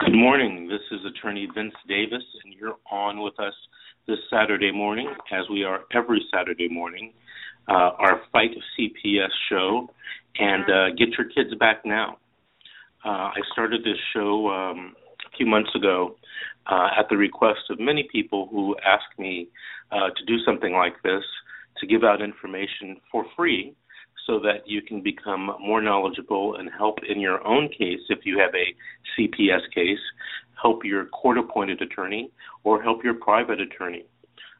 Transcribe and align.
Good 0.00 0.14
morning. 0.14 0.66
This 0.68 0.80
is 0.90 1.06
Attorney 1.06 1.48
Vince 1.54 1.74
Davis, 1.86 2.24
and 2.42 2.52
you're 2.52 2.74
on 2.90 3.22
with 3.22 3.38
us 3.38 3.54
this 4.08 4.18
Saturday 4.28 4.72
morning, 4.72 5.08
as 5.30 5.48
we 5.48 5.62
are 5.62 5.82
every 5.92 6.20
Saturday 6.34 6.68
morning, 6.68 7.12
uh, 7.68 7.90
our 7.98 8.20
Fight 8.32 8.50
of 8.56 8.62
CPS 8.76 9.28
show. 9.48 9.88
And 10.36 10.64
uh, 10.64 10.90
get 10.98 11.10
your 11.16 11.28
kids 11.28 11.54
back 11.60 11.82
now. 11.84 12.18
Uh, 13.04 13.08
I 13.08 13.40
started 13.52 13.82
this 13.84 13.98
show 14.12 14.48
um, 14.48 14.96
a 15.24 15.36
few 15.36 15.46
months 15.46 15.70
ago 15.76 16.16
uh, 16.66 16.88
at 16.98 17.08
the 17.08 17.16
request 17.16 17.60
of 17.70 17.78
many 17.78 18.08
people 18.10 18.48
who 18.50 18.74
asked 18.84 19.16
me 19.16 19.46
uh, 19.92 20.10
to 20.16 20.24
do 20.26 20.38
something 20.44 20.72
like 20.72 21.00
this 21.04 21.22
to 21.78 21.86
give 21.86 22.02
out 22.02 22.20
information 22.20 22.96
for 23.12 23.26
free 23.36 23.76
so 24.26 24.38
that 24.40 24.66
you 24.66 24.82
can 24.82 25.02
become 25.02 25.50
more 25.60 25.82
knowledgeable 25.82 26.56
and 26.56 26.70
help 26.76 26.98
in 27.08 27.20
your 27.20 27.46
own 27.46 27.68
case 27.68 28.00
if 28.08 28.20
you 28.24 28.38
have 28.38 28.52
a 28.54 29.20
CPS 29.20 29.60
case, 29.74 29.98
help 30.60 30.84
your 30.84 31.06
court 31.06 31.38
appointed 31.38 31.82
attorney, 31.82 32.30
or 32.62 32.82
help 32.82 33.04
your 33.04 33.14
private 33.14 33.60
attorney. 33.60 34.04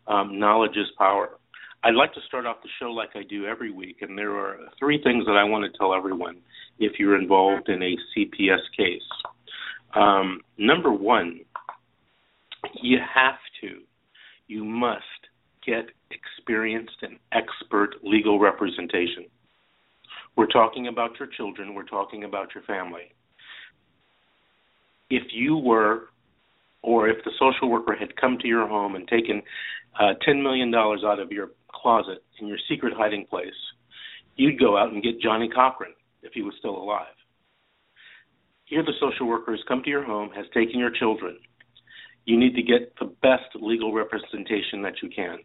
Um, 0.06 0.38
knowledge 0.38 0.76
is 0.76 0.86
power. 0.98 1.38
I'd 1.82 1.94
like 1.94 2.12
to 2.14 2.20
start 2.26 2.46
off 2.46 2.62
the 2.62 2.68
show 2.78 2.90
like 2.90 3.10
I 3.14 3.22
do 3.22 3.46
every 3.46 3.70
week, 3.70 3.98
and 4.00 4.16
there 4.16 4.36
are 4.36 4.56
three 4.78 5.02
things 5.02 5.24
that 5.26 5.36
I 5.36 5.44
want 5.44 5.70
to 5.70 5.78
tell 5.78 5.94
everyone 5.94 6.36
if 6.78 6.98
you're 6.98 7.20
involved 7.20 7.68
in 7.68 7.82
a 7.82 7.96
CPS 8.16 8.60
case. 8.76 9.02
Um, 9.94 10.40
number 10.58 10.90
one, 10.90 11.40
you 12.82 12.98
have 13.14 13.38
to, 13.60 13.80
you 14.46 14.64
must 14.64 15.04
get 15.66 15.86
experienced 16.10 16.96
and 17.02 17.18
expert 17.32 17.96
legal 18.02 18.38
representation. 18.38 19.26
We're 20.36 20.46
talking 20.46 20.88
about 20.88 21.18
your 21.18 21.28
children, 21.28 21.74
we're 21.74 21.84
talking 21.84 22.24
about 22.24 22.54
your 22.54 22.64
family. 22.64 23.12
If 25.10 25.22
you 25.32 25.56
were, 25.56 26.08
or 26.82 27.08
if 27.08 27.22
the 27.24 27.30
social 27.38 27.70
worker 27.70 27.94
had 27.94 28.16
come 28.16 28.38
to 28.38 28.48
your 28.48 28.66
home 28.66 28.96
and 28.96 29.06
taken 29.06 29.42
uh, 29.98 30.14
$10 30.26 30.42
million 30.42 30.74
out 30.74 31.20
of 31.20 31.30
your 31.30 31.50
closet 31.72 32.22
in 32.40 32.48
your 32.48 32.58
secret 32.68 32.94
hiding 32.96 33.26
place, 33.26 33.54
you'd 34.36 34.58
go 34.58 34.76
out 34.76 34.92
and 34.92 35.02
get 35.02 35.20
Johnnie 35.20 35.50
Cochran 35.54 35.92
if 36.22 36.32
he 36.32 36.42
was 36.42 36.54
still 36.58 36.76
alive. 36.76 37.14
Here, 38.64 38.82
the 38.82 38.94
social 38.98 39.26
worker 39.26 39.52
has 39.52 39.60
come 39.68 39.82
to 39.82 39.90
your 39.90 40.04
home, 40.04 40.30
has 40.34 40.46
taken 40.54 40.80
your 40.80 40.90
children. 40.90 41.38
You 42.24 42.38
need 42.38 42.54
to 42.56 42.62
get 42.62 42.94
the 42.98 43.12
best 43.22 43.54
legal 43.54 43.92
representation 43.92 44.82
that 44.82 44.94
you 45.02 45.10
can. 45.14 45.38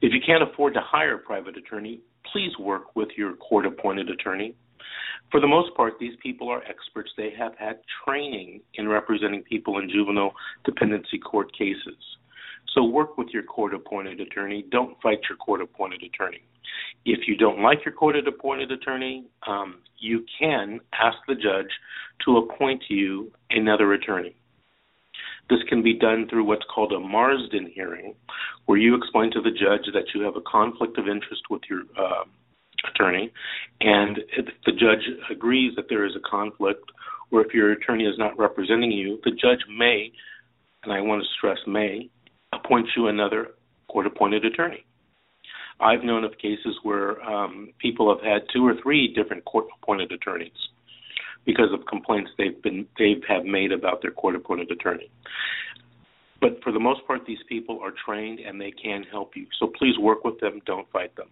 If 0.00 0.12
you 0.12 0.20
can't 0.24 0.42
afford 0.42 0.74
to 0.74 0.80
hire 0.80 1.14
a 1.14 1.18
private 1.18 1.56
attorney, 1.56 2.00
please 2.32 2.52
work 2.58 2.94
with 2.96 3.08
your 3.16 3.34
court 3.34 3.66
appointed 3.66 4.10
attorney. 4.10 4.54
For 5.30 5.40
the 5.40 5.46
most 5.46 5.74
part, 5.76 5.94
these 5.98 6.14
people 6.22 6.48
are 6.48 6.62
experts. 6.64 7.10
They 7.16 7.30
have 7.38 7.52
had 7.58 7.80
training 8.04 8.60
in 8.74 8.88
representing 8.88 9.42
people 9.42 9.78
in 9.78 9.90
juvenile 9.90 10.32
dependency 10.64 11.18
court 11.18 11.52
cases. 11.56 11.96
So 12.74 12.84
work 12.84 13.16
with 13.16 13.28
your 13.32 13.42
court 13.42 13.74
appointed 13.74 14.20
attorney. 14.20 14.64
Don't 14.70 15.00
fight 15.02 15.18
your 15.28 15.38
court 15.38 15.62
appointed 15.62 16.02
attorney. 16.02 16.42
If 17.04 17.26
you 17.26 17.36
don't 17.36 17.62
like 17.62 17.84
your 17.84 17.94
court 17.94 18.16
appointed 18.16 18.70
attorney, 18.70 19.24
um, 19.46 19.76
you 19.98 20.24
can 20.38 20.80
ask 20.92 21.16
the 21.26 21.34
judge 21.34 21.70
to 22.24 22.38
appoint 22.38 22.84
you 22.88 23.32
another 23.50 23.92
attorney. 23.94 24.36
This 25.48 25.60
can 25.68 25.82
be 25.82 25.94
done 25.94 26.26
through 26.28 26.44
what's 26.44 26.64
called 26.72 26.92
a 26.92 26.98
Marsden 26.98 27.70
hearing, 27.74 28.14
where 28.66 28.78
you 28.78 28.94
explain 28.96 29.30
to 29.32 29.40
the 29.40 29.50
judge 29.50 29.92
that 29.92 30.14
you 30.14 30.22
have 30.22 30.36
a 30.36 30.40
conflict 30.40 30.98
of 30.98 31.06
interest 31.08 31.42
with 31.50 31.62
your 31.70 31.82
uh, 31.98 32.24
attorney, 32.92 33.32
and 33.80 34.18
if 34.36 34.46
the 34.64 34.72
judge 34.72 35.06
agrees 35.30 35.74
that 35.76 35.86
there 35.88 36.04
is 36.04 36.12
a 36.16 36.28
conflict, 36.28 36.90
or 37.30 37.44
if 37.44 37.54
your 37.54 37.72
attorney 37.72 38.04
is 38.04 38.18
not 38.18 38.38
representing 38.38 38.90
you, 38.90 39.20
the 39.24 39.30
judge 39.30 39.60
may, 39.76 40.12
and 40.82 40.92
I 40.92 41.00
want 41.00 41.22
to 41.22 41.28
stress 41.36 41.58
may, 41.66 42.08
appoint 42.52 42.88
you 42.96 43.08
another 43.08 43.48
court 43.88 44.06
appointed 44.06 44.44
attorney. 44.44 44.84
I've 45.78 46.02
known 46.02 46.24
of 46.24 46.32
cases 46.38 46.76
where 46.82 47.22
um, 47.22 47.72
people 47.78 48.14
have 48.14 48.24
had 48.24 48.42
two 48.52 48.66
or 48.66 48.74
three 48.82 49.12
different 49.12 49.44
court 49.44 49.66
appointed 49.80 50.10
attorneys 50.10 50.52
because 51.46 51.72
of 51.72 51.86
complaints 51.86 52.30
they've 52.36 52.60
been 52.62 52.86
they 52.98 53.14
have 53.28 53.44
made 53.44 53.72
about 53.72 54.02
their 54.02 54.10
court 54.10 54.34
appointed 54.34 54.70
attorney. 54.70 55.10
But 56.40 56.62
for 56.62 56.72
the 56.72 56.80
most 56.80 57.06
part, 57.06 57.24
these 57.26 57.38
people 57.48 57.80
are 57.82 57.92
trained 58.04 58.40
and 58.40 58.60
they 58.60 58.72
can 58.72 59.04
help 59.10 59.36
you. 59.36 59.46
So 59.58 59.72
please 59.78 59.98
work 59.98 60.24
with 60.24 60.38
them. 60.40 60.60
Don't 60.66 60.90
fight 60.90 61.16
them. 61.16 61.28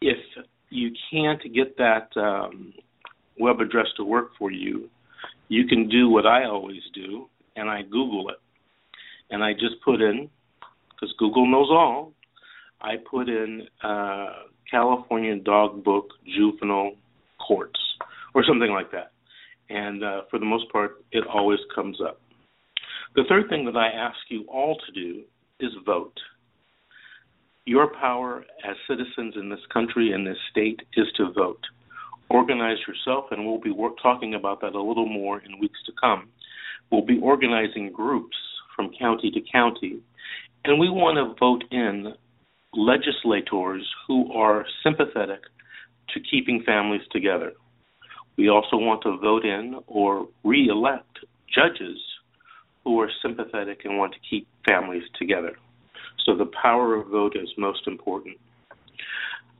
If 0.00 0.18
you 0.70 0.92
can't 1.10 1.42
get 1.54 1.76
that 1.78 2.08
um, 2.16 2.72
web 3.38 3.60
address 3.60 3.86
to 3.96 4.04
work 4.04 4.30
for 4.38 4.52
you, 4.52 4.88
you 5.48 5.66
can 5.66 5.88
do 5.88 6.08
what 6.08 6.26
I 6.26 6.44
always 6.44 6.82
do, 6.94 7.28
and 7.56 7.68
I 7.68 7.82
Google 7.82 8.28
it 8.30 8.36
and 9.30 9.42
I 9.42 9.52
just 9.52 9.80
put 9.84 10.00
in 10.00 10.28
because 10.90 11.14
Google 11.18 11.50
knows 11.50 11.68
all. 11.70 12.12
I 12.80 12.94
put 13.10 13.28
in 13.28 13.66
uh, 13.82 14.30
California 14.70 15.36
Dog 15.36 15.84
Book 15.84 16.08
Juvenile 16.34 16.92
Courts 17.46 17.80
or 18.34 18.44
something 18.46 18.70
like 18.70 18.90
that, 18.92 19.12
and 19.68 20.04
uh, 20.04 20.22
for 20.30 20.38
the 20.38 20.46
most 20.46 20.70
part, 20.70 21.04
it 21.12 21.24
always 21.26 21.58
comes 21.74 21.98
up. 22.00 22.20
The 23.16 23.24
third 23.28 23.48
thing 23.48 23.64
that 23.64 23.76
I 23.76 23.88
ask 23.88 24.18
you 24.28 24.44
all 24.48 24.78
to 24.86 24.92
do 24.92 25.22
is 25.58 25.70
vote. 25.84 26.14
Your 27.66 27.92
power 28.00 28.44
as 28.68 28.76
citizens 28.88 29.34
in 29.36 29.48
this 29.48 29.60
country 29.72 30.12
and 30.12 30.26
this 30.26 30.36
state 30.50 30.80
is 30.96 31.06
to 31.16 31.32
vote. 31.32 31.60
Organize 32.30 32.78
yourself, 32.86 33.26
and 33.32 33.44
we'll 33.44 33.60
be 33.60 33.74
talking 34.02 34.34
about 34.34 34.60
that 34.60 34.74
a 34.74 34.82
little 34.82 35.08
more 35.08 35.40
in 35.40 35.58
weeks 35.58 35.78
to 35.86 35.92
come. 36.00 36.28
We'll 36.90 37.04
be 37.04 37.18
organizing 37.20 37.92
groups 37.92 38.36
from 38.74 38.90
county 38.98 39.30
to 39.30 39.40
county. 39.52 40.00
And 40.64 40.78
we 40.78 40.90
want 40.90 41.16
to 41.16 41.34
vote 41.38 41.64
in 41.70 42.14
legislators 42.72 43.88
who 44.06 44.32
are 44.32 44.64
sympathetic 44.82 45.40
to 46.14 46.20
keeping 46.20 46.62
families 46.64 47.02
together. 47.10 47.52
We 48.36 48.48
also 48.48 48.76
want 48.76 49.02
to 49.02 49.16
vote 49.18 49.44
in 49.44 49.80
or 49.86 50.28
re 50.44 50.68
elect 50.68 51.18
judges 51.52 51.98
who 52.84 53.00
are 53.00 53.10
sympathetic 53.22 53.84
and 53.84 53.98
want 53.98 54.14
to 54.14 54.18
keep 54.28 54.46
families 54.66 55.02
together. 55.18 55.56
So 56.24 56.36
the 56.36 56.50
power 56.62 56.94
of 56.94 57.08
vote 57.08 57.36
is 57.36 57.48
most 57.56 57.86
important. 57.86 58.36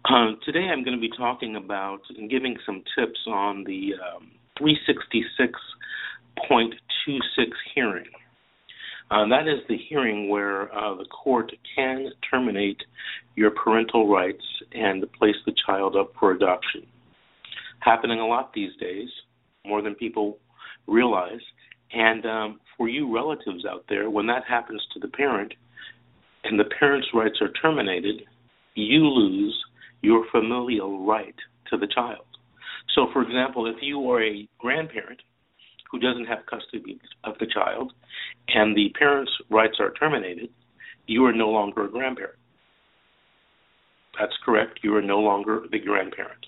Uh, 0.04 0.32
today 0.44 0.68
I'm 0.70 0.82
going 0.82 0.96
to 0.96 1.00
be 1.00 1.14
talking 1.16 1.56
about 1.56 2.00
and 2.16 2.30
giving 2.30 2.56
some 2.64 2.82
tips 2.98 3.20
on 3.26 3.64
the 3.64 3.94
um, 3.94 4.30
366 4.58 5.58
hearing. 7.74 8.06
Uh, 9.10 9.26
that 9.28 9.48
is 9.48 9.58
the 9.68 9.76
hearing 9.88 10.28
where 10.28 10.72
uh, 10.72 10.94
the 10.94 11.04
court 11.06 11.50
can 11.74 12.10
terminate 12.30 12.80
your 13.34 13.50
parental 13.50 14.08
rights 14.08 14.44
and 14.72 15.04
place 15.12 15.34
the 15.46 15.54
child 15.66 15.96
up 15.96 16.12
for 16.18 16.30
adoption. 16.30 16.86
Happening 17.80 18.20
a 18.20 18.26
lot 18.26 18.52
these 18.52 18.70
days, 18.78 19.08
more 19.66 19.82
than 19.82 19.94
people 19.96 20.38
realize. 20.86 21.40
And 21.92 22.24
um, 22.24 22.60
for 22.76 22.88
you 22.88 23.12
relatives 23.12 23.64
out 23.68 23.84
there, 23.88 24.10
when 24.10 24.26
that 24.28 24.44
happens 24.48 24.80
to 24.94 25.00
the 25.00 25.08
parent 25.08 25.54
and 26.44 26.58
the 26.58 26.70
parent's 26.78 27.08
rights 27.12 27.38
are 27.40 27.50
terminated, 27.60 28.22
you 28.74 29.00
lose 29.00 29.58
your 30.02 30.24
familial 30.30 31.04
right 31.04 31.34
to 31.70 31.76
the 31.76 31.88
child. 31.88 32.24
So, 32.94 33.08
for 33.12 33.22
example, 33.22 33.66
if 33.66 33.76
you 33.82 34.08
are 34.10 34.22
a 34.22 34.48
grandparent 34.58 35.20
who 35.90 35.98
doesn't 35.98 36.26
have 36.26 36.46
custody 36.46 37.00
of 37.24 37.34
the 37.38 37.46
child 37.46 37.92
and 38.48 38.76
the 38.76 38.92
parent's 38.98 39.32
rights 39.50 39.76
are 39.80 39.92
terminated, 39.92 40.50
you 41.06 41.24
are 41.24 41.32
no 41.32 41.48
longer 41.48 41.84
a 41.84 41.90
grandparent. 41.90 42.36
That's 44.18 44.36
correct. 44.44 44.80
You 44.82 44.94
are 44.96 45.02
no 45.02 45.18
longer 45.18 45.62
the 45.70 45.78
grandparent. 45.78 46.46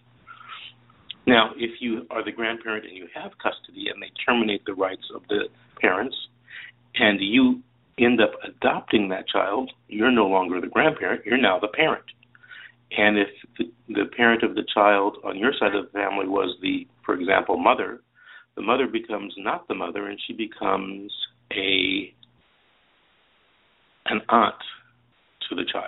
Now, 1.27 1.51
if 1.57 1.81
you 1.81 2.07
are 2.11 2.25
the 2.25 2.33
grandparent 2.33 2.85
and 2.85 2.97
you 2.97 3.07
have 3.15 3.33
custody 3.39 3.87
and 3.93 4.03
they 4.03 4.11
terminate 4.27 4.65
the 4.65 4.75
rights 4.75 5.05
of 5.15 5.23
the 5.29 5.45
parents 5.81 6.17
and 6.97 7.21
you 7.21 7.61
end 7.99 8.21
up 8.21 8.33
adopting 8.45 9.09
that 9.09 9.29
child, 9.29 9.71
you're 9.89 10.11
no 10.11 10.27
longer 10.27 10.61
the 10.61 10.67
grandparent, 10.67 11.25
you're 11.25 11.39
now 11.39 11.59
the 11.61 11.69
parent. 11.69 12.05
And 12.97 13.19
if 13.19 13.29
the, 13.59 13.73
the 13.89 14.07
parent 14.17 14.43
of 14.43 14.55
the 14.55 14.65
child 14.75 15.19
on 15.25 15.39
your 15.39 15.53
side 15.59 15.75
of 15.75 15.87
the 15.87 15.91
family 15.93 16.27
was 16.27 16.57
the, 16.61 16.87
for 17.05 17.15
example, 17.15 17.57
mother, 17.57 18.01
the 18.57 18.63
mother 18.63 18.87
becomes 18.87 19.35
not 19.39 19.67
the 19.69 19.75
mother 19.75 20.09
and 20.09 20.19
she 20.27 20.33
becomes 20.33 21.13
a 21.53 22.13
an 24.07 24.21
aunt 24.29 24.55
to 25.49 25.55
the 25.55 25.65
child. 25.71 25.87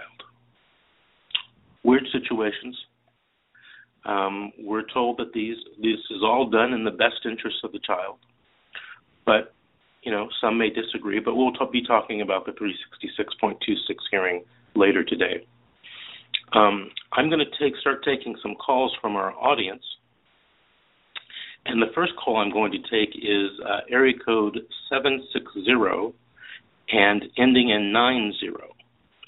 Weird 1.82 2.06
situations. 2.12 2.76
Um, 4.06 4.52
we're 4.58 4.86
told 4.92 5.18
that 5.18 5.32
these 5.32 5.56
this 5.78 6.00
is 6.10 6.22
all 6.22 6.48
done 6.48 6.72
in 6.72 6.84
the 6.84 6.90
best 6.90 7.24
interest 7.24 7.56
of 7.64 7.72
the 7.72 7.80
child, 7.80 8.18
but 9.24 9.54
you 10.02 10.12
know 10.12 10.28
some 10.40 10.58
may 10.58 10.70
disagree. 10.70 11.20
But 11.20 11.36
we'll 11.36 11.52
t- 11.52 11.64
be 11.72 11.82
talking 11.82 12.20
about 12.20 12.44
the 12.44 12.52
366.26 12.52 13.76
hearing 14.10 14.44
later 14.74 15.04
today. 15.04 15.46
Um, 16.52 16.90
I'm 17.12 17.30
going 17.30 17.40
to 17.40 17.58
take 17.58 17.76
start 17.80 18.04
taking 18.04 18.36
some 18.42 18.54
calls 18.54 18.94
from 19.00 19.16
our 19.16 19.32
audience. 19.32 19.82
And 21.66 21.80
the 21.80 21.92
first 21.94 22.12
call 22.22 22.36
I'm 22.36 22.52
going 22.52 22.72
to 22.72 22.78
take 22.78 23.14
is 23.16 23.50
uh, 23.64 23.80
area 23.90 24.14
code 24.24 24.58
760 24.90 26.14
and 26.92 27.24
ending 27.38 27.70
in 27.70 27.92
90. 27.92 28.36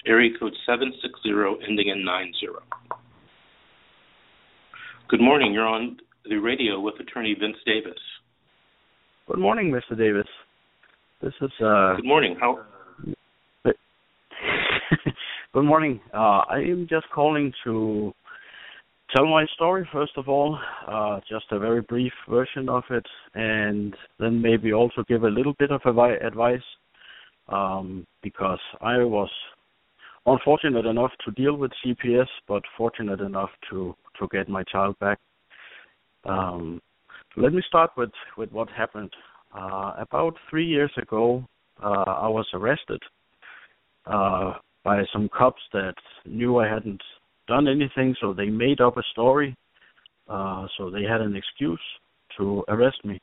Area 0.05 0.29
code 0.39 0.53
760 0.65 1.29
ending 1.67 1.87
in 1.89 2.05
90. 2.05 2.31
Good 5.09 5.21
morning. 5.21 5.53
You're 5.53 5.65
on 5.67 5.97
the 6.29 6.35
radio 6.35 6.79
with 6.79 6.99
attorney 6.99 7.35
Vince 7.39 7.57
Davis. 7.65 7.99
Good 9.27 9.39
morning, 9.39 9.71
Mr. 9.71 9.97
Davis. 9.97 10.27
This 11.21 11.33
is 11.41 11.51
uh 11.59 11.95
Good 11.95 12.05
morning. 12.05 12.37
How 12.39 12.59
Good 15.53 15.63
morning. 15.63 15.99
Uh, 16.13 16.43
I 16.49 16.59
am 16.59 16.87
just 16.89 17.07
calling 17.13 17.51
to 17.63 18.13
tell 19.15 19.25
my 19.25 19.45
story 19.55 19.87
first 19.91 20.13
of 20.17 20.27
all, 20.27 20.57
uh, 20.87 21.19
just 21.29 21.45
a 21.51 21.59
very 21.59 21.81
brief 21.81 22.13
version 22.29 22.69
of 22.69 22.83
it, 22.89 23.05
and 23.33 23.95
then 24.19 24.41
maybe 24.41 24.73
also 24.73 25.03
give 25.07 25.23
a 25.23 25.29
little 25.29 25.53
bit 25.59 25.71
of 25.71 25.81
advice 25.85 26.59
um, 27.49 28.05
because 28.21 28.59
I 28.81 28.97
was 28.97 29.29
unfortunate 30.25 30.85
enough 30.85 31.11
to 31.25 31.31
deal 31.31 31.55
with 31.55 31.71
CPS, 31.85 32.27
but 32.47 32.63
fortunate 32.77 33.21
enough 33.21 33.49
to 33.69 33.95
to 34.19 34.27
get 34.31 34.49
my 34.49 34.63
child 34.63 34.97
back. 34.99 35.19
Um, 36.25 36.81
let 37.35 37.53
me 37.53 37.61
start 37.67 37.91
with 37.97 38.11
with 38.37 38.51
what 38.51 38.69
happened. 38.69 39.11
Uh, 39.55 39.93
about 39.97 40.35
three 40.49 40.65
years 40.65 40.91
ago, 41.01 41.43
uh, 41.81 42.03
I 42.05 42.27
was 42.27 42.45
arrested 42.53 43.01
uh, 44.05 44.53
by 44.83 45.03
some 45.13 45.29
cops 45.29 45.61
that 45.73 45.95
knew 46.25 46.57
I 46.57 46.67
hadn't 46.67 47.01
done 47.47 47.67
anything, 47.67 48.15
so 48.21 48.33
they 48.33 48.47
made 48.47 48.81
up 48.81 48.97
a 48.97 49.03
story. 49.11 49.55
Uh, 50.29 50.67
so 50.77 50.89
they 50.89 51.03
had 51.03 51.21
an 51.21 51.35
excuse 51.35 51.81
to 52.37 52.63
arrest 52.67 52.97
me. 53.05 53.19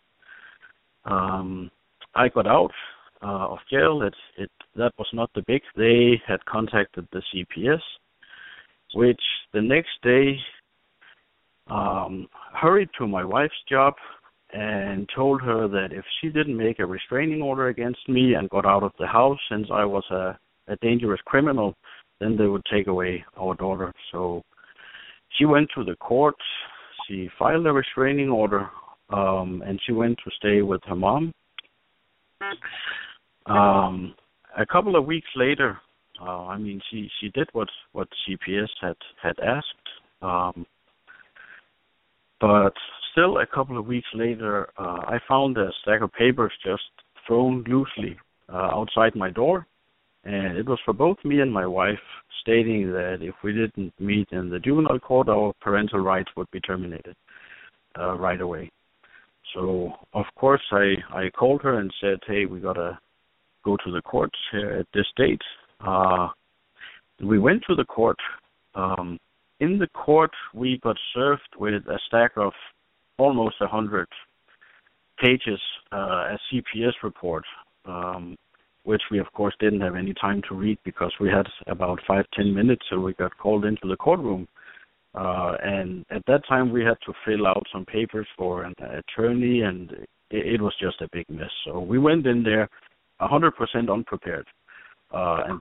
Um, 1.04 1.70
I 2.14 2.28
got 2.28 2.46
out 2.46 2.72
uh, 3.22 3.48
of 3.48 3.58
jail. 3.70 4.02
It, 4.02 4.14
it 4.38 4.50
that 4.76 4.92
was 4.98 5.08
not 5.12 5.30
the 5.34 5.42
big. 5.46 5.62
They 5.76 6.20
had 6.26 6.44
contacted 6.46 7.06
the 7.12 7.22
CPS, 7.32 7.80
which 8.94 9.20
the 9.52 9.60
next 9.60 9.90
day 10.02 10.36
um, 11.68 12.26
hurried 12.54 12.88
to 12.98 13.06
my 13.06 13.24
wife's 13.24 13.54
job 13.68 13.94
and 14.52 15.08
told 15.14 15.42
her 15.42 15.66
that 15.68 15.88
if 15.92 16.04
she 16.20 16.28
didn't 16.28 16.56
make 16.56 16.78
a 16.78 16.86
restraining 16.86 17.42
order 17.42 17.68
against 17.68 18.08
me 18.08 18.34
and 18.34 18.48
got 18.50 18.64
out 18.64 18.82
of 18.82 18.92
the 18.98 19.06
house 19.06 19.38
since 19.50 19.66
I 19.72 19.84
was 19.84 20.04
a, 20.10 20.38
a 20.68 20.76
dangerous 20.80 21.20
criminal, 21.24 21.74
then 22.20 22.36
they 22.36 22.46
would 22.46 22.64
take 22.72 22.86
away 22.86 23.24
our 23.38 23.54
daughter. 23.54 23.92
So 24.12 24.42
she 25.38 25.44
went 25.44 25.68
to 25.74 25.84
the 25.84 25.96
court. 25.96 26.36
She 27.08 27.28
filed 27.38 27.66
a 27.66 27.72
restraining 27.72 28.30
order, 28.30 28.68
um, 29.10 29.62
and 29.66 29.80
she 29.84 29.92
went 29.92 30.18
to 30.24 30.30
stay 30.38 30.62
with 30.62 30.80
her 30.86 30.96
mom. 30.96 31.32
Um, 33.46 34.14
a 34.56 34.64
couple 34.64 34.96
of 34.96 35.04
weeks 35.04 35.28
later, 35.36 35.78
uh, 36.20 36.46
I 36.46 36.58
mean, 36.58 36.80
she 36.90 37.10
she 37.20 37.28
did 37.30 37.48
what 37.52 37.68
what 37.92 38.08
CPS 38.26 38.68
had 38.80 38.96
had 39.22 39.38
asked, 39.40 39.88
um, 40.22 40.66
but 42.40 42.72
still, 43.12 43.38
a 43.38 43.46
couple 43.46 43.78
of 43.78 43.86
weeks 43.86 44.08
later, 44.14 44.68
uh, 44.78 45.00
I 45.06 45.18
found 45.28 45.56
a 45.56 45.70
stack 45.82 46.02
of 46.02 46.12
papers 46.12 46.52
just 46.64 46.82
thrown 47.26 47.64
loosely 47.66 48.16
uh, 48.52 48.68
outside 48.72 49.14
my 49.14 49.30
door, 49.30 49.66
and 50.24 50.56
it 50.56 50.66
was 50.66 50.78
for 50.84 50.94
both 50.94 51.18
me 51.24 51.40
and 51.40 51.52
my 51.52 51.66
wife, 51.66 51.98
stating 52.40 52.90
that 52.92 53.18
if 53.20 53.34
we 53.42 53.52
didn't 53.52 53.92
meet 53.98 54.28
in 54.32 54.50
the 54.50 54.58
juvenile 54.58 54.98
court, 54.98 55.28
our 55.28 55.52
parental 55.60 56.00
rights 56.00 56.30
would 56.36 56.50
be 56.50 56.60
terminated 56.60 57.14
uh, 57.98 58.14
right 58.14 58.40
away. 58.40 58.70
So 59.54 59.92
of 60.12 60.24
course 60.36 60.62
I 60.72 60.94
I 61.10 61.30
called 61.30 61.62
her 61.62 61.78
and 61.78 61.92
said, 62.00 62.18
hey, 62.26 62.46
we 62.46 62.60
gotta 62.60 62.98
go 63.64 63.76
to 63.76 63.90
the 63.90 64.02
courts 64.02 64.38
here 64.52 64.72
at 64.72 64.86
this 64.94 65.06
date. 65.16 65.42
Uh, 65.80 66.28
we 67.22 67.38
went 67.38 67.62
to 67.68 67.74
the 67.74 67.84
court. 67.84 68.18
Um, 68.74 69.18
in 69.60 69.78
the 69.78 69.86
court, 69.88 70.32
we 70.52 70.80
got 70.82 70.96
served 71.14 71.48
with 71.58 71.86
a 71.86 71.98
stack 72.08 72.32
of 72.36 72.52
almost 73.18 73.56
a 73.60 73.68
hundred 73.68 74.08
pages, 75.22 75.60
uh, 75.92 76.34
a 76.34 76.38
CPS 76.52 76.92
report, 77.02 77.44
um, 77.84 78.36
which 78.84 79.02
we 79.10 79.18
of 79.18 79.30
course 79.32 79.54
didn't 79.58 79.80
have 79.80 79.96
any 79.96 80.14
time 80.14 80.42
to 80.48 80.54
read 80.54 80.78
because 80.84 81.12
we 81.18 81.28
had 81.28 81.46
about 81.66 81.98
five 82.06 82.24
ten 82.34 82.54
minutes 82.54 82.84
so 82.88 83.00
we 83.00 83.12
got 83.14 83.36
called 83.38 83.64
into 83.64 83.88
the 83.88 83.96
courtroom. 83.96 84.46
Uh 85.14 85.56
and 85.62 86.04
at 86.10 86.24
that 86.26 86.46
time 86.46 86.70
we 86.70 86.84
had 86.84 86.98
to 87.06 87.12
fill 87.24 87.46
out 87.46 87.66
some 87.72 87.84
papers 87.86 88.26
for 88.36 88.64
an 88.64 88.74
attorney 88.80 89.62
and 89.62 89.90
it, 90.30 90.54
it 90.54 90.60
was 90.60 90.74
just 90.80 91.00
a 91.00 91.08
big 91.12 91.28
mess. 91.28 91.50
So 91.64 91.80
we 91.80 91.98
went 91.98 92.26
in 92.26 92.42
there 92.42 92.68
a 93.20 93.26
hundred 93.26 93.56
percent 93.56 93.90
unprepared. 93.90 94.46
Uh 95.12 95.42
and 95.48 95.60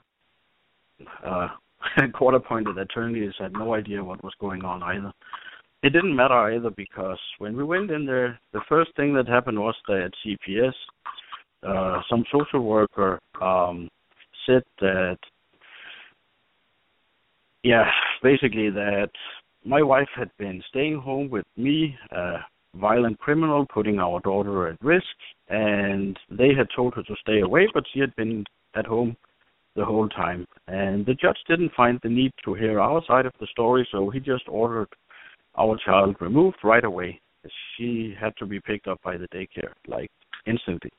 uh 1.26 1.48
court 2.18 2.36
appointed 2.36 2.78
attorneys 2.78 3.34
had 3.40 3.54
no 3.54 3.74
idea 3.74 4.04
what 4.04 4.24
was 4.24 4.34
going 4.40 4.64
on 4.64 4.84
either. 4.84 5.12
It 5.82 5.92
didn't 5.92 6.16
matter 6.16 6.54
either 6.54 6.70
because 6.70 7.20
when 7.40 7.58
we 7.58 7.64
went 7.64 7.90
in 7.90 8.06
there 8.06 8.40
the 8.52 8.62
first 8.68 8.92
thing 8.96 9.14
that 9.16 9.28
happened 9.28 9.60
was 9.60 9.76
that 9.88 10.12
cps 10.26 10.74
uh, 11.66 12.02
some 12.10 12.24
social 12.32 12.64
worker 12.64 13.20
um, 13.42 13.90
said 14.46 14.64
that, 14.80 15.18
yeah, 17.64 17.90
basically 18.22 18.70
that 18.70 19.10
my 19.66 19.82
wife 19.82 20.10
had 20.16 20.30
been 20.38 20.62
staying 20.70 21.00
home 21.00 21.30
with 21.30 21.46
me, 21.56 21.96
a 22.12 22.36
violent 22.76 23.18
criminal, 23.20 23.66
putting 23.74 24.00
our 24.00 24.20
daughter 24.22 24.68
at 24.68 24.82
risk, 24.82 25.06
and 25.50 26.18
they 26.30 26.54
had 26.58 26.68
told 26.76 26.94
her 26.96 27.04
to 27.04 27.16
stay 27.22 27.42
away, 27.42 27.68
but 27.74 27.84
she 27.94 28.00
had 28.00 28.16
been 28.16 28.44
at 28.76 28.86
home 28.86 29.16
the 29.76 29.86
whole 29.86 30.10
time. 30.10 30.46
And 30.68 31.06
the 31.06 31.14
judge 31.14 31.38
didn't 31.48 31.72
find 31.76 32.00
the 32.04 32.10
need 32.10 32.32
to 32.46 32.54
hear 32.54 32.80
our 32.80 33.02
side 33.08 33.26
of 33.26 33.34
the 33.40 33.48
story, 33.48 33.88
so 33.92 34.10
he 34.10 34.20
just 34.20 34.44
ordered 34.48 34.90
our 35.58 35.78
child 35.86 36.16
removed 36.20 36.58
right 36.64 36.84
away. 36.84 37.22
She 37.78 38.16
had 38.20 38.34
to 38.38 38.46
be 38.46 38.60
picked 38.60 38.88
up 38.88 39.02
by 39.04 39.18
the 39.18 39.28
daycare, 39.28 39.74
like 39.88 40.10
instantly. 40.46 40.92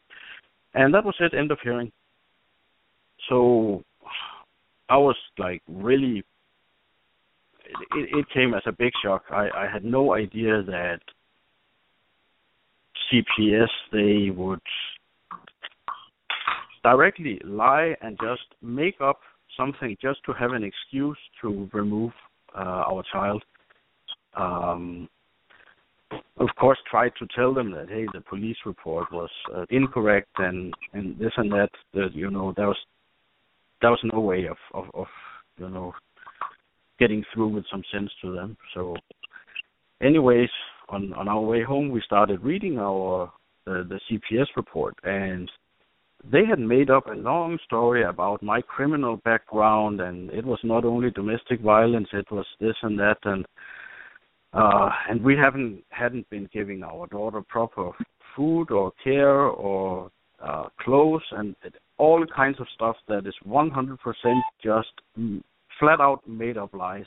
And 0.75 0.93
that 0.95 1.05
was 1.05 1.15
it, 1.21 1.35
end 1.35 1.51
of 1.51 1.59
hearing. 1.63 1.91
So 3.29 3.83
I 4.89 4.97
was 4.99 5.17
like 5.39 5.63
really 5.69 6.25
it, 7.95 8.09
it 8.19 8.27
came 8.33 8.55
as 8.55 8.63
a 8.67 8.73
big 8.73 8.93
shock. 9.03 9.25
I, 9.31 9.49
I 9.55 9.69
had 9.73 9.85
no 9.85 10.15
idea 10.15 10.63
that 10.63 11.01
CPS 13.13 13.69
they 13.93 14.31
would 14.31 14.61
directly 16.83 17.41
lie 17.45 17.95
and 18.03 18.19
just 18.21 18.43
make 18.63 19.01
up 19.01 19.21
something 19.57 19.97
just 20.03 20.21
to 20.27 20.33
have 20.33 20.53
an 20.53 20.65
excuse 20.65 21.19
to 21.41 21.69
remove 21.73 22.13
uh, 22.57 22.85
our 22.89 23.03
child. 23.13 23.43
Um, 24.37 25.09
of 26.39 26.49
course, 26.59 26.79
tried 26.91 27.13
to 27.19 27.27
tell 27.35 27.55
them 27.55 27.71
that 27.73 27.89
hey, 27.89 28.07
the 28.13 28.21
police 28.21 28.57
report 28.67 29.11
was 29.13 29.31
uh, 29.55 29.65
incorrect 29.71 30.31
and 30.39 30.75
and 30.93 31.19
this 31.19 31.33
and 31.37 31.51
that. 31.53 31.71
That 31.95 32.15
you 32.15 32.31
know 32.31 32.53
there 32.57 32.69
was 32.69 32.79
there 33.81 33.91
was 33.91 34.01
no 34.13 34.21
way 34.21 34.47
of 34.47 34.57
of, 34.73 34.85
of 34.95 35.07
you 35.59 35.69
know 35.69 35.93
getting 36.99 37.25
through 37.33 37.49
with 37.49 37.65
some 37.71 37.83
sense 37.93 38.11
to 38.23 38.33
them. 38.33 38.57
So, 38.75 38.97
anyways, 40.03 40.51
on 40.89 41.13
on 41.15 41.29
our 41.29 41.41
way 41.41 41.63
home, 41.63 41.91
we 41.91 42.03
started 42.05 42.43
reading 42.43 42.79
our 42.79 43.33
uh, 43.67 43.83
the 43.89 44.01
CPS 44.11 44.47
report, 44.57 44.95
and 45.05 45.51
they 46.31 46.45
had 46.45 46.59
made 46.59 46.91
up 46.91 47.07
a 47.07 47.13
long 47.15 47.59
story 47.65 48.05
about 48.05 48.43
my 48.43 48.61
criminal 48.61 49.17
background, 49.19 50.01
and 50.01 50.31
it 50.31 50.45
was 50.45 50.59
not 50.63 50.85
only 50.85 51.11
domestic 51.11 51.61
violence; 51.61 52.09
it 52.13 52.31
was 52.31 52.47
this 52.61 52.77
and 52.83 52.99
that, 52.99 53.19
and 53.25 53.47
uh, 54.55 54.91
and 55.09 55.23
we 55.23 55.37
haven't 55.37 55.83
hadn't 55.91 56.29
been 56.31 56.49
giving 56.53 56.83
our 56.83 57.07
daughter 57.09 57.43
proper 57.43 57.91
food 58.37 58.71
or 58.71 58.93
care 59.03 59.41
or 59.41 60.11
uh, 60.43 60.69
clothes 60.81 61.23
and 61.33 61.57
all 61.99 62.25
kinds 62.35 62.61
of 62.61 62.67
stuff 62.75 62.97
that 63.09 63.27
is 63.27 63.35
100% 63.47 63.97
just 64.63 64.89
flat 65.79 66.01
out 66.01 66.21
made 66.27 66.57
up 66.57 66.73
lies. 66.75 67.07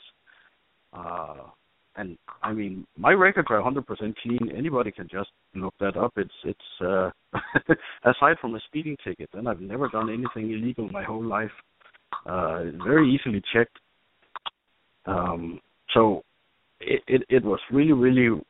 Uh, 0.92 1.36
and 1.96 2.16
I 2.42 2.52
mean, 2.52 2.86
my 2.96 3.12
records 3.12 3.48
are 3.50 3.60
100% 3.60 3.84
clean. 4.22 4.52
Anybody 4.56 4.92
can 4.92 5.08
just 5.10 5.30
look 5.54 5.74
that 5.80 5.96
up. 5.96 6.12
It's 6.16 6.30
it's 6.44 6.60
uh, 6.80 7.10
aside 8.04 8.36
from 8.40 8.54
a 8.54 8.60
speeding 8.66 8.96
ticket, 9.02 9.28
and 9.32 9.48
I've 9.48 9.60
never 9.60 9.88
done 9.88 10.08
anything 10.08 10.52
illegal 10.52 10.88
my 10.90 11.02
whole 11.02 11.24
life. 11.24 11.50
Uh, 12.24 12.64
very 12.84 13.12
easily 13.12 13.42
checked. 13.52 13.78
Um, 15.06 15.60
so 15.92 16.22
it, 16.80 17.02
it 17.06 17.22
it 17.28 17.44
was 17.44 17.60
really 17.70 17.92
really 17.92 18.40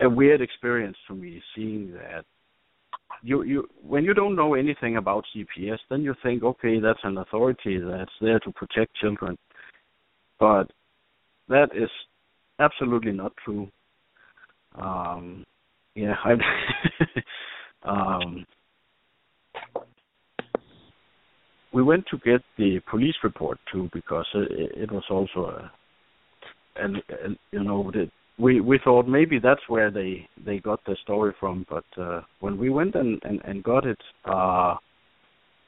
a 0.00 0.08
weird 0.08 0.40
experience 0.40 0.96
for 1.06 1.14
me 1.14 1.42
seeing 1.54 1.92
that 1.92 2.24
you 3.22 3.42
you 3.42 3.68
when 3.82 4.04
you 4.04 4.14
don't 4.14 4.36
know 4.36 4.54
anything 4.54 4.96
about 4.96 5.24
CPS, 5.34 5.78
then 5.90 6.02
you 6.02 6.14
think, 6.22 6.42
okay, 6.42 6.80
that's 6.80 7.00
an 7.04 7.18
authority 7.18 7.78
that's 7.78 8.10
there 8.20 8.38
to 8.40 8.52
protect 8.52 8.94
children, 8.96 9.36
but 10.38 10.70
that 11.48 11.68
is 11.74 11.90
absolutely 12.58 13.12
not 13.12 13.32
true. 13.44 13.68
Um, 14.80 15.44
yeah, 15.94 16.14
I, 16.24 17.88
um, 17.88 18.46
we 21.72 21.82
went 21.82 22.04
to 22.10 22.18
get 22.18 22.42
the 22.56 22.80
police 22.90 23.14
report 23.22 23.58
too 23.72 23.90
because 23.92 24.26
it, 24.34 24.72
it 24.76 24.92
was 24.92 25.04
also 25.10 25.50
a, 25.50 25.72
and 26.76 27.36
you 27.52 27.62
know 27.62 27.90
the 27.92 28.10
we 28.38 28.60
we 28.60 28.78
thought 28.82 29.06
maybe 29.06 29.38
that's 29.38 29.60
where 29.68 29.90
they 29.90 30.26
they 30.44 30.58
got 30.58 30.80
the 30.86 30.96
story 31.02 31.34
from 31.38 31.66
but 31.68 31.84
uh 32.00 32.20
when 32.40 32.58
we 32.58 32.70
went 32.70 32.94
and 32.94 33.20
and, 33.24 33.40
and 33.44 33.62
got 33.62 33.86
it 33.86 33.98
uh 34.24 34.74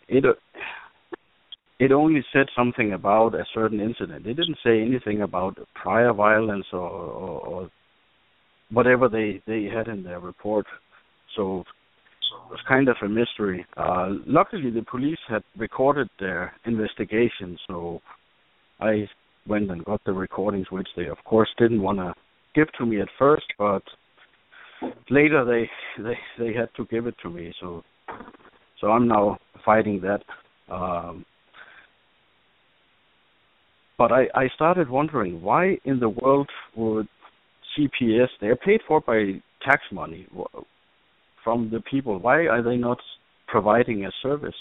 it 0.08 0.24
it 1.78 1.90
only 1.90 2.24
said 2.32 2.46
something 2.56 2.92
about 2.92 3.34
a 3.34 3.44
certain 3.52 3.80
incident. 3.80 4.24
It 4.24 4.34
didn't 4.34 4.58
say 4.64 4.80
anything 4.80 5.22
about 5.22 5.58
prior 5.74 6.12
violence 6.12 6.66
or 6.72 6.78
or, 6.78 7.40
or 7.40 7.70
whatever 8.70 9.08
they 9.08 9.42
they 9.46 9.64
had 9.64 9.88
in 9.88 10.02
their 10.04 10.20
report. 10.20 10.66
So 11.36 11.60
it 11.60 12.50
was 12.50 12.60
kind 12.68 12.88
of 12.88 12.96
a 13.02 13.08
mystery. 13.08 13.66
Uh 13.76 14.10
luckily 14.26 14.70
the 14.70 14.84
police 14.90 15.18
had 15.28 15.42
recorded 15.56 16.08
their 16.20 16.52
investigation 16.64 17.58
so 17.66 18.00
i 18.80 19.06
went 19.46 19.70
and 19.70 19.84
got 19.84 20.02
the 20.04 20.12
recordings 20.12 20.70
which 20.70 20.88
they 20.96 21.06
of 21.06 21.18
course 21.24 21.48
didn't 21.58 21.82
want 21.82 21.98
to 21.98 22.14
give 22.54 22.68
to 22.78 22.86
me 22.86 23.00
at 23.00 23.08
first, 23.18 23.46
but 23.58 23.82
later 25.10 25.44
they 25.44 26.02
they 26.02 26.18
they 26.38 26.52
had 26.52 26.68
to 26.76 26.86
give 26.86 27.06
it 27.06 27.14
to 27.22 27.30
me. 27.30 27.52
So 27.60 27.82
so 28.80 28.88
I'm 28.88 29.08
now 29.08 29.38
fighting 29.64 30.00
that. 30.02 30.22
Um, 30.72 31.24
but 33.98 34.12
I 34.12 34.26
I 34.34 34.48
started 34.54 34.88
wondering 34.88 35.42
why 35.42 35.78
in 35.84 36.00
the 36.00 36.08
world 36.08 36.48
would 36.76 37.08
CPS 37.76 38.28
they 38.40 38.48
are 38.48 38.56
paid 38.56 38.80
for 38.86 39.00
by 39.00 39.40
tax 39.64 39.82
money 39.92 40.26
from 41.44 41.70
the 41.70 41.80
people. 41.80 42.18
Why 42.18 42.46
are 42.46 42.62
they 42.62 42.76
not 42.76 42.98
providing 43.46 44.04
a 44.04 44.10
service? 44.22 44.54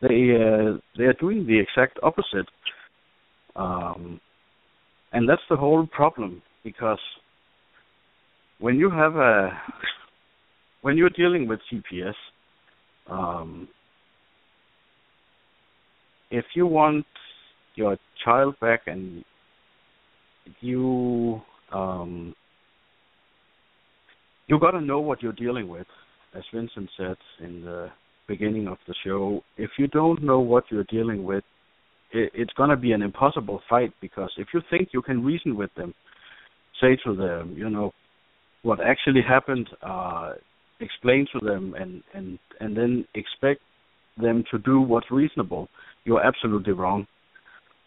They 0.00 0.36
uh, 0.36 0.78
they 0.96 1.04
are 1.04 1.16
doing 1.18 1.46
the 1.46 1.58
exact 1.58 1.98
opposite. 2.02 2.48
Um, 3.58 4.20
and 5.12 5.28
that's 5.28 5.42
the 5.50 5.56
whole 5.56 5.86
problem 5.86 6.40
because 6.62 7.00
when 8.60 8.76
you 8.76 8.88
have 8.90 9.16
a 9.16 9.50
when 10.82 10.96
you're 10.96 11.10
dealing 11.10 11.48
with 11.48 11.58
CPS, 11.72 12.14
um, 13.10 13.68
if 16.30 16.44
you 16.54 16.66
want 16.66 17.04
your 17.74 17.96
child 18.24 18.54
back 18.60 18.82
and 18.86 19.24
you 20.60 21.40
um, 21.72 22.34
you 24.46 24.58
got 24.60 24.70
to 24.70 24.80
know 24.80 25.00
what 25.00 25.22
you're 25.22 25.32
dealing 25.32 25.68
with, 25.68 25.86
as 26.34 26.42
Vincent 26.54 26.88
said 26.96 27.16
in 27.40 27.62
the 27.64 27.88
beginning 28.28 28.68
of 28.68 28.78
the 28.86 28.94
show. 29.04 29.42
If 29.56 29.70
you 29.78 29.88
don't 29.88 30.22
know 30.22 30.40
what 30.40 30.64
you're 30.70 30.84
dealing 30.84 31.24
with, 31.24 31.44
it, 32.12 32.30
it's 32.34 32.52
going 32.54 32.70
to 32.70 32.76
be 32.76 32.92
an 32.92 33.02
impossible 33.02 33.60
fight 33.68 33.92
because 34.00 34.30
if 34.38 34.48
you 34.54 34.60
think 34.70 34.88
you 34.92 35.02
can 35.02 35.24
reason 35.24 35.56
with 35.56 35.70
them, 35.76 35.94
say 36.80 36.96
to 37.04 37.14
them, 37.14 37.54
you 37.56 37.68
know, 37.68 37.92
what 38.62 38.80
actually 38.80 39.22
happened, 39.26 39.68
uh, 39.82 40.32
explain 40.80 41.26
to 41.32 41.44
them, 41.44 41.74
and 41.78 42.02
and 42.14 42.38
and 42.60 42.76
then 42.76 43.04
expect 43.14 43.60
them 44.16 44.44
to 44.50 44.58
do 44.58 44.80
what's 44.80 45.10
reasonable. 45.10 45.68
You're 46.04 46.24
absolutely 46.24 46.72
wrong. 46.72 47.06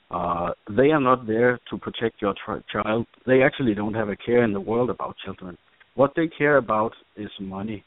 Uh, 0.09 0.49
they 0.69 0.91
are 0.91 0.99
not 0.99 1.25
there 1.25 1.59
to 1.69 1.77
protect 1.77 2.21
your 2.21 2.33
child. 2.71 3.05
They 3.25 3.41
actually 3.41 3.73
don't 3.73 3.93
have 3.93 4.09
a 4.09 4.15
care 4.15 4.43
in 4.43 4.51
the 4.51 4.59
world 4.59 4.89
about 4.89 5.15
children. 5.23 5.57
What 5.95 6.11
they 6.15 6.27
care 6.27 6.57
about 6.57 6.91
is 7.15 7.29
money, 7.39 7.83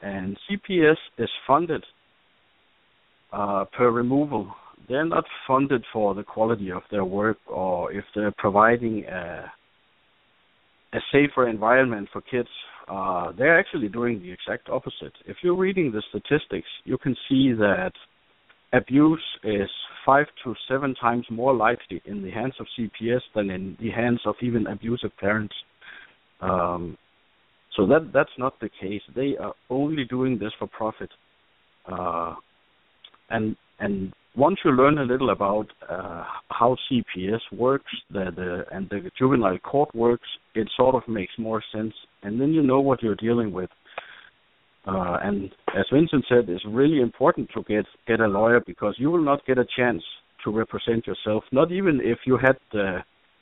and 0.00 0.36
CPS 0.48 0.96
is 1.18 1.28
funded 1.46 1.84
uh, 3.32 3.64
per 3.76 3.90
removal. 3.90 4.52
They're 4.88 5.04
not 5.04 5.24
funded 5.46 5.84
for 5.92 6.14
the 6.14 6.22
quality 6.22 6.70
of 6.70 6.82
their 6.90 7.04
work 7.04 7.38
or 7.46 7.92
if 7.92 8.04
they're 8.14 8.34
providing 8.36 9.04
a 9.04 9.50
a 10.92 10.98
safer 11.12 11.48
environment 11.48 12.08
for 12.12 12.22
kids, 12.22 12.48
uh, 12.88 13.32
they're 13.36 13.58
actually 13.58 13.88
doing 13.88 14.20
the 14.20 14.30
exact 14.30 14.68
opposite. 14.68 15.12
If 15.26 15.36
you're 15.42 15.56
reading 15.56 15.92
the 15.92 16.02
statistics, 16.08 16.68
you 16.84 16.96
can 16.96 17.14
see 17.28 17.52
that 17.52 17.92
abuse 18.72 19.22
is 19.44 19.68
five 20.04 20.26
to 20.44 20.54
seven 20.68 20.94
times 20.94 21.26
more 21.30 21.54
likely 21.54 22.00
in 22.04 22.22
the 22.22 22.30
hands 22.30 22.54
of 22.60 22.66
CPS 22.78 23.20
than 23.34 23.50
in 23.50 23.76
the 23.80 23.90
hands 23.90 24.20
of 24.24 24.36
even 24.40 24.66
abusive 24.68 25.10
parents. 25.18 25.54
Um, 26.40 26.96
so 27.76 27.86
that 27.86 28.10
that's 28.14 28.30
not 28.38 28.58
the 28.60 28.70
case. 28.80 29.02
They 29.14 29.36
are 29.38 29.54
only 29.68 30.04
doing 30.04 30.38
this 30.38 30.52
for 30.58 30.66
profit, 30.68 31.10
uh, 31.90 32.34
and 33.30 33.56
and 33.80 34.12
once 34.36 34.58
you 34.64 34.70
learn 34.70 34.98
a 34.98 35.04
little 35.04 35.30
about 35.30 35.66
uh, 35.88 36.24
how 36.50 36.76
CPS 36.90 37.40
works, 37.52 37.90
the, 38.10 38.30
the 38.36 38.64
and 38.70 38.88
the 38.90 39.10
juvenile 39.18 39.58
court 39.58 39.94
works, 39.94 40.28
it 40.54 40.68
sort 40.76 40.94
of 40.94 41.02
makes 41.08 41.32
more 41.38 41.62
sense, 41.74 41.94
and 42.22 42.40
then 42.40 42.52
you 42.52 42.62
know 42.62 42.80
what 42.80 43.02
you're 43.02 43.16
dealing 43.16 43.52
with. 43.52 43.70
Uh, 44.86 45.18
and 45.22 45.50
as 45.76 45.84
Vincent 45.92 46.24
said, 46.28 46.48
it's 46.48 46.64
really 46.68 47.00
important 47.00 47.48
to 47.54 47.62
get 47.64 47.86
get 48.06 48.20
a 48.20 48.26
lawyer 48.26 48.60
because 48.66 48.94
you 48.98 49.10
will 49.10 49.24
not 49.24 49.44
get 49.46 49.58
a 49.58 49.66
chance 49.76 50.02
to 50.44 50.50
represent 50.50 51.06
yourself. 51.06 51.42
Not 51.50 51.72
even 51.72 52.00
if 52.02 52.18
you 52.26 52.36
had 52.36 52.56
the 52.72 52.98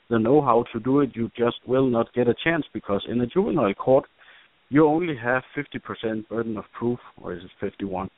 the 0.09 0.19
know-how 0.19 0.63
to 0.71 0.79
do 0.79 1.01
it, 1.01 1.11
you 1.13 1.29
just 1.37 1.57
will 1.67 1.87
not 1.87 2.13
get 2.13 2.27
a 2.27 2.35
chance 2.43 2.65
because 2.73 3.03
in 3.09 3.19
a 3.21 3.27
juvenile 3.27 3.73
court, 3.73 4.05
you 4.69 4.85
only 4.85 5.15
have 5.15 5.43
50% 5.57 6.27
burden 6.27 6.57
of 6.57 6.65
proof, 6.77 6.99
or 7.21 7.33
is 7.33 7.43
it 7.43 7.51
51? 7.59 8.09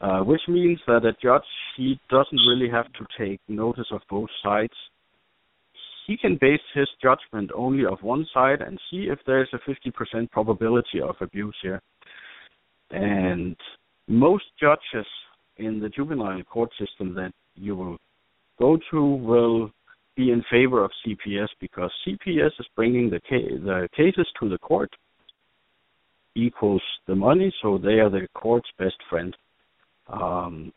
Uh, 0.00 0.20
which 0.20 0.40
means 0.48 0.78
that 0.86 1.04
a 1.04 1.12
judge 1.22 1.42
he 1.76 1.98
doesn't 2.10 2.40
really 2.48 2.68
have 2.68 2.86
to 2.94 3.06
take 3.18 3.40
notice 3.48 3.86
of 3.90 4.00
both 4.10 4.28
sides. 4.42 4.72
He 6.06 6.16
can 6.16 6.36
base 6.40 6.60
his 6.74 6.88
judgment 7.02 7.50
only 7.54 7.86
of 7.86 8.02
one 8.02 8.26
side 8.34 8.60
and 8.60 8.78
see 8.90 9.08
if 9.10 9.18
there's 9.26 9.48
a 9.52 9.70
50% 9.70 10.30
probability 10.30 11.00
of 11.00 11.16
abuse 11.20 11.56
here. 11.62 11.80
And 12.90 13.56
most 14.06 14.44
judges 14.60 15.06
in 15.56 15.80
the 15.80 15.88
juvenile 15.88 16.42
court 16.42 16.70
system 16.78 17.14
that 17.14 17.32
you 17.54 17.74
will 17.76 17.96
go 18.58 18.78
to 18.90 19.02
will 19.02 19.70
be 20.16 20.30
in 20.30 20.44
favor 20.50 20.84
of 20.84 20.90
CPS 21.06 21.48
because 21.60 21.90
CPS 22.06 22.50
is 22.58 22.66
bringing 22.76 23.10
the 23.10 23.20
ca- 23.28 23.58
the 23.58 23.88
cases 23.96 24.26
to 24.40 24.48
the 24.48 24.58
court 24.58 24.90
equals 26.36 26.82
the 27.06 27.14
money, 27.14 27.52
so 27.62 27.78
they 27.78 28.00
are 28.00 28.10
the 28.10 28.26
court's 28.34 28.68
best 28.78 28.96
friend. 29.08 29.36
Um, 30.08 30.72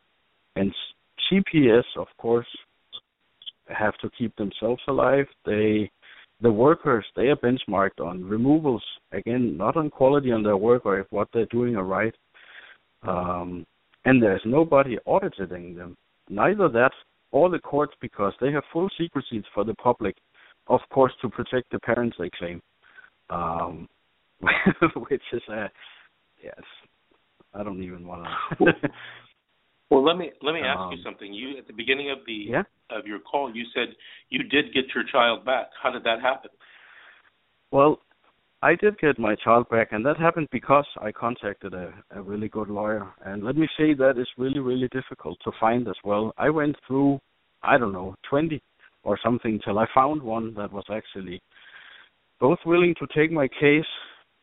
and 0.55 0.73
CPS, 1.31 1.83
of 1.97 2.07
course, 2.17 2.47
have 3.67 3.97
to 3.97 4.09
keep 4.17 4.35
themselves 4.35 4.81
alive. 4.87 5.25
They, 5.45 5.91
the 6.41 6.51
workers, 6.51 7.05
they 7.15 7.27
are 7.27 7.35
benchmarked 7.35 7.99
on 8.03 8.23
removals 8.23 8.83
again, 9.11 9.57
not 9.57 9.75
on 9.75 9.89
quality 9.89 10.31
on 10.31 10.43
their 10.43 10.57
work 10.57 10.85
or 10.85 10.99
if 10.99 11.07
what 11.09 11.27
they're 11.33 11.45
doing 11.47 11.75
are 11.75 11.83
right. 11.83 12.13
Um, 13.03 13.65
and 14.05 14.21
there's 14.21 14.41
nobody 14.45 14.97
auditing 15.05 15.75
them. 15.75 15.97
Neither 16.29 16.69
that 16.69 16.91
or 17.31 17.49
the 17.49 17.59
courts 17.59 17.93
because 18.01 18.33
they 18.39 18.51
have 18.51 18.63
full 18.71 18.89
secrecies 18.97 19.43
for 19.53 19.63
the 19.63 19.73
public, 19.75 20.15
of 20.67 20.79
course, 20.91 21.13
to 21.21 21.29
protect 21.29 21.71
the 21.71 21.79
parents 21.79 22.15
they 22.17 22.29
claim. 22.37 22.61
Um, 23.29 23.87
which 25.09 25.21
is 25.33 25.41
a 25.49 25.69
yes, 26.43 26.61
I 27.53 27.63
don't 27.63 27.81
even 27.83 28.07
want 28.07 28.27
to. 28.59 28.65
well, 29.89 30.03
let 30.03 30.17
me 30.17 30.31
let 30.41 30.53
me 30.53 30.61
ask 30.61 30.79
um, 30.79 30.91
you 30.91 30.97
something. 31.03 31.33
You 31.33 31.57
at 31.57 31.67
the 31.67 31.73
beginning 31.73 32.11
of 32.11 32.19
the 32.25 32.47
yeah? 32.49 32.63
of 32.91 33.05
your 33.05 33.19
call, 33.19 33.53
you 33.53 33.65
said 33.73 33.95
you 34.29 34.43
did 34.43 34.73
get 34.73 34.85
your 34.93 35.03
child 35.11 35.45
back. 35.45 35.67
How 35.81 35.91
did 35.91 36.03
that 36.03 36.21
happen? 36.21 36.51
Well, 37.71 37.99
I 38.61 38.75
did 38.75 38.97
get 38.97 39.19
my 39.19 39.35
child 39.35 39.69
back, 39.69 39.89
and 39.91 40.05
that 40.05 40.17
happened 40.17 40.47
because 40.51 40.85
I 40.99 41.11
contacted 41.11 41.73
a, 41.73 41.93
a 42.11 42.21
really 42.21 42.47
good 42.47 42.69
lawyer. 42.69 43.07
And 43.23 43.43
let 43.43 43.55
me 43.55 43.67
say 43.77 43.93
that 43.93 44.17
is 44.17 44.27
really, 44.37 44.59
really 44.59 44.87
difficult 44.87 45.37
to 45.43 45.51
find 45.59 45.87
as 45.87 45.95
well. 46.03 46.33
I 46.37 46.49
went 46.49 46.75
through, 46.87 47.19
I 47.61 47.77
don't 47.77 47.93
know, 47.93 48.15
20 48.29 48.61
or 49.03 49.19
something 49.23 49.59
till 49.63 49.77
I 49.77 49.85
found 49.93 50.23
one 50.23 50.55
that 50.55 50.71
was 50.71 50.85
actually 50.91 51.41
both 52.39 52.57
willing 52.65 52.95
to 52.99 53.07
take 53.15 53.31
my 53.31 53.47
case 53.47 53.85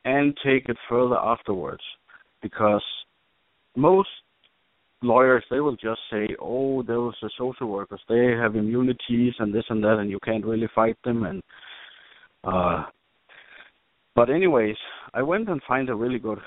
and 0.05 0.37
take 0.45 0.69
it 0.69 0.77
further 0.89 1.17
afterwards. 1.17 1.83
Because 2.45 2.85
most 3.75 4.11
lawyers 5.03 5.45
they 5.51 5.61
will 5.61 5.77
just 5.77 6.01
say, 6.11 6.29
"Oh, 6.41 6.83
those 6.83 7.15
are 7.23 7.31
social 7.39 7.69
workers. 7.69 8.03
They 8.09 8.33
have 8.43 8.55
immunities 8.55 9.35
and 9.39 9.53
this 9.53 9.65
and 9.71 9.83
that, 9.83 9.99
and 9.99 10.11
you 10.11 10.21
can't 10.21 10.45
really 10.45 10.69
fight 10.75 10.99
them." 11.05 11.25
And 11.25 11.43
uh, 12.45 12.85
but 14.15 14.29
anyways, 14.29 14.77
I 15.15 15.23
went 15.23 15.49
and 15.49 15.61
find 15.67 15.89
a 15.89 15.95
really 15.95 16.19
good 16.19 16.39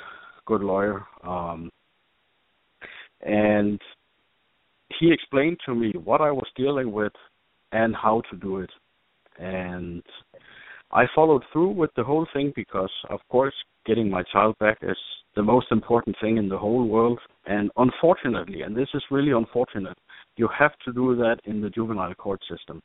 good 0.46 0.62
lawyer, 0.62 1.06
um, 1.24 1.72
and 3.22 3.82
he 5.00 5.12
explained 5.12 5.58
to 5.66 5.75
me 5.75 5.94
what 6.04 6.22
I 6.22 6.32
was 6.32 6.48
dealing 6.56 6.92
with 6.92 7.13
and 7.72 7.96
how 7.96 8.22
to 8.30 8.38
do 8.38 8.60
it. 8.60 8.70
And 9.39 10.04
I 10.92 11.06
followed 11.13 11.44
through 11.51 11.72
with 11.72 11.92
the 11.96 12.04
whole 12.04 12.27
thing 12.34 12.54
because, 12.56 12.92
of 13.10 13.20
course, 13.30 13.54
getting 13.86 14.10
my 14.10 14.24
child 14.32 14.56
back 14.60 14.77
is 14.82 14.98
the 15.38 15.44
most 15.44 15.67
important 15.72 16.17
thing 16.20 16.36
in 16.38 16.50
the 16.50 16.58
whole 16.58 16.86
world. 16.86 17.20
And 17.46 17.72
unfortunately, 17.77 18.63
and 18.63 18.75
this 18.75 18.89
is 18.94 19.03
really 19.10 19.32
unfortunate, 19.32 19.98
you 20.36 20.50
have 20.60 20.74
to 20.86 20.91
do 20.91 21.15
that 21.15 21.38
in 21.46 21.62
the 21.62 21.70
juvenile 21.70 22.13
court 22.15 22.41
system. 22.50 22.82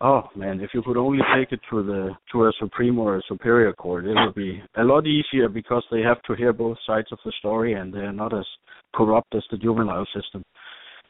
Oh 0.00 0.24
man, 0.36 0.60
if 0.60 0.70
you 0.74 0.82
could 0.82 0.96
only 0.96 1.22
take 1.34 1.50
it 1.50 1.60
to 1.70 1.82
the 1.82 2.10
to 2.30 2.44
a 2.44 2.52
supreme 2.60 2.98
or 2.98 3.16
a 3.16 3.22
superior 3.28 3.72
court, 3.72 4.04
it 4.04 4.14
would 4.14 4.34
be 4.34 4.62
a 4.76 4.84
lot 4.84 5.06
easier 5.06 5.48
because 5.48 5.84
they 5.90 6.02
have 6.02 6.22
to 6.22 6.34
hear 6.34 6.52
both 6.52 6.76
sides 6.86 7.08
of 7.10 7.18
the 7.24 7.32
story 7.40 7.72
and 7.72 7.92
they're 7.92 8.12
not 8.12 8.32
as 8.32 8.46
corrupt 8.94 9.34
as 9.34 9.42
the 9.50 9.56
juvenile 9.56 10.06
system. 10.14 10.44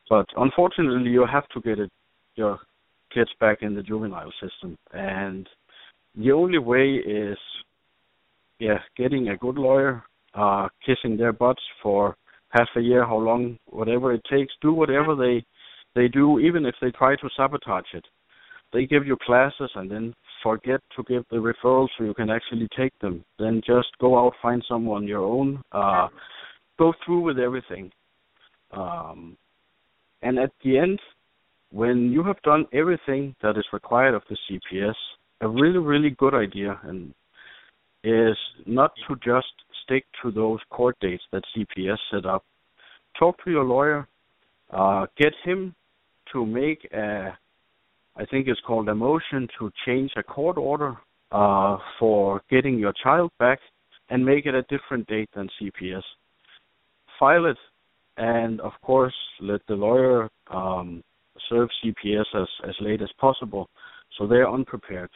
But 0.08 0.26
unfortunately, 0.37 1.11
you 1.11 1.26
have 1.30 1.47
to 1.49 1.61
get 1.61 1.78
it 1.78 1.90
your 2.37 2.58
kids 3.12 3.30
back 3.40 3.58
in 3.61 3.75
the 3.75 3.82
juvenile 3.82 4.32
system, 4.40 4.76
and 4.92 5.47
the 6.16 6.32
only 6.32 6.58
way 6.58 6.94
is, 6.94 7.38
yeah, 8.58 8.78
getting 8.97 9.28
a 9.28 9.37
good 9.37 9.56
lawyer, 9.56 10.02
uh, 10.35 10.68
kissing 10.85 11.16
their 11.16 11.32
butts 11.32 11.62
for 11.82 12.16
half 12.50 12.68
a 12.76 12.80
year, 12.80 13.04
how 13.04 13.18
long, 13.18 13.58
whatever 13.66 14.12
it 14.12 14.23
takes, 14.30 14.52
do 14.62 14.73
whatever 14.73 15.14
they 15.14 15.45
they 15.95 16.06
do, 16.06 16.38
even 16.38 16.64
if 16.67 16.75
they 16.80 16.91
try 16.91 17.17
to 17.17 17.28
sabotage 17.36 17.93
it 17.95 18.04
they 18.73 18.86
give 18.86 19.06
you 19.06 19.17
classes 19.25 19.71
and 19.75 19.91
then 19.91 20.14
forget 20.43 20.80
to 20.97 21.02
give 21.04 21.25
the 21.30 21.36
referrals 21.36 21.88
so 21.97 22.04
you 22.04 22.14
can 22.14 22.30
actually 22.30 22.69
take 22.76 22.97
them. 23.00 23.25
Then 23.38 23.62
just 23.67 23.88
go 24.00 24.19
out, 24.19 24.34
find 24.43 24.64
someone 24.69 25.06
your 25.06 25.23
own, 25.23 25.62
uh, 25.73 26.08
go 26.78 26.93
through 27.04 27.21
with 27.21 27.38
everything. 27.38 27.91
Um, 28.73 29.36
and 30.23 30.38
at 30.38 30.52
the 30.62 30.78
end, 30.78 31.00
when 31.71 32.10
you 32.12 32.23
have 32.25 32.41
done 32.43 32.67
everything 32.73 33.34
that 33.43 33.56
is 33.56 33.64
required 33.73 34.14
of 34.14 34.23
the 34.28 34.36
CPS, 34.49 34.95
a 35.41 35.49
really, 35.49 35.78
really 35.78 36.10
good 36.10 36.34
idea 36.34 36.78
and 36.84 37.12
is 38.04 38.36
not 38.67 38.93
to 39.08 39.17
just 39.17 39.52
stick 39.89 40.05
to 40.23 40.31
those 40.31 40.61
court 40.71 40.97
dates 41.01 41.23
that 41.33 41.43
CPS 41.57 41.97
set 42.13 42.27
up. 42.27 42.45
Talk 43.19 43.43
to 43.45 43.51
your 43.51 43.65
lawyer, 43.65 44.07
uh, 44.71 45.07
get 45.17 45.33
him 45.45 45.75
to 46.33 46.45
make 46.45 46.87
a 46.93 47.37
I 48.17 48.27
think 48.27 48.49
it's 48.49 48.61
called 48.67 48.89
a 48.89 48.95
motion 48.95 49.47
to 49.61 49.71
change 49.87 50.11
a 50.17 50.25
court 50.25 50.59
order 50.59 50.97
uh, 51.31 51.79
for 52.01 52.43
getting 52.51 52.77
your 52.77 52.93
child 53.01 53.31
back 53.39 53.61
and 54.11 54.25
make 54.25 54.45
it 54.45 54.55
a 54.55 54.63
different 54.63 55.07
date 55.07 55.29
than 55.37 55.49
CPS. 55.61 56.03
File 57.21 57.47
it, 57.47 57.57
and 58.17 58.61
of 58.61 58.73
course, 58.83 59.15
let 59.41 59.61
the 59.69 59.75
lawyer 59.75 60.29
um, 60.51 61.05
serve 61.49 61.69
CPS 61.85 62.25
as, 62.35 62.49
as 62.69 62.75
late 62.81 63.03
as 63.03 63.11
possible 63.21 63.69
so 64.19 64.27
they're 64.27 64.51
unprepared. 64.51 65.11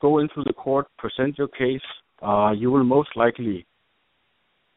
Go 0.00 0.18
into 0.18 0.42
the 0.46 0.52
court, 0.52 0.86
present 0.98 1.36
your 1.36 1.48
case. 1.48 1.80
Uh, 2.22 2.52
you 2.56 2.70
will 2.70 2.84
most 2.84 3.08
likely 3.16 3.66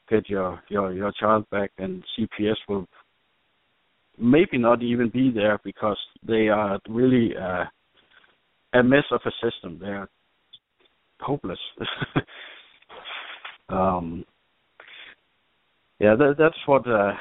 get 0.10 0.30
your, 0.30 0.62
your, 0.70 0.94
your 0.94 1.12
child 1.20 1.50
back, 1.50 1.72
and 1.78 2.04
CPS 2.18 2.56
will 2.68 2.88
maybe 4.18 4.58
not 4.58 4.82
even 4.82 5.10
be 5.10 5.32
there 5.32 5.60
because 5.64 5.98
they 6.28 6.48
are 6.48 6.80
really 6.90 7.36
uh, 7.36 7.66
a 8.74 8.84
mess 8.84 9.04
of 9.12 9.22
a 9.26 9.32
system. 9.44 9.78
They're 9.80 10.08
hopeless. 11.20 11.60
um, 13.70 14.26
yeah, 16.00 16.16
that, 16.16 16.36
that's 16.38 16.58
what 16.66 16.88
uh, 16.88 17.14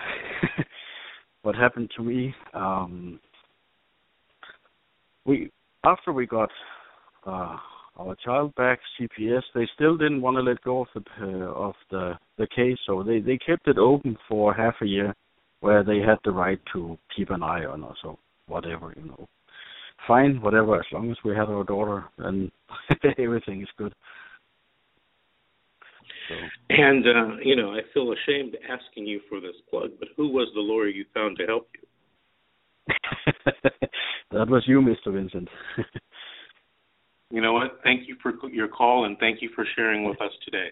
what 1.42 1.54
happened 1.54 1.90
to 1.96 2.02
me. 2.02 2.34
Um, 2.54 3.18
we 5.24 5.50
after 5.84 6.12
we 6.12 6.26
got 6.26 6.50
uh, 7.26 7.56
our 7.98 8.16
child 8.16 8.54
back, 8.54 8.78
CPS, 9.00 9.42
they 9.54 9.68
still 9.74 9.96
didn't 9.96 10.20
want 10.20 10.36
to 10.36 10.42
let 10.42 10.60
go 10.62 10.82
of 10.82 10.88
the 10.94 11.02
uh, 11.20 11.52
of 11.52 11.74
the 11.90 12.18
the 12.38 12.46
case, 12.54 12.78
so 12.86 13.02
they 13.02 13.20
they 13.20 13.38
kept 13.38 13.68
it 13.68 13.78
open 13.78 14.16
for 14.28 14.52
half 14.52 14.74
a 14.82 14.86
year 14.86 15.14
where 15.60 15.82
they 15.82 15.98
had 15.98 16.18
the 16.24 16.30
right 16.30 16.60
to 16.72 16.98
keep 17.16 17.30
an 17.30 17.42
eye 17.42 17.64
on 17.64 17.82
us 17.82 17.96
or 18.04 18.18
whatever, 18.46 18.92
you 18.96 19.08
know. 19.08 19.26
Fine, 20.06 20.40
whatever, 20.42 20.78
as 20.78 20.86
long 20.92 21.10
as 21.10 21.16
we 21.24 21.34
had 21.34 21.48
our 21.48 21.64
daughter 21.64 22.04
and 22.18 22.50
everything 23.18 23.62
is 23.62 23.68
good. 23.78 23.94
So. 26.28 26.34
And 26.70 27.06
uh, 27.06 27.36
you 27.42 27.56
know, 27.56 27.70
I 27.70 27.80
feel 27.94 28.12
ashamed 28.12 28.56
asking 28.68 29.06
you 29.06 29.20
for 29.28 29.40
this 29.40 29.56
plug, 29.70 29.90
but 29.98 30.08
who 30.16 30.28
was 30.28 30.48
the 30.54 30.60
lawyer 30.60 30.88
you 30.88 31.04
found 31.14 31.38
to 31.38 31.46
help 31.46 31.68
you? 31.74 31.86
that 34.32 34.48
was 34.48 34.64
you, 34.66 34.80
Mr. 34.80 35.12
Vincent. 35.12 35.48
you 37.30 37.40
know 37.40 37.52
what? 37.52 37.80
Thank 37.82 38.08
you 38.08 38.16
for 38.22 38.32
your 38.50 38.68
call 38.68 39.04
and 39.04 39.16
thank 39.18 39.42
you 39.42 39.50
for 39.54 39.64
sharing 39.76 40.04
with 40.04 40.20
us 40.20 40.32
today. 40.44 40.68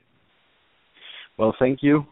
Well, 1.39 1.55
thank 1.59 1.81
you 1.83 2.05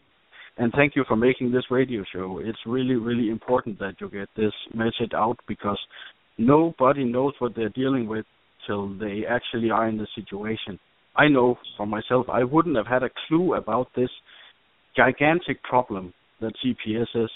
and 0.59 0.73
thank 0.77 0.97
you 0.97 1.05
for 1.07 1.17
making 1.17 1.53
this 1.53 1.65
radio 1.71 2.05
show. 2.13 2.41
It's 2.43 2.59
really, 2.67 2.97
really 2.97 3.31
important 3.31 3.79
that 3.79 3.95
you 4.01 4.11
get 4.11 4.29
this 4.37 4.53
message 4.75 5.13
out 5.15 5.37
because 5.49 5.79
nobody 6.39 7.05
knows 7.05 7.35
what 7.39 7.55
they're 7.55 7.71
dealing 7.71 8.07
with 8.07 8.27
till 8.67 8.97
they 8.99 9.23
actually 9.29 9.71
are 9.71 9.89
in 9.89 9.97
the 9.97 10.07
situation. 10.15 10.79
I 11.17 11.29
know 11.29 11.57
for 11.77 11.87
myself, 11.87 12.27
I 12.31 12.45
wouldn't 12.45 12.77
have 12.77 12.87
had 12.87 13.03
a 13.03 13.11
clue 13.27 13.55
about 13.55 13.89
this 13.95 14.11
gigantic 14.97 15.63
problem 15.63 16.13
that 16.41 16.53
CPS 16.65 17.07
is. 17.15 17.31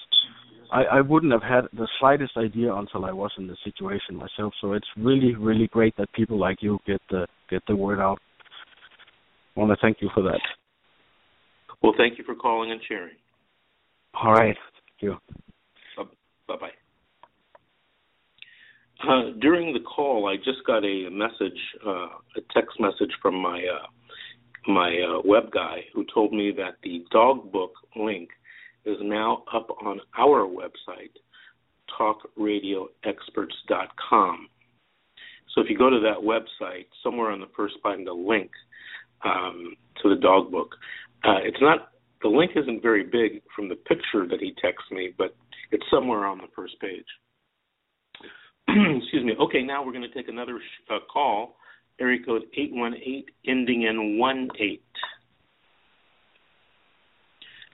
I, 0.71 0.83
I 0.85 1.01
wouldn't 1.01 1.33
have 1.33 1.43
had 1.43 1.65
the 1.73 1.89
slightest 2.01 2.37
idea 2.37 2.75
until 2.75 3.05
I 3.05 3.13
was 3.13 3.31
in 3.39 3.47
the 3.47 3.57
situation 3.65 4.17
myself. 4.17 4.53
So 4.61 4.73
it's 4.73 4.87
really, 4.97 5.35
really 5.35 5.69
great 5.69 5.97
that 5.97 6.13
people 6.13 6.39
like 6.39 6.59
you 6.61 6.79
get 6.87 7.01
the 7.11 7.27
get 7.51 7.63
the 7.69 7.77
word 7.77 8.01
out. 8.01 8.19
I 9.57 9.61
want 9.61 9.71
to 9.71 9.77
thank 9.81 9.99
you 10.01 10.11
for 10.15 10.23
that. 10.23 10.41
Well, 11.83 11.95
thank 11.97 12.19
you 12.19 12.25
for 12.25 12.35
calling 12.35 12.73
and 12.73 12.81
sharing. 12.89 13.15
All 14.15 14.33
right. 14.33 14.57
Thank 14.57 15.03
you. 15.03 15.17
Bye 16.49 16.57
bye. 16.61 16.71
Uh, 19.07 19.33
during 19.41 19.73
the 19.73 19.81
call, 19.81 20.29
I 20.29 20.37
just 20.37 20.65
got 20.67 20.85
a 20.85 21.11
message, 21.11 21.59
uh, 21.87 22.09
a 22.37 22.41
text 22.55 22.81
message 22.81 23.13
from 23.21 23.35
my 23.35 23.59
uh, 23.59 23.87
my 24.71 24.91
uh, 24.91 25.21
web 25.25 25.51
guy 25.53 25.85
who 25.95 26.05
told 26.13 26.33
me 26.33 26.53
that 26.57 26.77
the 26.83 27.05
dog 27.11 27.53
book 27.53 27.73
link 27.95 28.31
is 28.87 28.97
now 29.03 29.43
up 29.53 29.69
on 29.85 30.01
our 30.17 30.47
website, 30.47 31.11
talkradioexperts.com. 31.99 34.49
So 35.55 35.61
if 35.63 35.71
you 35.71 35.79
go 35.79 35.91
to 35.91 36.01
that 36.01 36.19
website, 36.23 36.87
somewhere 37.03 37.31
on 37.31 37.41
the 37.41 37.49
first 37.57 37.75
find 37.83 38.09
a 38.09 38.15
link 38.15 38.51
um, 39.25 39.77
to 40.03 40.09
the 40.09 40.17
dog 40.21 40.51
book. 40.51 40.75
Uh, 41.25 41.39
it's 41.43 41.61
not 41.61 41.93
the 42.23 42.29
link 42.29 42.53
isn't 42.57 42.83
very 42.83 43.05
big 43.05 43.43
from 43.55 43.69
the 43.69 43.75
picture 43.75 44.27
that 44.29 44.41
he 44.41 44.55
texts 44.61 44.91
me, 44.91 45.13
but 45.17 45.37
it's 45.71 45.85
somewhere 45.91 46.27
on 46.27 46.39
the 46.39 46.49
first 46.55 46.75
page. 46.81 47.05
Excuse 48.69 49.25
me. 49.25 49.35
Okay, 49.41 49.63
now 49.63 49.85
we're 49.85 49.93
going 49.93 50.03
to 50.03 50.15
take 50.15 50.29
another 50.29 50.59
sh- 50.59 50.91
uh, 50.91 50.99
call. 51.13 51.57
Area 51.99 52.19
code 52.25 52.43
818 52.55 53.25
ending 53.47 53.83
in 53.83 54.21
18. 54.21 54.79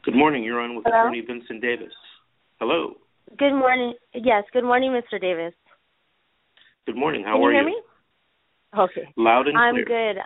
Good 0.04 0.16
morning. 0.16 0.42
You're 0.42 0.60
on 0.60 0.74
with 0.74 0.84
Hello? 0.84 1.02
Attorney 1.02 1.20
Vincent 1.20 1.62
Davis. 1.62 1.92
Hello. 2.58 2.94
Good 3.38 3.52
morning. 3.52 3.94
Yes, 4.14 4.42
good 4.52 4.64
morning, 4.64 4.90
Mr. 4.90 5.20
Davis. 5.20 5.54
Good 6.86 6.96
morning. 6.96 7.22
How 7.24 7.34
Can 7.34 7.40
you 7.42 7.46
are 7.46 7.52
hear 7.52 7.60
you? 7.62 7.66
me? 7.66 7.82
Okay. 8.76 9.08
Loud 9.16 9.46
and 9.46 9.56
clear. 9.56 9.68
I'm 9.68 9.84
good. 9.84 10.22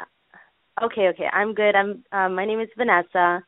Okay, 0.82 1.08
okay. 1.08 1.26
I'm 1.30 1.52
good. 1.52 1.74
I'm 1.74 2.02
um 2.12 2.34
my 2.34 2.46
name 2.46 2.60
is 2.60 2.68
Vanessa. 2.76 3.44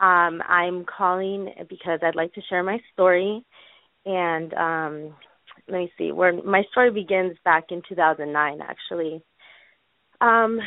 Um 0.00 0.42
I'm 0.48 0.86
calling 0.86 1.52
because 1.68 2.00
I'd 2.02 2.16
like 2.16 2.32
to 2.34 2.42
share 2.48 2.62
my 2.62 2.78
story 2.94 3.44
and 4.06 4.54
um 4.54 5.14
let 5.68 5.78
me 5.78 5.92
see. 5.98 6.10
Where 6.12 6.32
my 6.42 6.62
story 6.70 6.90
begins 6.90 7.36
back 7.44 7.64
in 7.70 7.82
2009 7.86 8.60
actually. 8.62 9.22
Um 10.22 10.58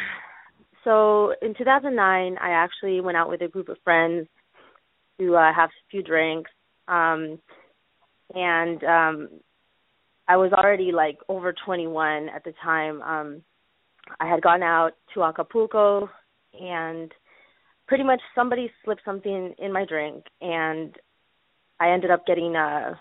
so 0.84 1.34
in 1.41 1.56
2009 1.56 2.38
I 2.39 2.49
actually 2.51 3.01
went 3.01 3.17
out 3.17 3.29
with 3.29 3.41
a 3.41 3.47
group 3.47 3.69
of 3.69 3.77
friends 3.84 4.27
to 5.19 5.36
uh, 5.36 5.54
have 5.54 5.69
a 5.69 5.89
few 5.89 6.04
drinks 6.04 6.52
um 6.88 7.39
and 8.34 8.84
um 8.84 9.30
I 10.28 10.38
was 10.38 10.54
already 10.54 10.91
like 10.91 11.17
over 11.28 11.54
21 11.65 12.30
at 12.30 12.43
the 12.43 12.54
time. 12.63 13.02
Um 13.02 13.41
I 14.19 14.30
had 14.30 14.41
gone 14.41 14.63
out 14.63 14.91
to 15.13 15.23
Acapulco 15.23 16.10
and 16.60 17.12
pretty 17.88 18.04
much 18.04 18.21
somebody 18.36 18.71
slipped 18.84 19.02
something 19.06 19.54
in 19.58 19.71
my 19.71 19.86
drink 19.86 20.26
and 20.41 20.95
I 21.80 21.91
ended 21.91 22.12
up 22.12 22.26
getting 22.26 22.56
a 22.56 22.99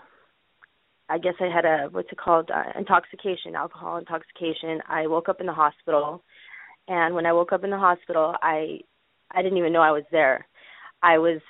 I 1.09 1.17
guess 1.17 1.33
I 1.39 1.53
had 1.53 1.65
a 1.65 1.89
what's 1.91 2.11
it 2.11 2.17
called 2.17 2.49
uh, 2.49 2.77
intoxication, 2.77 3.55
alcohol 3.55 3.97
intoxication. 3.97 4.81
I 4.87 5.07
woke 5.07 5.29
up 5.29 5.41
in 5.41 5.47
the 5.47 5.53
hospital 5.53 6.23
and 6.87 7.13
when 7.15 7.25
I 7.25 7.33
woke 7.33 7.53
up 7.53 7.63
in 7.63 7.69
the 7.69 7.77
hospital, 7.77 8.35
I 8.41 8.79
I 9.31 9.41
didn't 9.41 9.57
even 9.57 9.73
know 9.73 9.81
I 9.81 9.91
was 9.91 10.03
there. 10.11 10.47
I 11.01 11.17
was 11.17 11.41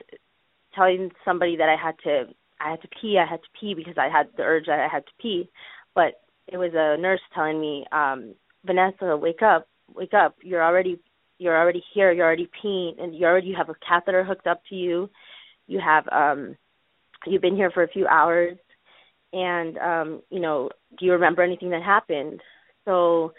telling 0.75 1.11
somebody 1.25 1.57
that 1.57 1.69
I 1.69 1.75
had 1.75 1.95
to 2.03 2.33
I 2.59 2.71
had 2.71 2.81
to 2.81 2.87
pee, 3.01 3.17
I 3.17 3.29
had 3.29 3.41
to 3.41 3.59
pee 3.59 3.73
because 3.73 3.97
I 3.97 4.09
had 4.09 4.27
the 4.37 4.43
urge 4.43 4.67
that 4.67 4.79
I 4.79 4.87
had 4.87 5.05
to 5.05 5.11
pee, 5.21 5.49
but 5.95 6.21
it 6.47 6.57
was 6.57 6.71
a 6.73 6.99
nurse 7.01 7.21
telling 7.33 7.59
me 7.59 7.85
um 7.91 8.35
Vanessa, 8.65 9.17
wake 9.17 9.41
up, 9.41 9.67
wake 9.93 10.13
up. 10.13 10.35
You're 10.41 10.63
already 10.63 10.99
you're 11.39 11.59
already 11.59 11.83
here, 11.93 12.11
you're 12.11 12.25
already 12.25 12.49
peeing 12.63 13.01
and 13.01 13.15
you 13.15 13.25
already 13.25 13.53
have 13.53 13.69
a 13.69 13.75
catheter 13.87 14.23
hooked 14.23 14.47
up 14.47 14.61
to 14.69 14.75
you. 14.75 15.09
You 15.67 15.79
have 15.79 16.07
um 16.11 16.55
you've 17.25 17.41
been 17.41 17.55
here 17.55 17.71
for 17.71 17.83
a 17.83 17.89
few 17.89 18.07
hours. 18.07 18.57
And 19.33 19.77
um, 19.79 20.21
you 20.29 20.39
know, 20.39 20.69
do 20.99 21.05
you 21.05 21.13
remember 21.13 21.41
anything 21.41 21.71
that 21.71 21.81
happened? 21.81 22.39
So 22.85 23.33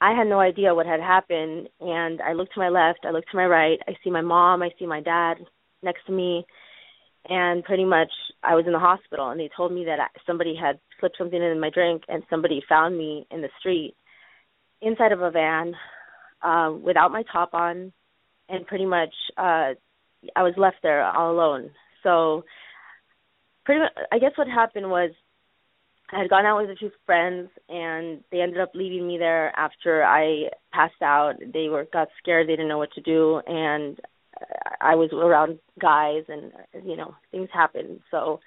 I 0.00 0.12
had 0.12 0.26
no 0.28 0.40
idea 0.40 0.74
what 0.74 0.86
had 0.86 1.00
happened. 1.00 1.68
And 1.80 2.20
I 2.22 2.32
looked 2.32 2.54
to 2.54 2.60
my 2.60 2.68
left, 2.68 3.00
I 3.04 3.10
looked 3.10 3.30
to 3.32 3.36
my 3.36 3.46
right, 3.46 3.78
I 3.88 3.92
see 4.04 4.10
my 4.10 4.20
mom, 4.20 4.62
I 4.62 4.70
see 4.78 4.86
my 4.86 5.00
dad 5.00 5.38
next 5.82 6.06
to 6.06 6.12
me 6.12 6.46
and 7.28 7.62
pretty 7.62 7.84
much 7.84 8.10
I 8.42 8.54
was 8.54 8.66
in 8.66 8.72
the 8.72 8.78
hospital 8.78 9.30
and 9.30 9.38
they 9.38 9.50
told 9.56 9.72
me 9.72 9.84
that 9.84 10.10
somebody 10.26 10.54
had 10.60 10.78
slipped 10.98 11.18
something 11.18 11.40
in 11.40 11.60
my 11.60 11.70
drink 11.70 12.02
and 12.08 12.22
somebody 12.28 12.62
found 12.68 12.96
me 12.96 13.26
in 13.30 13.42
the 13.42 13.48
street 13.60 13.94
inside 14.80 15.12
of 15.12 15.20
a 15.20 15.30
van 15.30 15.74
uh 16.42 16.72
without 16.72 17.12
my 17.12 17.22
top 17.32 17.54
on 17.54 17.92
and 18.48 18.66
pretty 18.66 18.86
much 18.86 19.14
uh 19.38 19.70
I 20.36 20.42
was 20.42 20.54
left 20.56 20.76
there 20.82 21.04
all 21.04 21.32
alone. 21.32 21.70
So 22.02 22.44
pretty 23.64 23.80
much 23.80 23.92
I 24.10 24.18
guess 24.18 24.32
what 24.36 24.48
happened 24.48 24.90
was 24.90 25.10
I 26.10 26.18
had 26.18 26.28
gone 26.28 26.44
out 26.44 26.60
with 26.60 26.70
a 26.70 26.76
few 26.76 26.90
friends 27.06 27.48
and 27.68 28.22
they 28.30 28.40
ended 28.40 28.60
up 28.60 28.72
leaving 28.74 29.06
me 29.06 29.16
there 29.16 29.56
after 29.56 30.04
I 30.04 30.50
passed 30.72 31.00
out. 31.02 31.34
They 31.52 31.68
were 31.68 31.86
got 31.92 32.08
scared, 32.18 32.48
they 32.48 32.52
didn't 32.52 32.68
know 32.68 32.78
what 32.78 32.92
to 32.94 33.00
do 33.00 33.40
and 33.46 33.98
I 34.80 34.94
was 34.94 35.10
around 35.12 35.58
guys 35.80 36.24
and 36.28 36.52
you 36.84 36.96
know, 36.96 37.14
things 37.30 37.48
happened. 37.52 38.00
So 38.10 38.40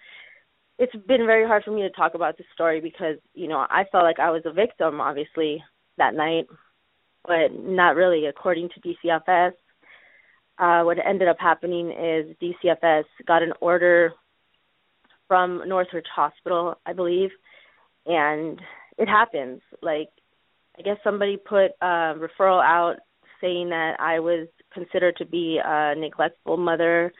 it's 0.78 0.95
been 1.08 1.26
very 1.26 1.48
hard 1.48 1.63
for 1.63 1.71
me 1.71 1.82
to 1.82 1.89
talk 1.89 2.13
about 2.15 2.38
this 2.38 2.48
story 2.54 2.82
because, 2.82 3.17
you 3.34 3.48
know, 3.48 3.65
I 3.69 3.86
felt 3.91 4.04
like 4.04 4.19
I 4.19 4.32
was 4.32 4.43
a 4.45 4.52
victim 4.52 5.00
obviously 5.00 5.63
that 5.98 6.13
night, 6.13 6.48
but 7.26 7.54
not 7.54 7.95
really 7.95 8.26
according 8.26 8.69
to 8.69 8.82
DCFS. 8.82 9.54
Uh 10.58 10.84
what 10.84 10.98
ended 11.06 11.28
up 11.28 11.38
happening 11.39 11.91
is 11.91 12.36
DCFS 12.41 13.04
got 13.28 13.43
an 13.43 13.54
order 13.62 14.13
from 15.28 15.67
Northridge 15.67 16.06
Hospital, 16.13 16.78
I 16.86 16.93
believe, 16.93 17.32
and 18.06 18.62
it 18.98 19.08
happens. 19.08 19.62
Like 19.82 20.10
I 20.78 20.82
guess 20.82 20.98
somebody 21.04 21.38
put 21.38 21.71
a 21.82 22.15
referral 22.15 22.63
out 22.63 22.98
saying 23.41 23.69
that 23.69 24.00
I 24.00 24.19
was 24.19 24.48
considered 24.76 25.16
to 25.18 25.26
be 25.26 25.60
a 25.64 25.96
neglectful 25.98 26.58
mother 26.58 27.12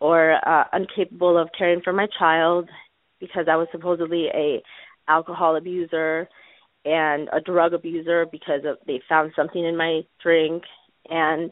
or 0.00 0.36
uh, 0.48 0.64
incapable 0.72 1.36
of 1.36 1.50
caring 1.56 1.82
for 1.82 1.92
my 1.92 2.06
child 2.18 2.68
because 3.20 3.46
I 3.50 3.56
was 3.56 3.68
supposedly 3.70 4.28
a 4.32 4.62
alcohol 5.08 5.56
abuser 5.56 6.28
and 6.84 7.28
a 7.32 7.40
drug 7.40 7.74
abuser 7.74 8.26
because 8.32 8.62
of 8.64 8.78
they 8.86 9.00
found 9.08 9.32
something 9.36 9.64
in 9.64 9.76
my 9.76 10.00
drink. 10.22 10.62
And 11.10 11.50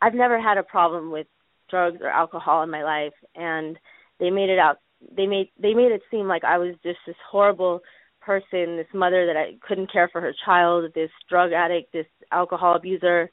I've 0.00 0.14
never 0.14 0.40
had 0.40 0.56
a 0.56 0.62
problem 0.62 1.12
with 1.12 1.26
drugs 1.68 1.98
or 2.00 2.08
alcohol 2.08 2.62
in 2.62 2.70
my 2.70 2.82
life. 2.82 3.12
And 3.36 3.78
they 4.18 4.30
made 4.30 4.48
it 4.48 4.58
out 4.58 4.78
they 5.16 5.26
made 5.26 5.50
they 5.60 5.74
made 5.74 5.92
it 5.92 6.02
seem 6.10 6.28
like 6.28 6.44
I 6.44 6.58
was 6.58 6.74
just 6.82 6.98
this 7.06 7.16
horrible 7.30 7.80
person, 8.20 8.76
this 8.76 8.86
mother 8.94 9.26
that 9.26 9.36
I 9.36 9.56
couldn't 9.66 9.92
care 9.92 10.08
for 10.12 10.20
her 10.20 10.32
child, 10.44 10.90
this 10.94 11.10
drug 11.28 11.52
addict, 11.52 11.92
this 11.92 12.06
alcohol 12.30 12.76
abuser, 12.76 13.30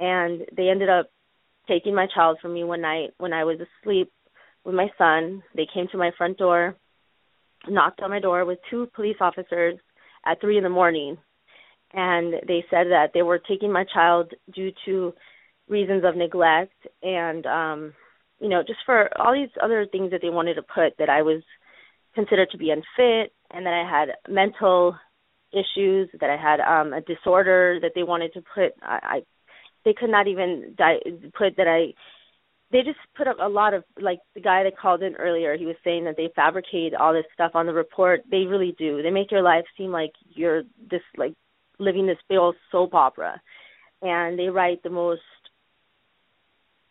and 0.00 0.42
they 0.56 0.68
ended 0.68 0.88
up 0.88 1.10
taking 1.68 1.94
my 1.94 2.06
child 2.14 2.38
from 2.40 2.54
me 2.54 2.64
one 2.64 2.80
night 2.82 3.10
when 3.18 3.32
I 3.32 3.44
was 3.44 3.58
asleep 3.60 4.10
with 4.64 4.74
my 4.74 4.88
son. 4.98 5.42
They 5.54 5.66
came 5.72 5.86
to 5.92 5.98
my 5.98 6.10
front 6.16 6.38
door, 6.38 6.76
knocked 7.68 8.00
on 8.00 8.10
my 8.10 8.20
door 8.20 8.44
with 8.44 8.58
two 8.70 8.88
police 8.94 9.16
officers 9.20 9.78
at 10.26 10.40
three 10.40 10.56
in 10.58 10.64
the 10.64 10.70
morning, 10.70 11.16
and 11.92 12.34
they 12.46 12.64
said 12.70 12.88
that 12.90 13.10
they 13.14 13.22
were 13.22 13.38
taking 13.38 13.72
my 13.72 13.84
child 13.92 14.32
due 14.54 14.72
to 14.84 15.14
reasons 15.68 16.04
of 16.04 16.16
neglect 16.16 16.74
and 17.02 17.46
um 17.46 17.94
you 18.38 18.48
know 18.48 18.62
just 18.62 18.80
for 18.84 19.08
all 19.18 19.32
these 19.32 19.48
other 19.62 19.86
things 19.90 20.10
that 20.10 20.20
they 20.20 20.28
wanted 20.28 20.54
to 20.54 20.62
put 20.62 20.96
that 20.98 21.08
I 21.08 21.22
was 21.22 21.42
considered 22.14 22.50
to 22.50 22.58
be 22.58 22.70
unfit 22.70 23.32
and 23.50 23.64
that 23.64 23.72
I 23.72 23.88
had 23.88 24.32
mental 24.32 24.96
issues 25.52 26.10
that 26.20 26.28
I 26.30 26.36
had 26.36 26.60
um 26.60 26.92
a 26.92 27.00
disorder 27.00 27.78
that 27.80 27.92
they 27.94 28.02
wanted 28.02 28.34
to 28.34 28.42
put 28.42 28.72
I, 28.82 28.98
I 29.02 29.22
they 29.84 29.92
could 29.92 30.10
not 30.10 30.26
even 30.26 30.74
di- 30.76 31.00
put 31.36 31.56
that 31.56 31.68
I 31.68 31.94
they 32.72 32.82
just 32.82 32.98
put 33.16 33.28
up 33.28 33.36
a 33.40 33.48
lot 33.48 33.74
of 33.74 33.84
like 34.00 34.18
the 34.34 34.40
guy 34.40 34.64
that 34.64 34.76
called 34.76 35.02
in 35.02 35.14
earlier 35.14 35.56
he 35.56 35.66
was 35.66 35.76
saying 35.84 36.04
that 36.04 36.16
they 36.16 36.30
fabricate 36.34 36.94
all 36.94 37.12
this 37.12 37.24
stuff 37.32 37.52
on 37.54 37.66
the 37.66 37.72
report. 37.72 38.22
They 38.30 38.46
really 38.46 38.74
do. 38.78 39.02
They 39.02 39.10
make 39.10 39.30
your 39.30 39.42
life 39.42 39.64
seem 39.78 39.92
like 39.92 40.12
you're 40.30 40.62
this 40.90 41.02
like 41.16 41.34
living 41.78 42.06
this 42.06 42.18
big 42.28 42.38
old 42.38 42.56
soap 42.72 42.94
opera. 42.94 43.40
And 44.02 44.38
they 44.38 44.48
write 44.48 44.82
the 44.82 44.90
most 44.90 45.20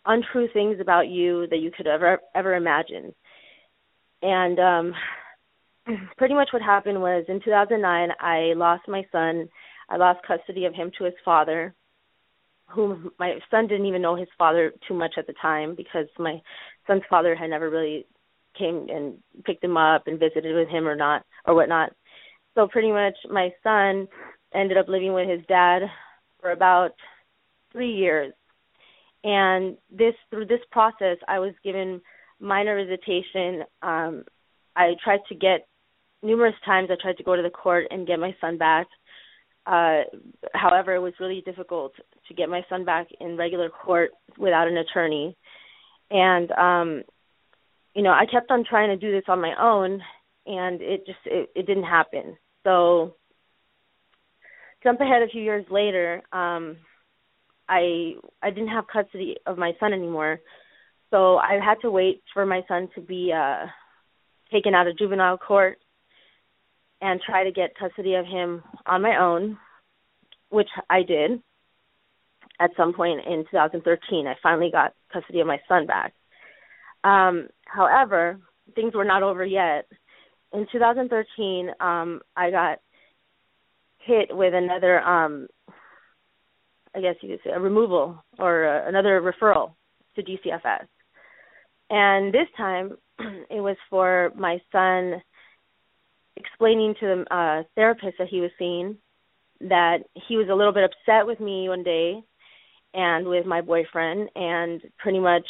untrue 0.06 0.48
things 0.54 0.78
about 0.80 1.10
you 1.10 1.48
that 1.48 1.60
you 1.60 1.72
could 1.76 1.88
ever 1.88 2.20
ever 2.36 2.56
imagine. 2.56 3.14
And 4.22 4.60
um 4.60 4.94
pretty 6.18 6.34
much 6.34 6.50
what 6.54 6.62
happened 6.62 7.02
was 7.02 7.26
in 7.28 7.42
2009 7.44 8.10
I 8.22 8.54
lost 8.56 8.88
my 8.88 9.06
son. 9.12 9.50
I 9.90 9.98
lost 9.98 10.26
custody 10.26 10.64
of 10.64 10.74
him 10.74 10.92
to 10.98 11.04
his 11.04 11.14
father 11.26 11.76
whom 12.74 13.12
my 13.20 13.38
son 13.52 13.68
didn't 13.68 13.86
even 13.86 14.02
know 14.02 14.16
his 14.16 14.28
father 14.38 14.74
too 14.88 14.94
much 14.94 15.14
at 15.18 15.28
the 15.28 15.34
time 15.42 15.76
because 15.76 16.08
my 16.18 16.42
son's 16.88 17.04
father 17.10 17.36
had 17.36 17.50
never 17.50 17.70
really 17.70 18.06
came 18.58 18.88
and 18.90 19.18
picked 19.46 19.64
him 19.64 19.78
up 19.78 20.08
and 20.08 20.20
visited 20.20 20.56
with 20.56 20.68
him 20.70 20.88
or 20.88 20.96
not 20.96 21.24
or 21.46 21.56
whatnot. 21.56 21.92
So 22.56 22.68
pretty 22.68 22.92
much 22.92 23.16
my 23.30 23.50
son 23.64 24.08
ended 24.54 24.78
up 24.78 24.88
living 24.88 25.14
with 25.14 25.30
his 25.30 25.42
dad 25.48 25.84
for 26.40 26.52
about 26.52 26.92
three 27.72 27.92
years. 27.92 28.34
And 29.24 29.78
this 29.92 30.14
through 30.30 30.48
this 30.48 30.60
process 30.72 31.18
I 31.28 31.40
was 31.40 31.54
given 31.64 32.02
minor 32.40 32.84
visitation. 32.84 33.64
Um 33.82 34.24
I 34.76 34.94
tried 35.04 35.22
to 35.30 35.36
get 35.36 35.68
numerous 36.22 36.56
times 36.66 36.90
I 36.92 37.02
tried 37.02 37.18
to 37.18 37.24
go 37.24 37.36
to 37.36 37.42
the 37.42 37.50
court 37.50 37.88
and 37.92 38.08
get 38.08 38.20
my 38.20 38.36
son 38.42 38.58
back 38.58 38.88
uh, 39.66 40.02
however, 40.54 40.94
it 40.94 41.00
was 41.00 41.14
really 41.20 41.42
difficult 41.46 41.94
to 42.28 42.34
get 42.34 42.50
my 42.50 42.66
son 42.70 42.84
back 42.86 43.08
in 43.20 43.38
regular 43.38 43.70
court 43.70 44.12
without 44.38 44.68
an 44.68 44.78
attorney. 44.78 45.38
And 46.12 46.52
um 46.52 47.04
you 47.96 48.02
know, 48.02 48.12
I 48.12 48.26
kept 48.26 48.50
on 48.50 48.66
trying 48.68 48.90
to 48.90 48.98
do 48.98 49.12
this 49.12 49.26
on 49.28 49.40
my 49.40 49.54
own 49.60 50.02
and 50.46 50.82
it 50.82 51.06
just 51.06 51.20
it, 51.26 51.50
it 51.56 51.68
didn't 51.68 51.84
happen. 51.84 52.38
So 52.64 53.16
jump 54.84 55.00
ahead 55.00 55.22
a 55.22 55.28
few 55.28 55.42
years 55.42 55.66
later, 55.70 56.22
um 56.32 56.78
I 57.70 58.14
I 58.42 58.50
didn't 58.50 58.70
have 58.70 58.86
custody 58.88 59.38
of 59.46 59.58
my 59.58 59.74
son 59.80 59.94
anymore. 59.94 60.40
So 61.10 61.38
I 61.38 61.60
had 61.64 61.80
to 61.82 61.92
wait 61.92 62.24
for 62.34 62.46
my 62.46 62.64
son 62.68 62.90
to 62.96 63.02
be 63.02 63.32
uh 63.32 63.68
taken 64.52 64.76
out 64.76 64.88
of 64.88 64.98
juvenile 64.98 65.38
court 65.38 65.78
and 67.04 67.20
try 67.22 67.44
to 67.44 67.52
get 67.52 67.76
custody 67.78 68.16
of 68.16 68.26
him 68.26 68.64
on 68.86 69.02
my 69.02 69.18
own, 69.20 69.58
which 70.50 70.70
I 70.90 71.04
did 71.04 71.44
at 72.62 72.72
some 72.78 72.94
point 72.94 73.20
in 73.28 73.44
2013. 73.52 74.26
I 74.26 74.36
finally 74.42 74.70
got 74.72 74.94
custody 75.12 75.42
of 75.42 75.48
my 75.48 75.60
son 75.68 75.86
back. 75.86 76.14
Um, 77.04 77.50
however, 77.66 78.40
things 78.74 78.94
were 78.96 79.04
not 79.04 79.22
over 79.22 79.46
yet. 79.46 79.86
In 80.54 80.66
2013, 80.72 81.72
um, 81.82 82.22
I 82.38 82.50
got 82.52 82.80
hit 83.98 84.30
with 84.32 84.54
another, 84.54 85.02
um, 85.02 85.48
I 86.96 87.02
guess 87.02 87.16
you 87.20 87.30
could 87.32 87.40
say, 87.44 87.52
a 87.54 87.60
removal 87.60 88.24
or 88.40 88.66
uh, 88.66 88.88
another 88.88 89.20
referral 89.22 89.74
to 90.16 90.24
DCFS. 90.24 90.88
And 91.90 92.34
this 92.34 92.48
time, 92.56 92.98
it 93.20 93.60
was 93.60 93.76
for 93.90 94.32
my 94.38 94.62
son 94.72 95.22
explaining 96.36 96.96
to 97.00 97.06
the 97.06 97.36
uh, 97.36 97.64
therapist 97.76 98.18
that 98.20 98.28
he 98.30 98.42
was 98.42 98.52
seeing 98.58 98.98
that 99.70 100.00
he 100.28 100.36
was 100.36 100.48
a 100.52 100.56
little 100.56 100.74
bit 100.74 100.84
upset 100.84 101.26
with 101.26 101.40
me 101.40 101.70
one 101.70 101.84
day 101.84 102.22
and 102.94 103.28
with 103.28 103.46
my 103.46 103.62
boyfriend, 103.62 104.30
and 104.36 104.82
pretty 105.00 105.20
much 105.20 105.46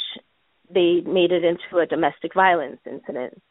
they 0.74 1.02
made 1.06 1.32
it 1.32 1.44
into 1.44 1.82
a 1.82 1.86
domestic 1.86 2.34
violence 2.34 2.80
incident. 2.90 3.42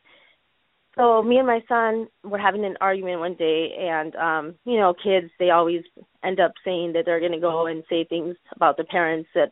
So 0.97 1.23
me 1.23 1.38
and 1.38 1.47
my 1.47 1.61
son 1.68 2.09
were 2.23 2.38
having 2.38 2.64
an 2.64 2.77
argument 2.81 3.21
one 3.21 3.35
day, 3.35 3.71
and 3.79 4.14
um, 4.16 4.55
you 4.64 4.79
know, 4.79 4.95
kids 4.95 5.31
they 5.38 5.51
always 5.51 5.83
end 6.25 6.38
up 6.38 6.53
saying 6.64 6.92
that 6.92 7.05
they're 7.07 7.21
going 7.21 7.33
to 7.33 7.40
go 7.40 7.66
and 7.66 7.83
say 7.88 8.05
things 8.05 8.37
about 8.55 8.77
the 8.77 8.85
parents 8.85 9.29
that, 9.35 9.51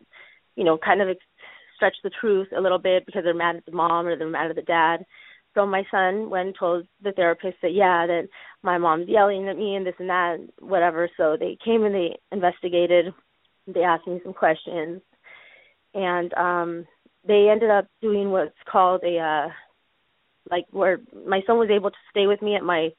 you 0.55 0.65
know, 0.65 0.79
kind 0.79 1.03
of 1.03 1.17
stretch 1.77 1.97
the 2.05 2.11
truth 2.21 2.49
a 2.57 2.61
little 2.61 2.79
bit 2.79 3.07
because 3.07 3.25
they're 3.25 3.35
mad 3.35 3.57
at 3.57 3.65
the 3.65 3.73
mom 3.73 4.07
or 4.07 4.17
they're 4.17 4.29
mad 4.29 4.51
at 4.51 4.57
the 4.57 4.63
dad. 4.63 5.05
So 5.55 5.67
my 5.67 5.83
son 5.91 6.31
went 6.31 6.49
and 6.49 6.57
told 6.59 6.87
the 7.03 7.13
therapist 7.13 7.57
that 7.63 7.73
yeah, 7.73 8.07
that 8.07 8.29
my 8.63 8.79
mom's 8.79 9.09
yelling 9.09 9.49
at 9.49 9.57
me 9.57 9.75
and 9.75 9.87
this 9.87 9.95
and 9.99 10.09
that, 10.09 10.39
whatever. 10.61 11.11
So 11.17 11.37
they 11.39 11.59
came 11.65 11.85
and 11.85 11.95
they 11.95 12.17
investigated. 12.31 13.13
They 13.67 13.81
asked 13.83 14.07
me 14.07 14.21
some 14.23 14.33
questions, 14.33 15.01
and 15.95 16.33
um 16.35 16.87
they 17.27 17.49
ended 17.51 17.71
up 17.71 17.87
doing 18.01 18.31
what's 18.31 18.57
called 18.71 19.03
a 19.05 19.19
uh 19.19 19.49
like 20.51 20.67
where 20.71 20.99
my 21.27 21.41
son 21.47 21.59
was 21.59 21.71
able 21.71 21.91
to 21.91 21.97
stay 22.11 22.27
with 22.27 22.41
me 22.43 22.55
at 22.55 22.63
my 22.63 22.91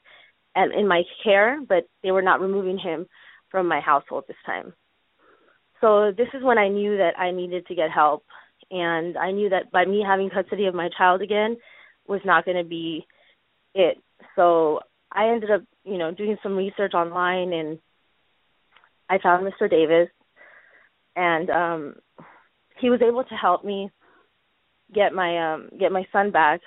at 0.55 0.71
in 0.71 0.87
my 0.87 1.03
care, 1.23 1.59
but 1.67 1.85
they 2.03 2.11
were 2.11 2.21
not 2.21 2.41
removing 2.41 2.77
him 2.77 3.07
from 3.49 3.67
my 3.67 3.79
household 3.79 4.25
this 4.27 4.37
time. 4.45 4.73
So 5.79 6.11
this 6.15 6.27
is 6.33 6.43
when 6.43 6.57
I 6.57 6.67
knew 6.67 6.97
that 6.97 7.17
I 7.17 7.31
needed 7.31 7.65
to 7.67 7.75
get 7.75 7.89
help 7.89 8.23
and 8.69 9.17
I 9.17 9.31
knew 9.31 9.49
that 9.49 9.71
by 9.71 9.85
me 9.85 10.03
having 10.05 10.29
custody 10.29 10.65
of 10.67 10.75
my 10.75 10.89
child 10.97 11.21
again 11.21 11.57
was 12.11 12.21
not 12.25 12.45
going 12.45 12.57
to 12.57 12.63
be 12.63 13.07
it. 13.73 13.97
So 14.35 14.81
I 15.11 15.29
ended 15.29 15.49
up, 15.49 15.63
you 15.83 15.97
know, 15.97 16.11
doing 16.11 16.37
some 16.43 16.55
research 16.55 16.93
online 16.93 17.53
and 17.53 17.79
I 19.09 19.17
found 19.17 19.45
Mr. 19.45 19.69
Davis 19.69 20.09
and 21.15 21.49
um 21.49 21.95
he 22.79 22.89
was 22.89 23.01
able 23.01 23.23
to 23.23 23.35
help 23.35 23.65
me 23.65 23.89
get 24.93 25.13
my 25.13 25.53
um 25.53 25.69
get 25.79 25.91
my 25.91 26.05
son 26.11 26.31
back 26.31 26.61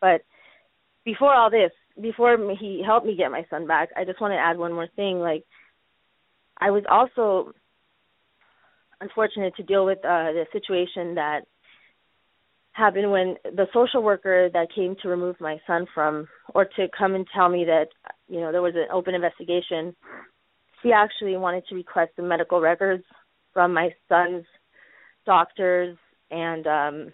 but 0.00 0.22
before 1.04 1.32
all 1.32 1.50
this 1.50 1.72
before 2.00 2.36
he 2.58 2.82
helped 2.84 3.06
me 3.06 3.16
get 3.16 3.30
my 3.30 3.44
son 3.50 3.66
back 3.66 3.88
i 3.96 4.04
just 4.04 4.20
want 4.20 4.32
to 4.32 4.36
add 4.38 4.58
one 4.58 4.72
more 4.72 4.88
thing 4.94 5.18
like 5.18 5.44
i 6.58 6.70
was 6.70 6.84
also 6.90 7.52
unfortunate 9.00 9.54
to 9.56 9.62
deal 9.62 9.84
with 9.86 9.98
uh 9.98 10.32
the 10.32 10.44
situation 10.52 11.14
that 11.14 11.40
happened 12.78 13.10
when 13.10 13.36
the 13.44 13.66
social 13.74 14.02
worker 14.02 14.48
that 14.52 14.68
came 14.74 14.94
to 15.02 15.08
remove 15.08 15.36
my 15.40 15.58
son 15.66 15.86
from 15.94 16.28
or 16.54 16.64
to 16.64 16.86
come 16.96 17.14
and 17.14 17.26
tell 17.34 17.48
me 17.48 17.64
that 17.64 17.86
you 18.28 18.40
know 18.40 18.52
there 18.52 18.62
was 18.62 18.74
an 18.76 18.86
open 18.92 19.14
investigation 19.14 19.94
she 20.82 20.92
actually 20.92 21.36
wanted 21.36 21.64
to 21.68 21.74
request 21.74 22.12
the 22.16 22.22
medical 22.22 22.60
records 22.60 23.04
from 23.52 23.74
my 23.74 23.90
son's 24.08 24.44
doctors 25.26 25.96
and 26.30 26.66
um 26.66 27.12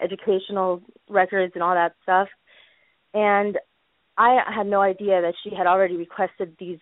educational 0.00 0.80
records 1.08 1.52
and 1.54 1.62
all 1.62 1.74
that 1.74 1.94
stuff. 2.02 2.28
And 3.12 3.58
i 4.16 4.38
had 4.54 4.66
no 4.66 4.80
idea 4.80 5.20
that 5.20 5.34
she 5.42 5.54
had 5.54 5.66
already 5.66 5.96
requested 5.96 6.56
these 6.58 6.78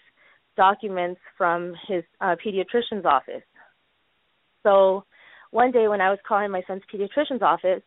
documents 0.57 1.21
from 1.37 1.75
his 1.89 2.05
uh 2.21 2.37
pediatrician's 2.45 3.05
office. 3.05 3.43
So 4.63 5.05
one 5.51 5.71
day 5.71 5.89
when 5.89 6.01
i 6.01 6.11
was 6.11 6.19
calling 6.27 6.51
my 6.51 6.63
son's 6.67 6.83
pediatrician's 6.93 7.43
office 7.43 7.83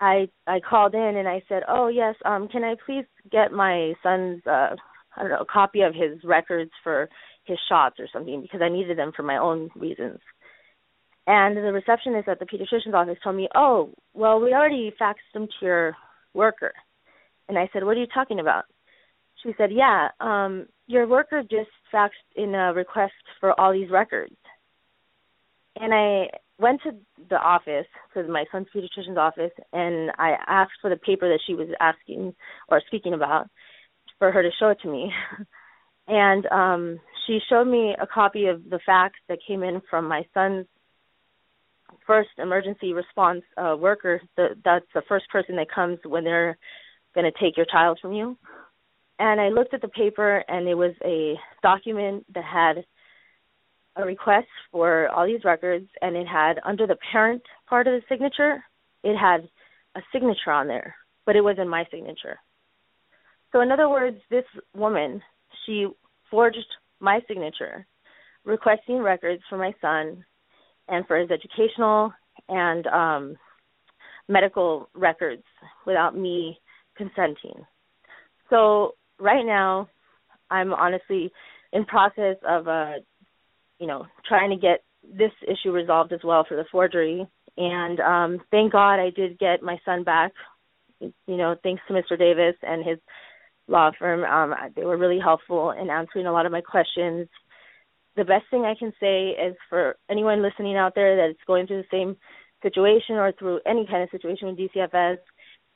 i 0.00 0.28
i 0.46 0.58
called 0.60 0.94
in 0.94 1.16
and 1.16 1.28
i 1.28 1.42
said 1.48 1.62
oh 1.68 1.88
yes 1.88 2.14
um 2.24 2.48
can 2.48 2.64
i 2.64 2.74
please 2.86 3.04
get 3.30 3.52
my 3.52 3.92
son's 4.02 4.40
uh 4.46 4.74
i 5.16 5.22
don't 5.22 5.30
know 5.30 5.40
a 5.40 5.52
copy 5.52 5.82
of 5.82 5.94
his 5.94 6.22
records 6.24 6.70
for 6.82 7.08
his 7.44 7.58
shots 7.68 7.96
or 7.98 8.08
something 8.12 8.42
because 8.42 8.60
i 8.62 8.68
needed 8.68 8.98
them 8.98 9.12
for 9.14 9.22
my 9.22 9.36
own 9.36 9.70
reasons 9.74 10.18
and 11.28 11.58
the 11.58 11.72
receptionist 11.74 12.26
at 12.26 12.38
the 12.38 12.46
pediatrician's 12.46 12.94
office 12.94 13.18
told 13.22 13.36
me, 13.36 13.50
"Oh, 13.54 13.92
well, 14.14 14.40
we 14.40 14.54
already 14.54 14.94
faxed 14.98 15.30
them 15.34 15.46
to 15.46 15.66
your 15.66 15.96
worker." 16.32 16.72
And 17.48 17.58
I 17.58 17.68
said, 17.70 17.84
"What 17.84 17.98
are 17.98 18.00
you 18.00 18.06
talking 18.06 18.40
about?" 18.40 18.64
She 19.42 19.52
said, 19.58 19.70
"Yeah, 19.70 20.10
um, 20.20 20.68
your 20.86 21.06
worker 21.06 21.42
just 21.42 21.70
faxed 21.92 22.30
in 22.34 22.54
a 22.54 22.72
request 22.72 23.12
for 23.40 23.52
all 23.60 23.72
these 23.72 23.90
records." 23.90 24.38
And 25.76 25.92
I 25.92 26.30
went 26.58 26.82
to 26.82 26.92
the 27.30 27.36
office, 27.36 27.86
to 28.14 28.26
my 28.28 28.44
son's 28.50 28.66
pediatrician's 28.74 29.18
office, 29.18 29.52
and 29.72 30.10
I 30.18 30.36
asked 30.46 30.72
for 30.80 30.90
the 30.90 30.96
paper 30.96 31.28
that 31.28 31.40
she 31.46 31.54
was 31.54 31.68
asking 31.80 32.34
or 32.68 32.82
speaking 32.86 33.14
about 33.14 33.48
for 34.18 34.32
her 34.32 34.42
to 34.42 34.50
show 34.58 34.68
it 34.68 34.78
to 34.82 34.88
me. 34.88 35.12
and 36.08 36.46
um 36.46 37.00
she 37.26 37.38
showed 37.50 37.66
me 37.66 37.94
a 38.00 38.06
copy 38.06 38.46
of 38.46 38.70
the 38.70 38.80
fax 38.86 39.14
that 39.28 39.38
came 39.46 39.62
in 39.62 39.82
from 39.90 40.08
my 40.08 40.24
son's 40.32 40.66
first 42.06 42.30
emergency 42.38 42.94
response 42.94 43.42
uh, 43.56 43.76
worker. 43.78 44.20
The, 44.36 44.48
that's 44.64 44.86
the 44.94 45.02
first 45.08 45.28
person 45.30 45.56
that 45.56 45.70
comes 45.70 45.98
when 46.04 46.24
they're 46.24 46.58
going 47.14 47.30
to 47.30 47.38
take 47.38 47.56
your 47.56 47.66
child 47.66 47.98
from 48.00 48.12
you. 48.12 48.36
And 49.18 49.40
I 49.40 49.48
looked 49.48 49.74
at 49.74 49.82
the 49.82 49.88
paper, 49.88 50.44
and 50.48 50.68
it 50.68 50.74
was 50.74 50.94
a 51.04 51.34
document 51.62 52.24
that 52.34 52.44
had 52.44 52.84
a 53.98 54.04
request 54.04 54.46
for 54.72 55.08
all 55.08 55.26
these 55.26 55.44
records, 55.44 55.88
and 56.00 56.16
it 56.16 56.26
had 56.26 56.54
under 56.64 56.86
the 56.86 56.96
parent 57.12 57.42
part 57.68 57.86
of 57.86 57.92
the 57.92 58.02
signature, 58.08 58.62
it 59.02 59.16
had 59.16 59.48
a 59.96 60.00
signature 60.12 60.50
on 60.50 60.68
there, 60.68 60.94
but 61.26 61.36
it 61.36 61.42
wasn't 61.42 61.68
my 61.68 61.84
signature. 61.90 62.38
So, 63.52 63.60
in 63.60 63.72
other 63.72 63.88
words, 63.88 64.18
this 64.30 64.44
woman, 64.74 65.20
she 65.64 65.86
forged 66.30 66.58
my 67.00 67.20
signature 67.26 67.86
requesting 68.44 68.98
records 68.98 69.42
for 69.48 69.58
my 69.58 69.72
son 69.80 70.24
and 70.88 71.06
for 71.06 71.18
his 71.18 71.30
educational 71.30 72.12
and 72.48 72.86
um, 72.86 73.36
medical 74.28 74.88
records 74.94 75.42
without 75.86 76.16
me 76.16 76.58
consenting. 76.96 77.64
So 78.50 78.94
right 79.18 79.44
now, 79.44 79.88
I'm 80.50 80.72
honestly 80.72 81.30
in 81.72 81.84
process 81.84 82.36
of 82.48 82.68
uh, 82.68 82.92
you 83.78 83.86
know 83.86 84.06
trying 84.26 84.50
to 84.50 84.56
get 84.56 84.82
this 85.02 85.32
issue 85.42 85.72
resolved 85.72 86.12
as 86.12 86.20
well 86.24 86.44
for 86.48 86.56
the 86.56 86.64
forgery. 86.70 87.26
And 87.56 87.98
um, 88.00 88.40
thank 88.50 88.72
God 88.72 89.00
I 89.00 89.10
did 89.10 89.38
get 89.38 89.62
my 89.62 89.78
son 89.84 90.04
back. 90.04 90.32
You 91.00 91.12
know, 91.26 91.56
thanks 91.62 91.82
to 91.88 91.94
Mr. 91.94 92.18
Davis 92.18 92.54
and 92.62 92.86
his 92.86 92.98
law 93.66 93.90
firm. 93.98 94.22
Um, 94.22 94.54
they 94.76 94.84
were 94.84 94.96
really 94.96 95.18
helpful 95.18 95.72
in 95.72 95.90
answering 95.90 96.26
a 96.26 96.32
lot 96.32 96.46
of 96.46 96.52
my 96.52 96.60
questions 96.60 97.28
the 98.18 98.24
best 98.24 98.44
thing 98.50 98.64
I 98.64 98.74
can 98.74 98.92
say 99.00 99.28
is 99.28 99.56
for 99.70 99.96
anyone 100.10 100.42
listening 100.42 100.76
out 100.76 100.94
there 100.94 101.16
that's 101.16 101.38
going 101.46 101.66
through 101.66 101.82
the 101.82 101.96
same 101.96 102.16
situation 102.62 103.14
or 103.14 103.32
through 103.32 103.60
any 103.64 103.86
kind 103.86 104.02
of 104.02 104.10
situation 104.10 104.48
with 104.48 104.58
DCFS 104.58 105.18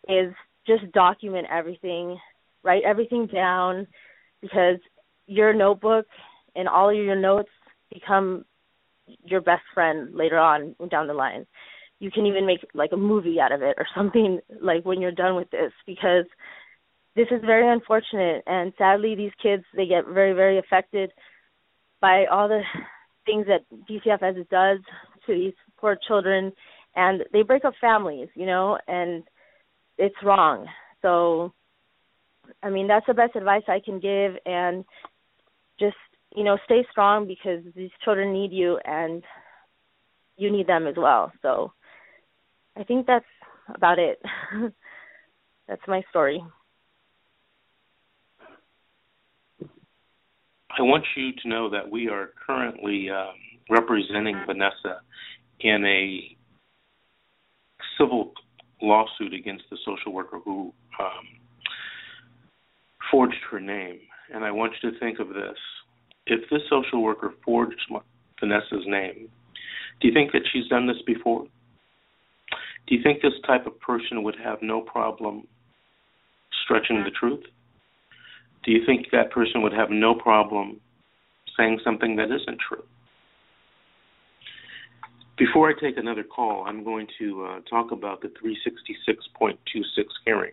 is 0.09 0.35
just 0.67 0.93
document 0.93 1.47
everything, 1.51 2.19
write 2.65 2.83
everything 2.85 3.29
down 3.33 3.87
because 4.41 4.79
your 5.29 5.55
notebook 5.55 6.07
and 6.57 6.69
all 6.69 6.91
of 6.91 6.97
your 6.97 7.15
notes 7.15 7.49
become 7.93 8.45
your 9.25 9.41
best 9.41 9.63
friend 9.75 10.15
later 10.15 10.39
on 10.39 10.75
down 10.91 11.07
the 11.07 11.15
line. 11.15 11.47
You 11.99 12.11
can 12.11 12.27
even 12.27 12.47
make 12.47 12.61
like 12.75 12.91
a 12.93 12.97
movie 12.97 13.41
out 13.41 13.53
of 13.53 13.63
it 13.63 13.77
or 13.79 13.87
something 13.97 14.41
like 14.61 14.85
when 14.85 15.01
you're 15.01 15.13
done 15.13 15.37
with 15.37 15.51
this 15.51 15.73
because 15.87 16.25
this 17.15 17.29
is 17.31 17.43
very 17.45 17.71
unfortunate 17.71 18.43
and 18.47 18.73
sadly 18.79 19.15
these 19.15 19.33
kids 19.43 19.65
they 19.77 19.87
get 19.87 20.07
very 20.07 20.33
very 20.33 20.59
affected 20.59 21.13
by 22.01 22.25
all 22.27 22.49
the 22.49 22.63
things 23.25 23.47
that 23.47 23.65
DCFS 23.89 24.49
does 24.51 24.79
to 25.27 25.35
these 25.35 25.55
poor 25.79 25.97
children, 26.07 26.53
and 26.95 27.23
they 27.33 27.43
break 27.43 27.65
up 27.65 27.75
families, 27.81 28.29
you 28.35 28.45
know, 28.47 28.79
and 28.87 29.23
it's 29.99 30.15
wrong. 30.23 30.67
So, 31.01 31.53
I 32.63 32.71
mean, 32.71 32.89
that's 32.89 33.07
the 33.07 33.15
best 33.15 33.37
advice 33.37 33.63
I 33.69 33.81
can 33.83 34.01
give, 34.01 34.35
and 34.45 34.85
just 35.79 35.97
you 36.35 36.45
know, 36.45 36.59
stay 36.65 36.85
strong 36.91 37.27
because 37.27 37.63
these 37.75 37.91
children 38.05 38.33
need 38.33 38.53
you, 38.53 38.79
and 38.85 39.23
you 40.37 40.51
need 40.51 40.67
them 40.67 40.87
as 40.87 40.95
well. 40.97 41.33
So, 41.43 41.73
I 42.77 42.85
think 42.85 43.07
that's 43.07 43.25
about 43.75 43.99
it. 43.99 44.21
that's 45.69 45.83
my 45.87 46.03
story. 46.11 46.43
I 50.79 50.81
want 50.81 51.05
you 51.17 51.33
to 51.43 51.49
know 51.49 51.69
that 51.69 51.91
we 51.91 52.09
are 52.09 52.31
currently 52.47 53.11
um, 53.11 53.35
representing 53.69 54.41
Vanessa 54.47 55.03
in 55.61 55.85
a 55.85 56.37
civil 57.99 58.33
lawsuit 58.81 59.35
against 59.35 59.65
the 59.71 59.77
social 59.85 60.13
worker 60.13 60.39
who 60.43 60.73
um, 60.99 61.27
forged 63.11 63.37
her 63.51 63.61
name. 63.61 64.01
And 64.35 64.45
I 64.45 64.51
want 64.51 64.73
you 64.83 64.91
to 64.91 64.99
think 64.99 65.19
of 65.19 65.29
this. 65.29 65.59
If 66.27 66.49
this 66.51 66.63
social 66.71 67.03
worker 67.03 67.35
forged 67.45 67.91
Vanessa's 68.41 68.87
name, 68.87 69.29
do 70.01 70.09
you 70.09 70.15
think 70.15 70.33
that 70.33 70.43
she's 70.53 70.69
done 70.69 70.87
this 70.87 71.03
before? 71.07 71.45
Do 72.87 72.95
you 72.95 73.03
think 73.03 73.23
this 73.23 73.35
type 73.47 73.67
of 73.67 73.79
person 73.81 74.23
would 74.23 74.37
have 74.43 74.59
no 74.63 74.81
problem 74.81 75.47
stretching 76.65 77.05
the 77.05 77.11
truth? 77.11 77.45
Do 78.65 78.71
you 78.71 78.85
think 78.87 79.07
that 79.13 79.31
person 79.31 79.63
would 79.63 79.73
have 79.73 79.91
no 79.91 80.15
problem 80.15 80.81
saying 81.57 81.81
something 81.85 82.17
that 82.17 82.27
isn't 82.27 82.59
true? 82.69 82.85
Before 85.39 85.69
I 85.69 85.73
take 85.81 85.97
another 85.97 86.23
call, 86.23 86.65
I'm 86.67 86.85
going 86.85 87.07
to 87.19 87.45
uh, 87.45 87.61
talk 87.69 87.91
about 87.91 88.21
the 88.21 88.29
366.26 88.29 89.55
hearing. 90.25 90.53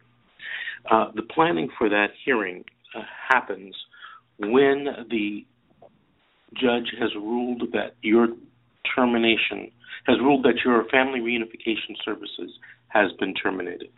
Uh, 0.89 1.11
the 1.15 1.21
planning 1.23 1.69
for 1.77 1.89
that 1.89 2.07
hearing 2.25 2.63
uh, 2.95 3.01
happens 3.29 3.75
when 4.39 4.87
the 5.09 5.45
judge 6.53 6.93
has 6.99 7.13
ruled 7.15 7.63
that 7.73 7.95
your 8.01 8.27
termination 8.95 9.71
has 10.05 10.17
ruled 10.19 10.43
that 10.43 10.61
your 10.65 10.85
family 10.85 11.19
reunification 11.19 11.95
services 12.03 12.51
has 12.87 13.11
been 13.19 13.33
terminated. 13.33 13.89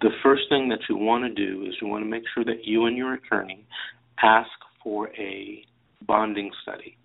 The 0.00 0.10
first 0.22 0.42
thing 0.48 0.68
that 0.68 0.80
you 0.88 0.96
want 0.96 1.24
to 1.24 1.32
do 1.32 1.64
is 1.64 1.74
you 1.80 1.86
want 1.86 2.04
to 2.04 2.10
make 2.10 2.24
sure 2.34 2.44
that 2.44 2.64
you 2.64 2.86
and 2.86 2.96
your 2.96 3.14
attorney 3.14 3.64
ask 4.22 4.50
for 4.82 5.08
a 5.10 5.64
bonding 6.06 6.50
study 6.62 6.96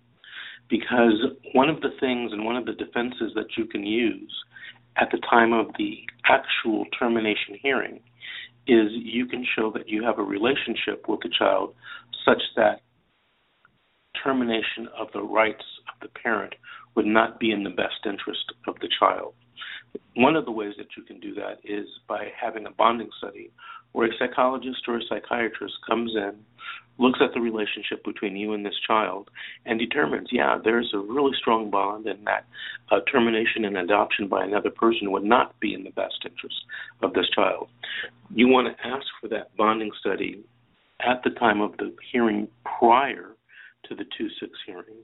because 0.68 1.24
one 1.54 1.70
of 1.70 1.80
the 1.80 1.90
things 2.00 2.32
and 2.32 2.44
one 2.44 2.56
of 2.56 2.66
the 2.66 2.72
defenses 2.72 3.32
that 3.34 3.56
you 3.56 3.64
can 3.64 3.86
use 3.86 4.32
at 4.96 5.08
the 5.12 5.18
time 5.30 5.52
of 5.52 5.68
the 5.78 5.98
actual 6.26 6.84
termination 6.98 7.56
hearing 7.62 8.00
is 8.66 8.90
you 8.92 9.26
can 9.26 9.46
show 9.56 9.70
that 9.72 9.88
you 9.88 10.02
have 10.02 10.18
a 10.18 10.22
relationship 10.22 11.08
with 11.08 11.20
the 11.20 11.30
child 11.36 11.74
such 12.24 12.42
that 12.56 12.80
termination 14.22 14.88
of 14.98 15.08
the 15.12 15.22
rights 15.22 15.64
of 15.88 16.00
the 16.00 16.20
parent 16.20 16.54
would 16.94 17.06
not 17.06 17.38
be 17.38 17.50
in 17.52 17.62
the 17.62 17.70
best 17.70 18.06
interest 18.06 18.52
of 18.66 18.74
the 18.80 18.88
child. 18.98 19.34
One 20.16 20.36
of 20.36 20.44
the 20.44 20.50
ways 20.50 20.74
that 20.78 20.88
you 20.96 21.02
can 21.02 21.20
do 21.20 21.34
that 21.34 21.58
is 21.64 21.86
by 22.08 22.28
having 22.40 22.66
a 22.66 22.70
bonding 22.70 23.10
study 23.18 23.50
where 23.92 24.08
a 24.08 24.18
psychologist 24.18 24.82
or 24.86 24.98
a 24.98 25.02
psychiatrist 25.08 25.74
comes 25.88 26.12
in, 26.14 26.34
looks 26.98 27.20
at 27.22 27.32
the 27.32 27.40
relationship 27.40 28.04
between 28.04 28.36
you 28.36 28.52
and 28.52 28.66
this 28.66 28.78
child, 28.86 29.30
and 29.64 29.78
determines, 29.78 30.28
yeah, 30.32 30.58
there's 30.62 30.92
a 30.92 30.98
really 30.98 31.32
strong 31.38 31.70
bond, 31.70 32.06
and 32.06 32.26
that 32.26 32.44
uh, 32.90 32.98
termination 33.10 33.64
and 33.64 33.76
adoption 33.76 34.26
by 34.26 34.44
another 34.44 34.70
person 34.70 35.12
would 35.12 35.24
not 35.24 35.58
be 35.60 35.72
in 35.74 35.84
the 35.84 35.90
best 35.90 36.16
interest 36.24 36.56
of 37.02 37.12
this 37.14 37.28
child. 37.34 37.68
You 38.34 38.48
want 38.48 38.76
to 38.76 38.86
ask 38.86 39.06
for 39.20 39.28
that 39.28 39.56
bonding 39.56 39.92
study 40.00 40.42
at 41.00 41.22
the 41.22 41.30
time 41.30 41.60
of 41.60 41.76
the 41.76 41.94
hearing 42.12 42.48
prior 42.78 43.36
to 43.84 43.94
the 43.94 44.04
2 44.16 44.28
6 44.40 44.52
hearing. 44.66 45.02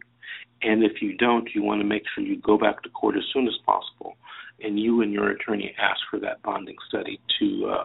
And 0.62 0.82
if 0.82 1.02
you 1.02 1.16
don't, 1.16 1.48
you 1.54 1.62
want 1.62 1.80
to 1.80 1.86
make 1.86 2.02
sure 2.14 2.24
you 2.24 2.40
go 2.40 2.58
back 2.58 2.82
to 2.82 2.88
court 2.90 3.16
as 3.16 3.24
soon 3.32 3.46
as 3.46 3.54
possible, 3.66 4.16
and 4.60 4.78
you 4.78 5.02
and 5.02 5.12
your 5.12 5.30
attorney 5.30 5.74
ask 5.78 6.00
for 6.10 6.18
that 6.20 6.42
bonding 6.42 6.76
study 6.88 7.20
to 7.38 7.66
uh, 7.66 7.84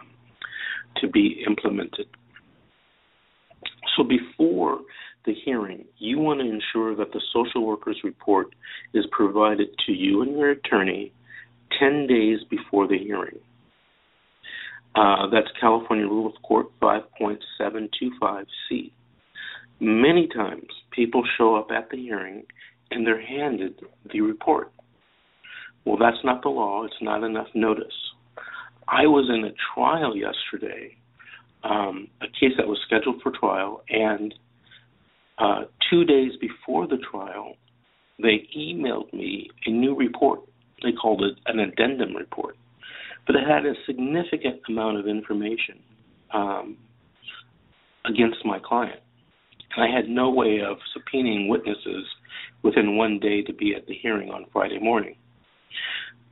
to 0.97 1.07
be 1.07 1.43
implemented. 1.45 2.07
So 3.95 4.03
before 4.03 4.79
the 5.25 5.33
hearing, 5.45 5.85
you 5.97 6.19
want 6.19 6.39
to 6.39 6.45
ensure 6.45 6.95
that 6.95 7.11
the 7.11 7.21
social 7.33 7.65
worker's 7.65 7.99
report 8.03 8.53
is 8.93 9.05
provided 9.11 9.67
to 9.85 9.91
you 9.91 10.21
and 10.21 10.37
your 10.37 10.51
attorney 10.51 11.11
10 11.79 12.07
days 12.07 12.39
before 12.49 12.87
the 12.87 12.97
hearing. 12.97 13.37
Uh, 14.95 15.27
that's 15.29 15.49
California 15.59 16.07
Rule 16.07 16.27
of 16.27 16.41
Court 16.41 16.67
5.725C. 16.81 18.91
Many 19.79 20.27
times, 20.27 20.67
people 20.91 21.23
show 21.37 21.55
up 21.55 21.69
at 21.71 21.89
the 21.89 21.97
hearing 21.97 22.43
and 22.91 23.05
they're 23.05 23.21
handed 23.21 23.79
the 24.11 24.21
report. 24.21 24.71
Well, 25.85 25.97
that's 25.97 26.23
not 26.23 26.41
the 26.41 26.49
law. 26.49 26.83
It's 26.83 27.01
not 27.01 27.23
enough 27.23 27.47
notice. 27.53 27.93
I 28.87 29.05
was 29.05 29.29
in 29.29 29.45
a 29.45 29.53
trial 29.73 30.15
yesterday, 30.17 30.97
um, 31.63 32.07
a 32.21 32.25
case 32.27 32.53
that 32.57 32.67
was 32.67 32.79
scheduled 32.85 33.21
for 33.21 33.31
trial, 33.31 33.83
and 33.89 34.33
uh, 35.37 35.61
two 35.89 36.03
days 36.03 36.31
before 36.41 36.87
the 36.87 36.97
trial, 36.97 37.55
they 38.21 38.47
emailed 38.57 39.13
me 39.13 39.49
a 39.65 39.69
new 39.69 39.95
report. 39.95 40.41
They 40.83 40.91
called 40.91 41.23
it 41.23 41.37
an 41.45 41.59
addendum 41.59 42.15
report, 42.15 42.57
but 43.27 43.35
it 43.35 43.47
had 43.47 43.65
a 43.65 43.73
significant 43.85 44.61
amount 44.67 44.97
of 44.97 45.07
information 45.07 45.79
um, 46.33 46.77
against 48.05 48.43
my 48.43 48.59
client. 48.59 48.99
I 49.77 49.87
had 49.87 50.09
no 50.09 50.29
way 50.29 50.61
of 50.61 50.77
subpoenaing 50.95 51.47
witnesses 51.47 52.05
within 52.63 52.97
one 52.97 53.19
day 53.19 53.41
to 53.43 53.53
be 53.53 53.75
at 53.75 53.87
the 53.87 53.93
hearing 53.93 54.29
on 54.29 54.45
Friday 54.51 54.79
morning. 54.79 55.15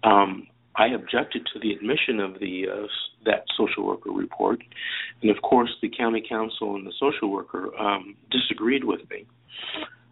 Um, 0.03 0.47
I 0.75 0.87
objected 0.87 1.47
to 1.53 1.59
the 1.59 1.71
admission 1.71 2.19
of 2.19 2.39
the 2.39 2.65
uh, 2.71 2.87
that 3.25 3.45
social 3.57 3.85
worker 3.85 4.11
report, 4.11 4.59
and 5.21 5.31
of 5.31 5.41
course, 5.41 5.71
the 5.81 5.89
county 5.89 6.23
counsel 6.27 6.75
and 6.75 6.85
the 6.85 6.93
social 6.99 7.29
worker 7.29 7.75
um, 7.79 8.15
disagreed 8.29 8.83
with 8.83 9.01
me. 9.09 9.25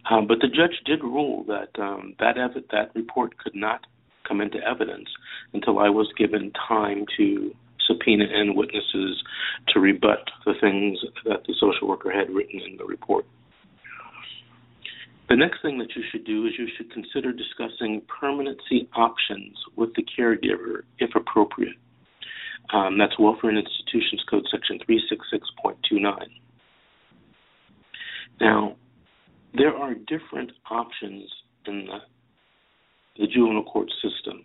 Um, 0.09 0.27
but 0.27 0.39
the 0.39 0.47
judge 0.47 0.81
did 0.85 1.03
rule 1.03 1.43
that 1.47 1.79
um, 1.79 2.15
that 2.19 2.38
ev- 2.38 2.63
that 2.71 2.91
report 2.95 3.38
could 3.38 3.55
not 3.55 3.85
come 4.27 4.41
into 4.41 4.57
evidence 4.57 5.09
until 5.53 5.79
I 5.79 5.89
was 5.89 6.11
given 6.17 6.51
time 6.67 7.05
to 7.17 7.53
subpoena 7.88 8.26
in 8.26 8.56
witnesses 8.56 9.24
to 9.69 9.80
rebut 9.80 10.30
the 10.45 10.54
things 10.60 11.00
that 11.26 11.45
the 11.48 11.54
social 11.60 11.88
worker 11.88 12.12
had 12.12 12.30
written 12.30 12.62
in 12.62 12.78
the 12.78 12.86
report. 12.86 13.26
The 15.30 15.36
next 15.36 15.62
thing 15.62 15.80
that 15.80 15.95
you 15.95 16.04
should 16.12 16.24
do 16.24 16.45
is 16.45 16.54
you 16.58 16.67
should 16.78 16.91
consider 16.91 17.32
discussing 17.32 18.02
permanency 18.08 18.88
options 18.95 19.58
with 19.76 19.93
the 19.95 20.04
caregiver 20.04 20.84
if 21.00 21.15
appropriate. 21.15 21.76
Um, 22.74 22.98
that's 22.98 23.17
Welfare 23.17 23.50
and 23.50 23.60
Institutions 23.60 24.24
Code 24.30 24.45
Section 24.52 24.80
366.29. 24.88 26.17
Now, 28.39 28.76
there 29.54 29.76
are 29.76 29.93
different 29.93 30.52
options 30.69 31.30
in 31.65 31.88
the, 31.88 32.00
the 33.19 33.28
juvenile 33.28 33.63
court 33.63 33.89
system. 34.02 34.43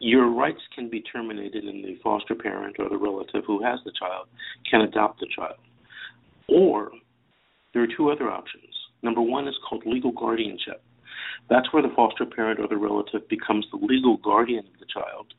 Your 0.00 0.30
rights 0.30 0.60
can 0.74 0.88
be 0.88 1.00
terminated, 1.00 1.64
and 1.64 1.84
the 1.84 1.98
foster 2.02 2.34
parent 2.34 2.76
or 2.78 2.88
the 2.88 2.96
relative 2.96 3.44
who 3.46 3.62
has 3.64 3.80
the 3.84 3.92
child 3.98 4.28
can 4.70 4.82
adopt 4.82 5.20
the 5.20 5.26
child. 5.34 5.58
Or 6.48 6.90
there 7.74 7.82
are 7.82 7.96
two 7.96 8.10
other 8.10 8.30
options. 8.30 8.64
Number 9.02 9.20
one 9.20 9.48
is 9.48 9.54
called 9.68 9.82
legal 9.86 10.12
guardianship. 10.12 10.82
That's 11.50 11.72
where 11.72 11.82
the 11.82 11.92
foster 11.94 12.26
parent 12.26 12.60
or 12.60 12.68
the 12.68 12.76
relative 12.76 13.28
becomes 13.28 13.66
the 13.70 13.78
legal 13.78 14.18
guardian 14.18 14.64
of 14.66 14.78
the 14.78 14.86
child, 14.86 15.34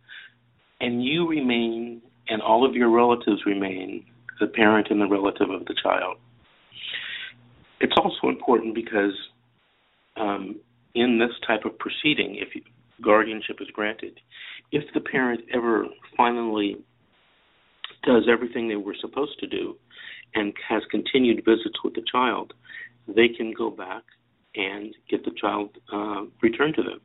and 0.82 1.04
you 1.04 1.28
remain, 1.28 2.02
and 2.28 2.42
all 2.42 2.66
of 2.66 2.76
your 2.76 2.90
relatives 2.90 3.46
remain, 3.46 4.06
the 4.40 4.48
parent 4.48 4.88
and 4.90 5.02
the 5.02 5.08
relative 5.08 5.50
of 5.50 5.66
the 5.66 5.76
child. 5.82 6.18
It's 7.82 7.96
also 7.98 8.28
important 8.28 8.76
because 8.76 9.14
um, 10.18 10.60
in 10.96 11.20
this 11.20 11.32
type 11.46 11.66
of 11.66 11.78
proceeding, 11.78 12.36
if 12.36 12.50
guardianship 13.02 13.58
is 13.62 13.68
granted, 13.74 14.20
if 14.72 14.84
the 14.94 15.00
parent 15.00 15.42
ever 15.54 15.86
finally 16.16 16.78
does 18.04 18.24
everything 18.32 18.68
they 18.68 18.76
were 18.76 18.96
supposed 19.00 19.40
to 19.40 19.48
do 19.48 19.76
and 20.36 20.54
has 20.68 20.84
continued 20.92 21.44
visits 21.44 21.84
with 21.84 21.94
the 21.96 22.04
child, 22.12 22.54
they 23.08 23.28
can 23.28 23.54
go 23.54 23.70
back 23.70 24.04
and 24.56 24.96
get 25.10 25.24
the 25.26 25.32
child 25.40 25.70
uh, 25.94 26.24
returned 26.42 26.76
to 26.76 26.84
them. 26.84 27.02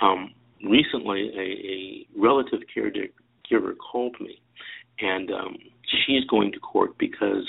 Um, 0.00 0.34
recently, 0.64 1.30
a, 1.36 1.40
a 1.40 2.20
relative 2.20 2.60
caregiver 2.74 3.74
called 3.76 4.16
me, 4.20 4.40
and 5.00 5.30
um, 5.30 5.56
she's 6.06 6.24
going 6.24 6.52
to 6.52 6.60
court 6.60 6.96
because 6.98 7.44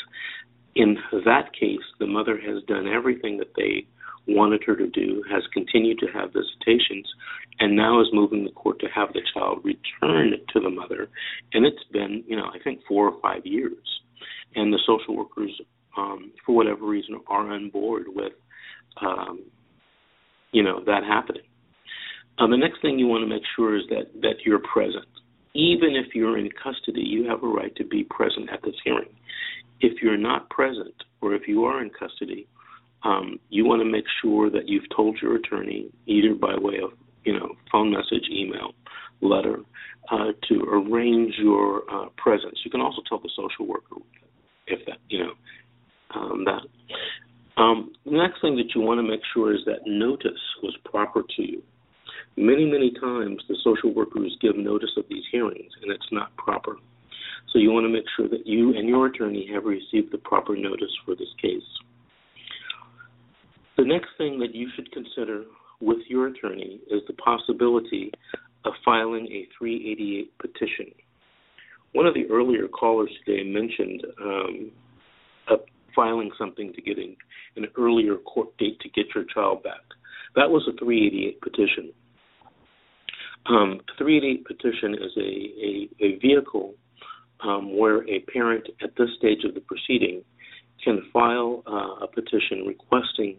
in 0.75 0.97
that 1.25 1.51
case, 1.53 1.79
the 1.99 2.07
mother 2.07 2.39
has 2.39 2.63
done 2.63 2.87
everything 2.87 3.37
that 3.37 3.53
they 3.55 3.85
wanted 4.35 4.63
her 4.65 4.75
to 4.75 4.87
do, 4.87 5.23
has 5.31 5.43
continued 5.53 5.99
to 5.99 6.07
have 6.07 6.33
visitations, 6.33 7.07
and 7.59 7.75
now 7.75 8.01
is 8.01 8.07
moving 8.13 8.43
the 8.43 8.51
court 8.51 8.79
to 8.79 8.87
have 8.87 9.13
the 9.13 9.21
child 9.33 9.63
returned 9.63 10.35
to 10.53 10.59
the 10.59 10.69
mother. 10.69 11.09
And 11.53 11.65
it's 11.65 11.83
been, 11.91 12.23
you 12.27 12.35
know, 12.35 12.49
I 12.53 12.59
think 12.63 12.81
four 12.87 13.09
or 13.09 13.21
five 13.21 13.45
years. 13.45 13.77
And 14.55 14.73
the 14.73 14.79
social 14.85 15.15
workers 15.15 15.51
um, 15.97 16.31
for 16.45 16.55
whatever 16.55 16.85
reason, 16.85 17.19
are 17.27 17.51
on 17.51 17.69
board 17.69 18.05
with, 18.07 18.33
um, 19.01 19.43
you 20.51 20.63
know, 20.63 20.83
that 20.85 21.03
happening. 21.03 21.43
Uh, 22.37 22.47
the 22.47 22.57
next 22.57 22.81
thing 22.81 22.97
you 22.97 23.07
want 23.07 23.21
to 23.23 23.27
make 23.27 23.43
sure 23.55 23.75
is 23.75 23.83
that 23.89 24.21
that 24.21 24.45
you're 24.45 24.59
present. 24.59 25.05
Even 25.53 25.95
if 25.95 26.15
you're 26.15 26.37
in 26.37 26.49
custody, 26.51 27.01
you 27.01 27.27
have 27.27 27.43
a 27.43 27.47
right 27.47 27.75
to 27.75 27.83
be 27.83 28.03
present 28.03 28.49
at 28.51 28.61
this 28.61 28.75
hearing. 28.83 29.09
If 29.81 30.01
you're 30.01 30.17
not 30.17 30.49
present, 30.49 30.93
or 31.21 31.33
if 31.33 31.47
you 31.47 31.65
are 31.65 31.81
in 31.81 31.89
custody, 31.89 32.47
um, 33.03 33.39
you 33.49 33.65
want 33.65 33.81
to 33.81 33.85
make 33.85 34.05
sure 34.21 34.49
that 34.49 34.67
you've 34.67 34.89
told 34.95 35.17
your 35.21 35.35
attorney, 35.35 35.89
either 36.05 36.35
by 36.35 36.55
way 36.57 36.79
of 36.83 36.91
you 37.23 37.37
know 37.37 37.55
phone 37.71 37.91
message, 37.91 38.29
email, 38.31 38.73
letter, 39.21 39.59
uh, 40.11 40.31
to 40.47 40.63
arrange 40.71 41.33
your 41.37 41.83
uh, 41.91 42.09
presence. 42.17 42.59
You 42.63 42.71
can 42.71 42.81
also 42.81 43.01
tell 43.07 43.19
the 43.19 43.29
social 43.35 43.67
worker 43.67 43.95
if 44.67 44.85
that 44.85 44.97
you 45.09 45.19
know 45.19 45.33
um, 46.15 46.45
that. 46.45 46.61
Um, 47.57 47.91
the 48.05 48.17
next 48.17 48.39
thing 48.39 48.55
that 48.55 48.73
you 48.73 48.81
want 48.81 48.99
to 48.99 49.03
make 49.03 49.19
sure 49.33 49.53
is 49.53 49.59
that 49.65 49.79
notice 49.85 50.39
was 50.63 50.75
proper 50.85 51.23
to 51.35 51.41
you. 51.41 51.61
Many, 52.37 52.65
many 52.65 52.91
times 52.91 53.43
the 53.49 53.57
social 53.63 53.93
workers 53.93 54.37
give 54.41 54.55
notice 54.55 54.91
of 54.95 55.03
these 55.09 55.23
hearings 55.29 55.71
and 55.81 55.91
it's 55.91 56.07
not 56.09 56.33
proper. 56.37 56.77
So 57.51 57.59
you 57.59 57.71
want 57.71 57.83
to 57.83 57.89
make 57.89 58.05
sure 58.15 58.29
that 58.29 58.47
you 58.47 58.77
and 58.77 58.87
your 58.87 59.07
attorney 59.07 59.49
have 59.53 59.65
received 59.65 60.13
the 60.13 60.19
proper 60.19 60.55
notice 60.55 60.95
for 61.05 61.15
this 61.15 61.27
case. 61.41 61.63
The 63.79 63.85
next 63.85 64.09
thing 64.17 64.39
that 64.39 64.53
you 64.53 64.67
should 64.75 64.91
consider 64.91 65.45
with 65.79 65.99
your 66.09 66.27
attorney 66.27 66.81
is 66.91 67.01
the 67.07 67.13
possibility 67.13 68.11
of 68.65 68.73
filing 68.83 69.25
a 69.27 69.47
388 69.57 70.37
petition. 70.37 70.91
One 71.93 72.05
of 72.05 72.13
the 72.13 72.25
earlier 72.29 72.67
callers 72.67 73.09
today 73.23 73.49
mentioned 73.49 74.03
um, 74.21 74.71
filing 75.95 76.29
something 76.37 76.73
to 76.73 76.81
getting 76.81 77.15
an 77.55 77.67
earlier 77.77 78.17
court 78.17 78.49
date 78.57 78.81
to 78.81 78.89
get 78.89 79.05
your 79.15 79.23
child 79.33 79.63
back. 79.63 79.79
That 80.35 80.49
was 80.49 80.67
a 80.67 80.77
388 80.77 81.39
petition. 81.39 81.93
Um, 83.45 83.79
a 83.89 83.97
388 83.97 84.45
petition 84.45 84.93
is 84.95 85.11
a, 85.15 86.03
a, 86.03 86.05
a 86.05 86.19
vehicle 86.19 86.73
um, 87.39 87.77
where 87.77 88.05
a 88.09 88.19
parent 88.33 88.67
at 88.83 88.89
this 88.97 89.09
stage 89.17 89.45
of 89.45 89.53
the 89.53 89.61
proceeding 89.61 90.21
can 90.83 91.09
file 91.13 91.63
uh, 91.65 92.03
a 92.03 92.07
petition 92.07 92.65
requesting 92.67 93.37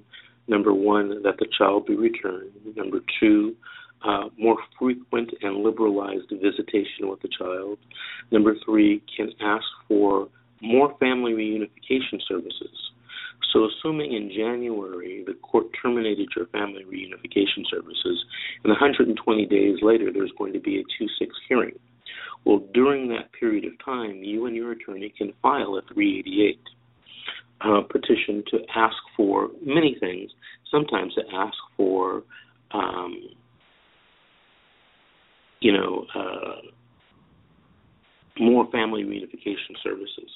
number 0.50 0.74
one, 0.74 1.22
that 1.22 1.38
the 1.38 1.46
child 1.56 1.86
be 1.86 1.94
returned, 1.94 2.50
number 2.76 2.98
two, 3.18 3.54
uh, 4.02 4.28
more 4.38 4.56
frequent 4.78 5.30
and 5.42 5.62
liberalized 5.62 6.30
visitation 6.30 7.08
with 7.08 7.22
the 7.22 7.28
child, 7.28 7.78
number 8.30 8.54
three, 8.64 9.02
can 9.16 9.30
ask 9.40 9.64
for 9.86 10.28
more 10.60 10.94
family 10.98 11.32
reunification 11.32 12.20
services. 12.26 12.90
So, 13.52 13.66
assuming 13.66 14.12
in 14.12 14.30
January 14.30 15.24
the 15.26 15.34
court 15.34 15.66
terminated 15.82 16.28
your 16.36 16.46
family 16.46 16.84
reunification 16.84 17.64
services, 17.70 18.24
and 18.64 18.70
120 18.70 19.46
days 19.46 19.78
later 19.82 20.12
there's 20.12 20.32
going 20.38 20.52
to 20.52 20.60
be 20.60 20.80
a 20.80 20.82
2 20.98 21.06
6 21.18 21.34
hearing. 21.48 21.78
Well, 22.44 22.62
during 22.72 23.08
that 23.08 23.32
period 23.32 23.64
of 23.64 23.72
time, 23.84 24.22
you 24.22 24.46
and 24.46 24.56
your 24.56 24.72
attorney 24.72 25.12
can 25.16 25.32
file 25.42 25.76
a 25.76 25.82
388 25.92 26.58
uh, 27.60 27.80
petition 27.90 28.42
to 28.50 28.58
ask 28.74 28.96
for 29.16 29.48
many 29.64 29.96
things, 30.00 30.30
sometimes 30.70 31.14
to 31.14 31.22
ask 31.34 31.56
for, 31.76 32.22
um, 32.72 33.28
you 35.60 35.72
know, 35.72 36.06
uh, 36.14 36.60
more 38.38 38.70
family 38.70 39.02
reunification 39.04 39.76
services 39.82 40.30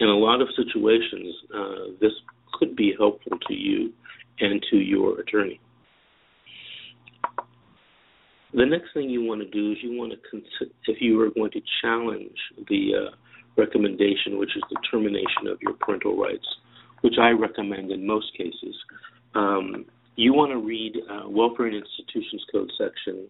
in 0.00 0.08
a 0.08 0.16
lot 0.16 0.40
of 0.40 0.48
situations, 0.56 1.34
uh, 1.54 1.92
this 2.00 2.12
could 2.54 2.76
be 2.76 2.94
helpful 2.98 3.38
to 3.48 3.54
you 3.54 3.92
and 4.40 4.64
to 4.70 4.76
your 4.76 5.20
attorney. 5.20 5.60
The 8.52 8.64
next 8.64 8.94
thing 8.94 9.10
you 9.10 9.22
want 9.22 9.42
to 9.42 9.48
do 9.48 9.72
is 9.72 9.78
you 9.82 9.98
want 9.98 10.12
to 10.12 10.18
consider 10.30 10.70
if 10.86 11.00
you 11.00 11.20
are 11.20 11.30
going 11.30 11.50
to 11.52 11.60
challenge 11.82 12.36
the 12.68 12.92
uh, 12.94 13.14
recommendation, 13.56 14.38
which 14.38 14.56
is 14.56 14.62
the 14.70 14.76
termination 14.90 15.46
of 15.48 15.58
your 15.62 15.74
parental 15.74 16.16
rights, 16.16 16.46
which 17.00 17.14
I 17.20 17.30
recommend 17.30 17.90
in 17.90 18.06
most 18.06 18.36
cases. 18.36 18.76
Um, 19.34 19.86
you 20.16 20.32
want 20.32 20.52
to 20.52 20.58
read 20.58 20.96
uh, 21.10 21.28
Welfare 21.28 21.66
and 21.66 21.76
Institutions 21.76 22.44
Code 22.50 22.70
section 22.78 23.28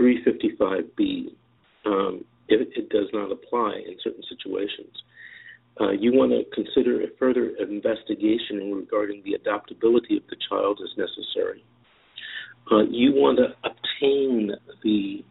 355B. 0.00 1.32
Um, 1.86 2.24
if 2.48 2.68
it 2.76 2.88
does 2.88 3.08
not 3.12 3.30
apply 3.30 3.82
in 3.86 3.96
certain 4.02 4.22
situations. 4.28 5.02
Uh, 5.80 5.90
you 5.90 6.12
want 6.12 6.32
to 6.32 6.44
consider 6.54 7.02
a 7.02 7.06
further 7.18 7.50
investigation 7.60 8.72
regarding 8.74 9.22
the 9.24 9.36
adoptability 9.38 10.16
of 10.16 10.26
the 10.28 10.36
child 10.48 10.80
as 10.82 10.90
necessary. 10.96 11.62
Uh, 12.72 12.82
you 12.90 13.12
want 13.12 13.38
to 13.38 13.54
obtain 13.64 14.50
the 14.82 15.24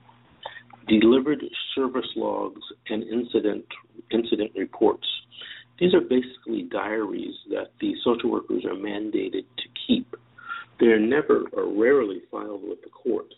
delivered 0.87 1.43
service 1.75 2.09
logs 2.15 2.61
and 2.89 3.03
incident 3.03 3.65
incident 4.11 4.51
reports. 4.55 5.07
These 5.79 5.93
are 5.93 6.01
basically 6.01 6.63
diaries 6.63 7.35
that 7.49 7.71
the 7.79 7.93
social 8.03 8.31
workers 8.31 8.65
are 8.65 8.75
mandated 8.75 9.45
to 9.57 9.67
keep. 9.85 10.15
They're 10.79 10.99
never 10.99 11.45
or 11.53 11.67
rarely 11.67 12.21
filed 12.31 12.63
with 12.67 12.81
the 12.83 12.89
court, 12.89 13.33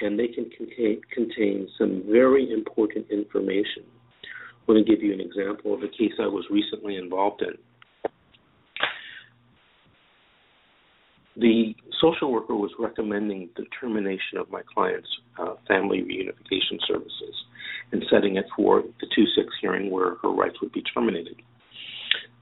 and 0.00 0.18
they 0.18 0.28
can 0.28 0.48
contain, 0.50 1.00
contain 1.12 1.68
some 1.78 2.02
very 2.06 2.50
important 2.52 3.10
information 3.10 3.84
I 4.66 4.72
want 4.72 4.84
to 4.84 4.92
give 4.92 5.02
you 5.02 5.12
an 5.12 5.20
example 5.20 5.74
of 5.74 5.82
a 5.84 5.88
case 5.88 6.12
I 6.20 6.26
was 6.26 6.44
recently 6.50 6.96
involved 6.96 7.42
in. 7.42 7.54
The 11.36 11.76
social 12.00 12.32
worker 12.32 12.54
was 12.54 12.70
recommending 12.78 13.48
the 13.56 13.64
termination 13.80 14.38
of 14.38 14.50
my 14.50 14.62
client's 14.74 15.08
uh, 15.38 15.54
family 15.68 16.02
reunification 16.02 16.78
services 16.86 17.34
and 17.92 18.04
setting 18.10 18.36
it 18.36 18.46
for 18.56 18.82
the 19.00 19.06
2 19.14 19.24
6 19.36 19.48
hearing 19.60 19.90
where 19.90 20.16
her 20.22 20.30
rights 20.30 20.56
would 20.60 20.72
be 20.72 20.82
terminated. 20.82 21.36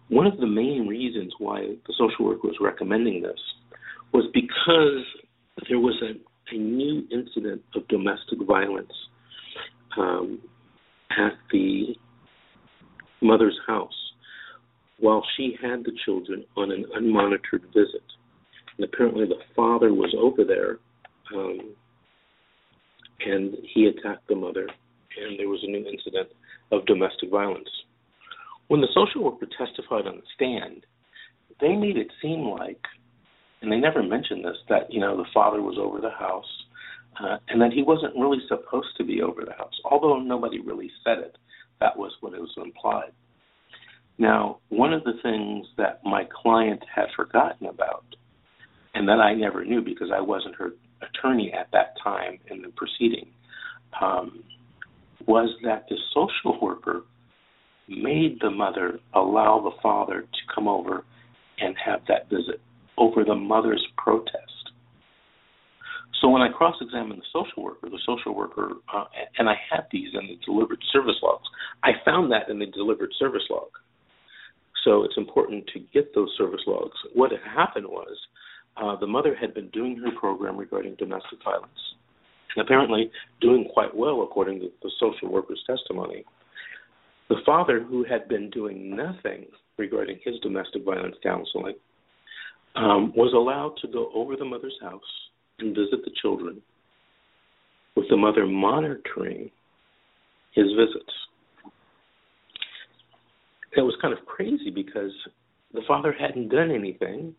One 0.09 0.27
of 0.27 0.39
the 0.39 0.47
main 0.47 0.87
reasons 0.87 1.33
why 1.39 1.61
the 1.87 1.95
social 1.99 2.27
worker 2.27 2.49
was 2.49 2.57
recommending 2.61 3.23
this 3.23 3.41
was 4.13 4.25
because 4.33 5.05
there 5.69 5.79
was 5.79 6.01
a, 6.03 6.55
a 6.55 6.59
new 6.59 7.07
incident 7.11 7.63
of 7.75 7.87
domestic 7.89 8.39
violence 8.47 8.93
um, 9.97 10.41
at 11.11 11.33
the 11.53 11.95
mother's 13.23 13.59
house 13.67 13.93
while 14.99 15.25
she 15.37 15.57
had 15.61 15.85
the 15.85 15.93
children 16.05 16.45
on 16.57 16.71
an 16.71 16.85
unmonitored 16.97 17.65
visit. 17.73 18.05
And 18.77 18.85
apparently 18.85 19.27
the 19.27 19.41
father 19.55 19.93
was 19.93 20.15
over 20.19 20.45
there 20.45 20.79
um, 21.35 21.75
and 23.25 23.57
he 23.75 23.87
attacked 23.87 24.29
the 24.29 24.35
mother, 24.35 24.69
and 25.17 25.39
there 25.39 25.49
was 25.49 25.63
a 25.63 25.71
new 25.71 25.87
incident 25.87 26.29
of 26.73 26.87
domestic 26.87 27.31
violence. 27.31 27.69
When 28.69 28.81
the 28.81 28.89
social 28.95 29.25
worker 29.25 29.47
testified 29.59 30.07
on 30.07 30.17
the 30.17 30.23
stand, 30.35 30.87
they 31.61 31.77
made 31.77 31.97
it 31.97 32.09
seem 32.21 32.41
like, 32.41 32.81
and 33.63 33.71
they 33.71 33.77
never 33.77 34.03
mentioned 34.03 34.45
this, 34.45 34.57
that 34.69 34.93
you 34.93 35.01
know 35.01 35.17
the 35.17 35.29
father 35.33 35.63
was 35.63 35.77
over 35.79 36.01
the 36.01 36.11
house, 36.11 36.65
uh, 37.21 37.39
and 37.49 37.61
that 37.61 37.73
he 37.73 37.83
wasn't 37.83 38.17
really 38.17 38.41
supposed 38.49 38.97
to 38.97 39.05
be 39.05 39.23
over 39.23 39.45
the 39.45 39.53
house. 39.53 39.75
Although 39.85 40.21
nobody 40.21 40.61
really 40.61 40.91
said 41.05 41.19
it, 41.19 41.37
that 41.81 41.97
was 41.97 42.13
what 42.21 42.35
it 42.35 42.41
was 42.41 42.55
implied. 42.57 43.13
Now, 44.19 44.59
one 44.69 44.93
of 44.93 45.05
the 45.05 45.15
things 45.23 45.67
that 45.77 46.01
my 46.05 46.27
client 46.43 46.83
had 46.93 47.07
forgotten 47.17 47.67
about, 47.67 48.05
and 48.95 49.09
that 49.09 49.21
I 49.21 49.35
never 49.35 49.65
knew 49.65 49.83
because 49.83 50.09
I 50.15 50.21
wasn't 50.21 50.57
her 50.57 50.71
attorney 51.03 51.53
at 51.53 51.69
that 51.73 51.95
time 52.03 52.39
in 52.51 52.63
the 52.63 52.69
proceeding, 52.69 53.27
um, 54.01 54.43
was 55.27 55.51
that 55.65 55.87
the 55.89 55.97
social 56.13 56.59
worker 56.61 57.03
made 57.89 58.39
the 58.41 58.51
mother 58.51 58.99
allow 59.15 59.61
the 59.61 59.77
father 59.83 60.23
to 60.23 60.55
come 60.55 60.69
over 60.69 61.05
and 61.59 61.77
have 61.85 62.01
that 62.09 62.29
visit 62.31 62.61
over 62.97 63.25
the 63.25 63.35
mother's 63.35 63.85
protest. 63.97 64.41
So 66.21 66.29
when 66.29 66.41
I 66.41 66.49
cross-examined 66.49 67.21
the 67.21 67.27
social 67.33 67.63
worker, 67.65 67.91
the 67.91 68.01
social 68.07 68.35
worker, 68.35 68.71
uh, 68.95 69.05
and 69.39 69.49
I 69.49 69.57
had 69.71 69.87
these 69.93 70.09
in 70.15 70.27
the 70.27 70.39
delivered 70.45 70.83
service 70.93 71.17
logs, 71.23 71.47
I 71.83 71.91
found 72.05 72.33
that 72.33 72.49
in 72.49 72.59
the 72.59 72.67
delivered 72.67 73.11
service 73.19 73.43
log. 73.51 73.69
So 74.85 75.03
it's 75.03 75.17
important 75.17 75.67
to 75.75 75.81
get 75.93 76.15
those 76.15 76.31
service 76.39 76.63
logs. 76.67 76.97
What 77.13 77.31
had 77.31 77.41
happened 77.43 77.87
was 77.87 78.17
uh, 78.77 78.97
the 78.97 79.07
mother 79.07 79.35
had 79.35 79.55
been 79.55 79.69
doing 79.69 79.97
her 79.97 80.11
program 80.19 80.57
regarding 80.57 80.95
domestic 80.97 81.39
violence, 81.45 81.71
and 82.55 82.65
apparently 82.65 83.11
doing 83.41 83.69
quite 83.73 83.95
well 83.95 84.23
according 84.23 84.61
to 84.61 84.71
the 84.83 84.91
social 85.01 85.31
worker's 85.31 85.63
testimony. 85.67 86.25
The 87.29 87.37
father, 87.47 87.81
who 87.81 88.05
had 88.05 88.29
been 88.29 88.51
doing 88.51 88.95
nothing 88.95 89.47
regarding 89.79 90.21
his 90.25 90.35
domestic 90.41 90.85
violence 90.85 91.17
counseling, 91.23 91.75
um, 92.77 93.13
was 93.17 93.33
allowed 93.33 93.77
to 93.83 93.89
go 93.89 94.11
over 94.15 94.37
the 94.37 94.45
mother's 94.45 94.79
house 94.83 95.01
and 95.61 95.75
visit 95.75 96.05
the 96.05 96.11
children, 96.21 96.61
with 97.97 98.09
the 98.11 98.17
mother 98.17 98.47
monitoring 98.47 99.51
his 100.53 100.67
visits 100.77 101.13
it 103.77 103.81
was 103.81 103.97
kind 104.01 104.17
of 104.17 104.25
crazy 104.27 104.71
because 104.71 105.13
the 105.73 105.83
father 105.87 106.15
hadn't 106.19 106.49
done 106.49 106.71
anything, 106.71 107.35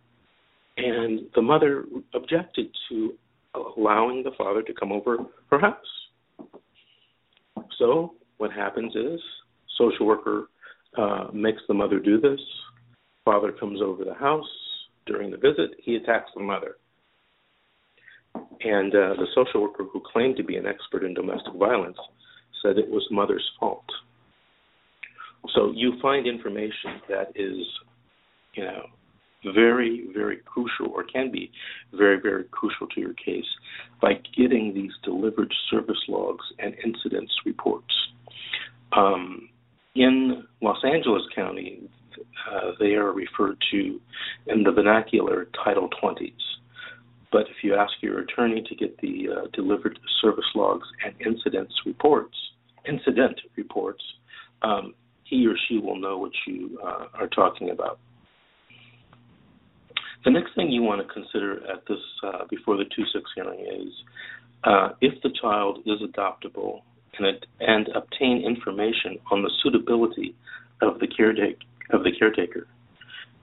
and 0.78 1.22
the 1.36 1.42
mother 1.42 1.86
objected 2.14 2.68
to 2.90 3.14
allowing 3.78 4.24
the 4.24 4.32
father 4.38 4.62
to 4.62 4.74
come 4.74 4.92
over 4.92 5.18
her 5.52 5.60
house. 5.60 5.78
So 7.78 8.16
what 8.38 8.52
happens 8.52 8.96
is 8.96 9.20
social 9.78 10.06
worker 10.06 10.50
uh, 10.98 11.28
makes 11.34 11.62
the 11.68 11.74
mother 11.74 12.00
do 12.00 12.20
this. 12.20 12.40
Father 13.24 13.52
comes 13.52 13.82
over 13.82 14.04
the 14.04 14.14
house 14.14 14.46
during 15.06 15.32
the 15.32 15.38
visit. 15.38 15.72
He 15.84 15.96
attacks 15.96 16.32
the 16.36 16.44
mother. 16.44 16.76
And 18.62 18.94
uh, 18.94 19.16
the 19.16 19.28
social 19.34 19.62
worker 19.62 19.86
who 19.92 20.02
claimed 20.12 20.36
to 20.38 20.44
be 20.44 20.58
an 20.58 20.66
expert 20.66 21.04
in 21.04 21.14
domestic 21.14 21.54
violence 21.54 21.98
said 22.62 22.78
it 22.78 22.90
was 22.90 23.06
mother's 23.12 23.50
fault. 23.60 23.86
So 25.54 25.72
you 25.74 25.94
find 26.02 26.28
information 26.28 27.02
that 27.08 27.30
is, 27.36 27.66
you 28.56 28.64
know, 28.64 28.86
very, 29.54 30.08
very 30.14 30.38
crucial, 30.38 30.88
or 30.94 31.04
can 31.04 31.32
be 31.32 31.52
very, 31.94 32.20
very 32.20 32.46
crucial 32.46 32.88
to 32.88 33.00
your 33.00 33.14
case 33.14 33.46
by 34.02 34.14
getting 34.36 34.74
these 34.74 34.92
delivered 35.04 35.54
service 35.70 36.02
logs 36.08 36.46
and 36.60 36.76
incidents 36.84 37.34
reports. 37.46 37.94
Um, 38.92 39.50
in 39.96 40.46
Los 40.62 40.84
Angeles 40.84 41.24
County, 41.34 41.82
uh, 42.52 42.72
they 42.80 42.94
are 42.94 43.12
referred 43.12 43.58
to 43.72 44.00
in 44.48 44.64
the 44.64 44.72
vernacular 44.72 45.48
Title 45.64 45.90
20s. 46.02 46.32
But 47.32 47.48
if 47.50 47.64
you 47.64 47.76
ask 47.76 47.92
your 48.02 48.20
attorney 48.20 48.64
to 48.68 48.76
get 48.76 49.00
the 49.02 49.28
uh, 49.30 49.48
delivered 49.54 50.00
service 50.22 50.46
logs 50.54 50.88
and 51.04 51.14
incidents 51.26 51.74
reports, 51.86 52.36
incident 52.88 53.40
reports, 53.58 54.04
um, 54.62 54.94
he 55.24 55.46
or 55.48 55.56
she 55.68 55.78
will 55.78 56.00
know 56.00 56.18
what 56.18 56.32
you 56.48 56.80
uh, 56.84 57.08
are 57.14 57.28
talking 57.28 57.72
about. 57.72 58.00
The 60.26 60.32
next 60.32 60.56
thing 60.56 60.72
you 60.72 60.82
want 60.82 61.08
to 61.08 61.14
consider 61.14 61.58
at 61.72 61.86
this 61.88 62.00
uh, 62.24 62.46
before 62.50 62.78
the 62.78 62.86
2-6 62.86 63.22
hearing 63.36 63.60
is 63.60 63.94
uh, 64.64 64.90
if 65.00 65.22
the 65.22 65.30
child 65.40 65.84
is 65.86 66.02
adoptable 66.02 66.82
and, 67.20 67.28
it, 67.28 67.46
and 67.60 67.88
obtain 67.90 68.44
information 68.44 69.20
on 69.32 69.44
the 69.44 69.52
suitability 69.62 70.36
of 70.82 71.00
the 71.00 71.08
caretaker. 71.08 71.60
Of 71.92 72.04
the 72.04 72.12
caretaker. 72.18 72.66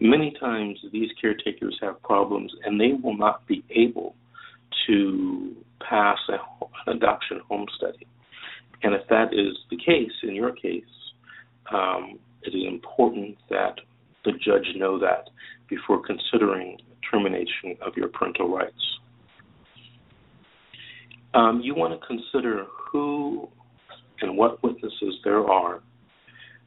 Many 0.00 0.34
times 0.40 0.80
these 0.92 1.10
caretakers 1.20 1.78
have 1.80 2.02
problems 2.02 2.52
and 2.64 2.80
they 2.80 2.94
will 3.00 3.16
not 3.16 3.46
be 3.46 3.62
able 3.70 4.16
to 4.88 5.54
pass 5.88 6.18
a, 6.28 6.64
an 6.86 6.96
adoption 6.96 7.40
home 7.48 7.66
study. 7.76 8.04
And 8.82 8.94
if 8.94 9.06
that 9.08 9.32
is 9.32 9.56
the 9.70 9.76
case 9.76 10.10
in 10.24 10.34
your 10.34 10.50
case, 10.50 10.82
um, 11.72 12.18
it 12.42 12.48
is 12.48 12.64
important 12.66 13.38
that 13.48 13.76
the 14.24 14.32
judge 14.32 14.74
know 14.76 14.98
that 14.98 15.28
before 15.72 16.00
considering 16.02 16.76
termination 17.10 17.74
of 17.80 17.96
your 17.96 18.08
parental 18.08 18.54
rights. 18.54 18.98
Um, 21.32 21.62
you 21.62 21.74
want 21.74 21.98
to 21.98 22.06
consider 22.06 22.66
who 22.68 23.48
and 24.20 24.36
what 24.36 24.62
witnesses 24.62 25.14
there 25.24 25.48
are 25.48 25.80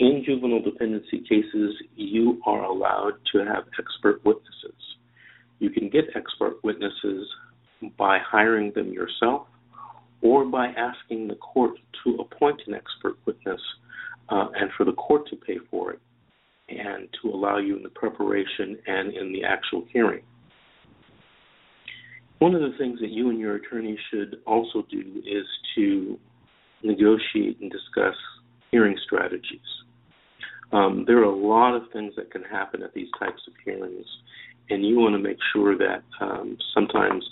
In 0.00 0.22
juvenile 0.26 0.62
dependency 0.62 1.20
cases, 1.20 1.74
you 1.94 2.40
are 2.46 2.64
allowed 2.64 3.12
to 3.32 3.38
have 3.38 3.64
expert 3.78 4.24
witnesses. 4.24 4.80
You 5.60 5.70
can 5.70 5.88
get 5.88 6.04
expert 6.16 6.64
witnesses 6.64 7.28
by 7.96 8.18
hiring 8.18 8.72
them 8.74 8.92
yourself 8.92 9.46
or 10.22 10.44
by 10.44 10.68
asking 10.68 11.28
the 11.28 11.36
court 11.36 11.72
to 12.04 12.16
appoint 12.16 12.62
an 12.66 12.74
expert 12.74 13.16
witness 13.26 13.60
uh, 14.30 14.48
and 14.54 14.70
for 14.76 14.84
the 14.84 14.92
court 14.92 15.28
to 15.28 15.36
pay 15.36 15.58
for 15.70 15.92
it 15.92 16.00
and 16.70 17.08
to 17.22 17.30
allow 17.30 17.58
you 17.58 17.76
in 17.76 17.82
the 17.82 17.88
preparation 17.90 18.78
and 18.86 19.12
in 19.12 19.32
the 19.32 19.44
actual 19.44 19.84
hearing. 19.92 20.22
One 22.38 22.54
of 22.54 22.62
the 22.62 22.76
things 22.78 23.00
that 23.00 23.10
you 23.10 23.28
and 23.28 23.38
your 23.38 23.56
attorney 23.56 23.98
should 24.10 24.36
also 24.46 24.84
do 24.90 25.22
is 25.26 25.46
to 25.74 26.18
negotiate 26.82 27.60
and 27.60 27.70
discuss 27.70 28.14
hearing 28.70 28.96
strategies. 29.04 29.60
Um, 30.72 31.04
there 31.06 31.18
are 31.18 31.24
a 31.24 31.34
lot 31.34 31.74
of 31.74 31.82
things 31.92 32.14
that 32.16 32.30
can 32.30 32.42
happen 32.42 32.82
at 32.82 32.94
these 32.94 33.08
types 33.18 33.42
of 33.46 33.52
hearings, 33.64 34.06
and 34.70 34.86
you 34.86 34.98
want 34.98 35.14
to 35.14 35.18
make 35.18 35.38
sure 35.52 35.76
that 35.76 36.02
um, 36.20 36.56
sometimes 36.72 37.24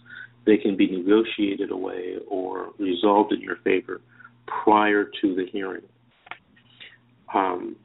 they 0.45 0.57
can 0.57 0.77
be 0.77 0.91
negotiated 0.91 1.71
away 1.71 2.17
or 2.29 2.71
resolved 2.79 3.33
in 3.33 3.41
your 3.41 3.57
favor 3.65 4.01
prior 4.47 5.05
to 5.21 5.35
the 5.35 5.47
hearing. 5.53 5.83
Um, 7.33 7.77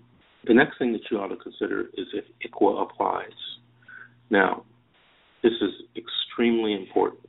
the 0.45 0.53
next 0.53 0.77
thing 0.77 0.91
that 0.93 1.01
you 1.09 1.19
ought 1.19 1.27
to 1.27 1.37
consider 1.37 1.85
is 1.97 2.07
if 2.13 2.25
ICWA 2.45 2.83
applies. 2.83 3.31
Now, 4.29 4.63
this 5.41 5.53
is 5.61 5.71
extremely 5.95 6.73
important. 6.73 7.27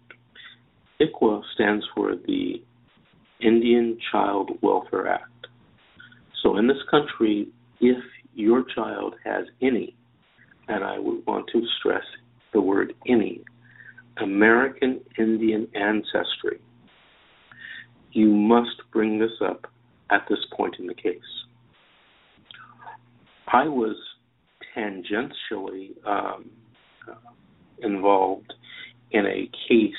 ICWA 1.01 1.43
stands 1.55 1.85
for 1.95 2.15
the 2.17 2.63
Indian 3.41 3.99
Child 4.11 4.59
Welfare 4.63 5.09
Act. 5.09 5.47
So 6.43 6.57
in 6.57 6.67
this 6.67 6.83
country, 6.91 7.49
if 7.81 8.03
your 8.35 8.65
child 8.75 9.15
has 9.25 9.47
any, 9.63 9.95
and 10.69 10.83
I 10.83 10.99
would 10.99 11.25
want 11.27 11.49
to 11.53 11.63
stress 11.79 12.05
the 12.53 12.61
word 12.61 12.95
any, 13.07 13.43
American 14.19 15.01
Indian 15.19 15.69
ancestry, 15.75 16.61
you 18.13 18.29
must 18.29 18.83
bring 18.93 19.19
this 19.19 19.33
up 19.45 19.67
at 20.11 20.27
this 20.29 20.39
point 20.57 20.77
in 20.79 20.87
the 20.87 20.95
case. 20.95 21.21
I 23.55 23.69
was 23.69 23.97
tangentially 24.77 25.91
um, 26.05 26.51
involved 27.79 28.53
in 29.13 29.27
a 29.27 29.49
case 29.69 29.95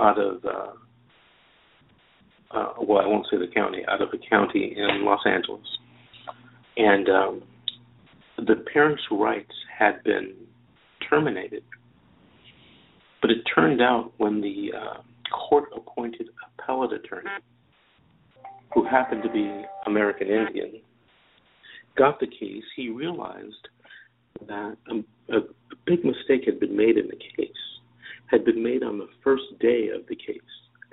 out 0.00 0.18
of 0.18 0.44
uh, 0.44 0.72
uh, 2.50 2.72
well, 2.80 2.98
I 2.98 3.06
won't 3.06 3.26
say 3.30 3.38
the 3.38 3.46
county, 3.54 3.82
out 3.88 4.02
of 4.02 4.08
a 4.12 4.18
county 4.28 4.74
in 4.76 5.04
Los 5.04 5.20
Angeles, 5.24 5.66
and 6.76 7.08
um, 7.08 7.42
the 8.36 8.64
parents' 8.72 9.02
rights 9.12 9.54
had 9.78 10.02
been 10.02 10.34
terminated. 11.08 11.62
But 13.22 13.30
it 13.30 13.38
turned 13.54 13.80
out 13.80 14.12
when 14.18 14.40
the 14.40 14.72
uh, 14.76 15.02
court-appointed 15.48 16.28
appellate 16.58 16.92
attorney, 16.92 17.30
who 18.74 18.84
happened 18.84 19.22
to 19.22 19.30
be 19.30 19.62
American 19.86 20.28
Indian, 20.28 20.80
got 21.96 22.20
the 22.20 22.26
case, 22.26 22.64
he 22.74 22.90
realized 22.90 23.68
that 24.46 24.76
a, 24.90 25.36
a 25.36 25.40
big 25.86 26.04
mistake 26.04 26.44
had 26.44 26.60
been 26.60 26.76
made 26.76 26.96
in 26.96 27.08
the 27.08 27.18
case, 27.36 27.50
had 28.26 28.44
been 28.44 28.62
made 28.62 28.82
on 28.82 28.98
the 28.98 29.08
first 29.24 29.44
day 29.60 29.88
of 29.88 30.06
the 30.08 30.16
case. 30.16 30.40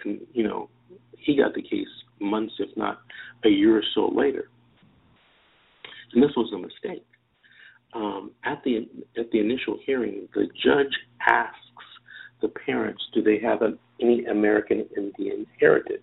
And, 0.03 0.21
you 0.33 0.43
know, 0.43 0.69
he 1.17 1.37
got 1.37 1.53
the 1.53 1.61
case 1.61 1.87
months, 2.19 2.53
if 2.59 2.75
not 2.77 3.01
a 3.43 3.49
year 3.49 3.77
or 3.77 3.83
so 3.93 4.07
later. 4.07 4.49
And 6.13 6.23
this 6.23 6.31
was 6.35 6.51
a 6.53 6.57
mistake. 6.57 7.05
Um, 7.93 8.31
at 8.43 8.63
the 8.63 8.87
at 9.17 9.29
the 9.31 9.39
initial 9.39 9.77
hearing, 9.85 10.27
the 10.33 10.47
judge 10.63 10.93
asks 11.27 11.59
the 12.41 12.47
parents, 12.47 13.01
do 13.13 13.21
they 13.21 13.39
have 13.39 13.61
an, 13.61 13.77
any 14.01 14.25
American 14.25 14.85
Indian 14.97 15.45
heritage? 15.59 16.01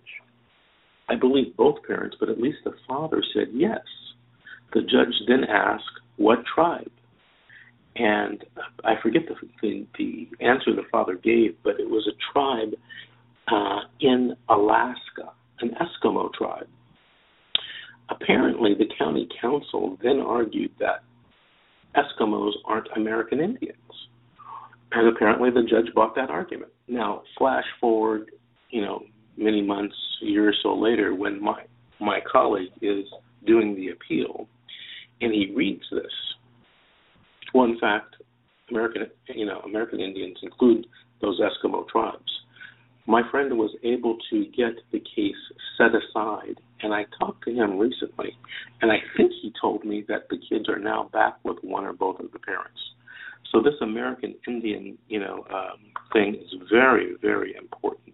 I 1.09 1.15
believe 1.15 1.55
both 1.57 1.83
parents, 1.83 2.15
but 2.19 2.29
at 2.29 2.39
least 2.39 2.59
the 2.63 2.73
father 2.87 3.21
said 3.33 3.47
yes. 3.53 3.81
The 4.73 4.81
judge 4.81 5.13
then 5.27 5.43
asked, 5.43 5.99
what 6.17 6.39
tribe? 6.45 6.91
and 7.95 8.43
I 8.83 8.93
forget 9.01 9.23
the, 9.27 9.35
the, 9.61 9.85
the 9.97 10.29
answer 10.39 10.73
the 10.73 10.83
father 10.91 11.15
gave, 11.15 11.55
but 11.63 11.79
it 11.79 11.89
was 11.89 12.07
a 12.07 12.33
tribe 12.33 12.73
uh, 13.47 13.81
in 13.99 14.35
Alaska, 14.49 15.33
an 15.59 15.71
Eskimo 15.81 16.31
tribe. 16.33 16.67
Apparently, 18.09 18.73
the 18.73 18.87
county 18.97 19.27
counsel 19.41 19.97
then 20.01 20.19
argued 20.19 20.71
that 20.79 21.03
Eskimos 21.95 22.53
aren't 22.65 22.87
American 22.95 23.39
Indians, 23.39 23.75
and 24.93 25.07
apparently 25.07 25.49
the 25.49 25.63
judge 25.63 25.93
bought 25.93 26.15
that 26.15 26.29
argument. 26.29 26.71
Now, 26.87 27.23
flash 27.37 27.65
forward, 27.79 28.31
you 28.69 28.81
know, 28.81 29.03
many 29.37 29.61
months, 29.61 29.95
a 30.21 30.25
year 30.25 30.49
or 30.49 30.53
so 30.63 30.75
later, 30.75 31.13
when 31.15 31.41
my 31.41 31.63
my 31.99 32.19
colleague 32.29 32.71
is 32.81 33.05
doing 33.45 33.75
the 33.75 33.89
appeal, 33.89 34.47
and 35.21 35.33
he 35.33 35.53
reads 35.55 35.83
this 35.91 36.11
in 37.71 37.79
fact, 37.79 38.15
American, 38.69 39.03
you 39.27 39.45
know, 39.45 39.59
American 39.59 39.99
Indians 39.99 40.37
include 40.41 40.87
those 41.21 41.39
Eskimo 41.39 41.87
tribes. 41.87 42.31
My 43.07 43.21
friend 43.29 43.57
was 43.57 43.75
able 43.83 44.17
to 44.29 44.45
get 44.55 44.73
the 44.91 44.99
case 44.99 45.35
set 45.77 45.89
aside, 45.89 46.55
and 46.81 46.93
I 46.93 47.05
talked 47.19 47.43
to 47.45 47.51
him 47.51 47.77
recently, 47.77 48.37
and 48.81 48.91
I 48.91 48.97
think 49.17 49.31
he 49.41 49.51
told 49.59 49.83
me 49.83 50.05
that 50.07 50.29
the 50.29 50.37
kids 50.37 50.69
are 50.69 50.79
now 50.79 51.09
back 51.11 51.37
with 51.43 51.57
one 51.61 51.83
or 51.83 51.93
both 51.93 52.19
of 52.19 52.31
the 52.31 52.39
parents. 52.39 52.79
So 53.51 53.61
this 53.61 53.73
American 53.81 54.35
Indian, 54.47 54.97
you 55.09 55.19
know, 55.19 55.45
um, 55.53 55.79
thing 56.13 56.35
is 56.35 56.53
very, 56.71 57.15
very 57.21 57.55
important. 57.55 58.13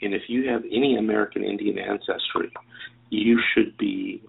And 0.00 0.14
if 0.14 0.22
you 0.28 0.48
have 0.48 0.62
any 0.64 0.96
American 0.96 1.44
Indian 1.44 1.78
ancestry, 1.78 2.50
you 3.10 3.38
should 3.54 3.76
be 3.76 4.22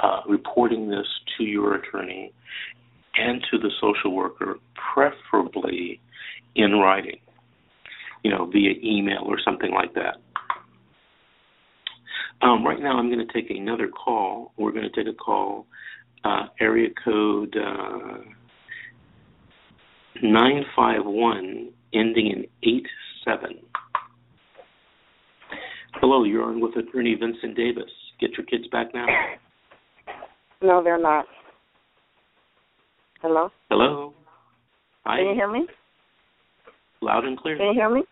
uh, 0.00 0.20
reporting 0.28 0.90
this 0.90 1.06
to 1.36 1.44
your 1.44 1.74
attorney 1.74 2.32
and 3.16 3.44
to 3.50 3.58
the 3.58 3.70
social 3.80 4.14
worker, 4.14 4.56
preferably 4.94 6.00
in 6.54 6.72
writing, 6.72 7.18
you 8.22 8.30
know, 8.30 8.46
via 8.46 8.72
email 8.82 9.22
or 9.24 9.38
something 9.42 9.72
like 9.72 9.94
that. 9.94 10.16
Um, 12.42 12.64
right 12.64 12.80
now, 12.80 12.98
I'm 12.98 13.10
going 13.10 13.26
to 13.26 13.32
take 13.32 13.50
another 13.50 13.88
call. 13.88 14.52
We're 14.58 14.72
going 14.72 14.88
to 14.90 15.04
take 15.04 15.12
a 15.12 15.16
call, 15.16 15.66
uh, 16.24 16.48
area 16.60 16.90
code 17.02 17.56
uh, 17.56 18.18
951, 20.22 21.70
ending 21.94 22.26
in 22.26 22.46
87. 22.62 23.58
Hello, 25.94 26.24
you're 26.24 26.44
on 26.44 26.60
with 26.60 26.76
attorney 26.76 27.14
Vincent 27.14 27.56
Davis. 27.56 27.90
Get 28.20 28.32
your 28.36 28.44
kids 28.44 28.66
back 28.70 28.92
now. 28.92 29.06
No, 30.62 30.82
they're 30.82 31.00
not. 31.00 31.26
Hello? 33.22 33.50
Hello. 33.70 34.14
Hi. 35.04 35.18
Can 35.18 35.28
you 35.28 35.34
hear 35.34 35.50
me? 35.50 35.66
Loud 37.00 37.24
and 37.24 37.38
clear. 37.38 37.56
Can 37.58 37.66
you 37.68 37.72
hear 37.74 37.90
me? 37.90 38.02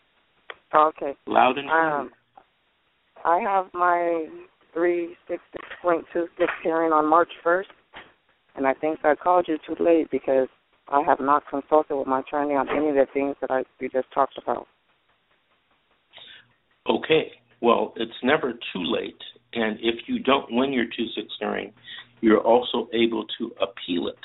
Oh, 0.73 0.91
okay. 0.97 1.17
Loud 1.27 1.59
and 1.59 1.69
clear. 1.69 2.01
Um, 2.01 2.11
I 3.25 3.39
have 3.41 3.67
my 3.73 4.27
366.26 4.77 6.27
hearing 6.63 6.93
on 6.93 7.07
March 7.07 7.31
1st, 7.45 7.65
and 8.57 8.67
I 8.67 8.75
think 8.75 8.99
I 9.05 9.15
called 9.15 9.47
you 9.49 9.57
too 9.67 9.83
late 9.83 10.11
because 10.11 10.49
I 10.89 11.03
have 11.03 11.21
not 11.21 11.45
consulted 11.49 11.97
with 11.97 12.07
my 12.07 12.21
attorney 12.21 12.55
on 12.55 12.69
any 12.69 12.89
of 12.89 12.95
the 12.95 13.07
things 13.13 13.37
that 13.41 13.51
I 13.51 13.65
we 13.81 13.89
just 13.89 14.13
talked 14.13 14.39
about. 14.43 14.67
Okay. 16.89 17.33
Well, 17.63 17.95
it's 17.97 18.13
never 18.23 18.53
too 18.53 18.83
late, 18.83 19.17
and 19.55 19.79
if 19.81 20.07
you 20.07 20.19
don't 20.19 20.47
win 20.51 20.73
your 20.73 20.85
2-6 20.85 20.89
hearing, 21.41 21.73
you're 22.25 22.41
also 22.41 22.89
able 22.95 23.27
to 23.39 23.53
appeal 23.61 24.09
it. 24.09 24.19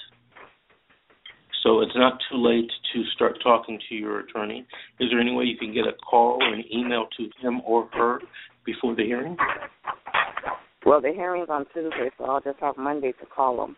So 1.64 1.82
it's 1.82 1.92
not 1.96 2.18
too 2.32 2.38
late 2.38 2.72
to 2.94 3.04
start 3.14 3.38
talking 3.44 3.78
to 3.90 3.96
your 3.96 4.22
attorney. 4.22 4.66
Is 5.02 5.10
there 5.12 5.20
any 5.20 5.34
way 5.34 5.44
you 5.44 5.58
can 5.58 5.74
get 5.74 5.84
a 5.86 5.92
call 6.10 6.42
or 6.42 6.54
an 6.54 6.64
email 6.74 7.08
to 7.18 7.30
him 7.46 7.60
or 7.66 7.90
her 7.92 8.22
before 8.66 8.96
the 8.96 9.04
hearing? 9.04 9.36
Well, 10.86 11.02
the 11.02 11.12
hearing's 11.12 11.50
on 11.50 11.66
Tuesday, 11.74 12.10
so 12.18 12.24
I'll 12.24 12.40
just 12.40 12.62
have 12.62 12.78
Monday 12.78 13.12
to 13.20 13.26
call 13.26 13.58
them. 13.58 13.76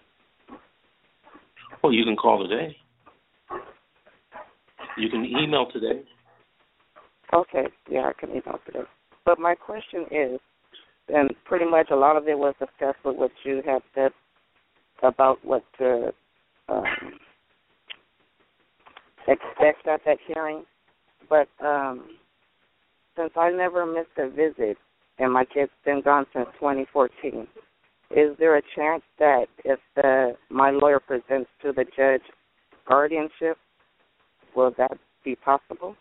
Well, 1.84 1.92
you 1.92 2.04
can 2.04 2.16
call 2.16 2.48
today. 2.48 2.76
You 4.98 5.10
can 5.10 5.26
email 5.26 5.66
today. 5.74 6.04
Okay, 7.34 7.66
yeah, 7.90 8.02
I 8.02 8.14
can 8.20 8.30
email 8.30 8.60
today. 8.68 8.84
But 9.26 9.40
my 9.40 9.56
question 9.56 10.06
is, 10.12 10.40
and 11.10 11.32
pretty 11.46 11.66
much 11.66 11.90
a 11.92 11.96
lot 11.96 12.16
of 12.16 12.28
it 12.28 12.38
was 12.38 12.54
discussed 12.60 13.04
with 13.04 13.18
what 13.18 13.32
you 13.44 13.62
have 13.66 13.82
said 13.94 14.12
about 15.04 15.44
what 15.44 15.64
to 15.78 16.14
um, 16.70 16.86
expect 19.28 19.88
at 19.88 20.02
that 20.06 20.18
hearing. 20.28 20.64
But 21.30 21.48
um, 21.66 22.10
since 23.18 23.32
I 23.36 23.52
never 23.52 23.86
missed 23.86 24.18
a 24.18 24.30
visit, 24.30 24.78
and 25.20 25.34
my 25.34 25.46
kid's 25.46 25.72
been 25.86 26.02
gone 26.02 26.26
since 26.34 26.48
2014, 26.60 27.48
is 28.12 28.36
there 28.40 28.58
a 28.58 28.62
chance 28.76 29.04
that 29.20 29.46
if 29.64 29.80
the 29.96 30.36
my 30.50 30.72
lawyer 30.72 31.00
presents 31.00 31.50
to 31.62 31.72
the 31.72 31.86
judge 31.96 32.22
guardianship, 32.88 33.58
will 34.56 34.74
that 34.78 34.98
be 35.24 35.36
possible? 35.36 35.96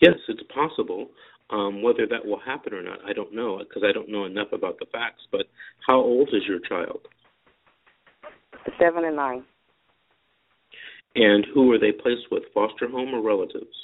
Yes, 0.00 0.14
it's 0.28 0.42
possible. 0.54 1.08
Um, 1.50 1.82
whether 1.82 2.06
that 2.06 2.24
will 2.24 2.40
happen 2.40 2.72
or 2.72 2.82
not, 2.82 2.98
I 3.06 3.12
don't 3.12 3.34
know 3.34 3.58
because 3.58 3.82
I 3.88 3.92
don't 3.92 4.08
know 4.08 4.24
enough 4.24 4.48
about 4.52 4.78
the 4.78 4.86
facts. 4.90 5.22
But 5.30 5.46
how 5.86 5.96
old 5.96 6.30
is 6.32 6.42
your 6.48 6.60
child? 6.60 7.00
Seven 8.78 9.04
and 9.04 9.16
nine. 9.16 9.44
And 11.14 11.46
who 11.54 11.70
are 11.72 11.78
they 11.78 11.92
placed 11.92 12.30
with, 12.30 12.42
foster 12.52 12.88
home 12.88 13.14
or 13.14 13.22
relatives? 13.22 13.74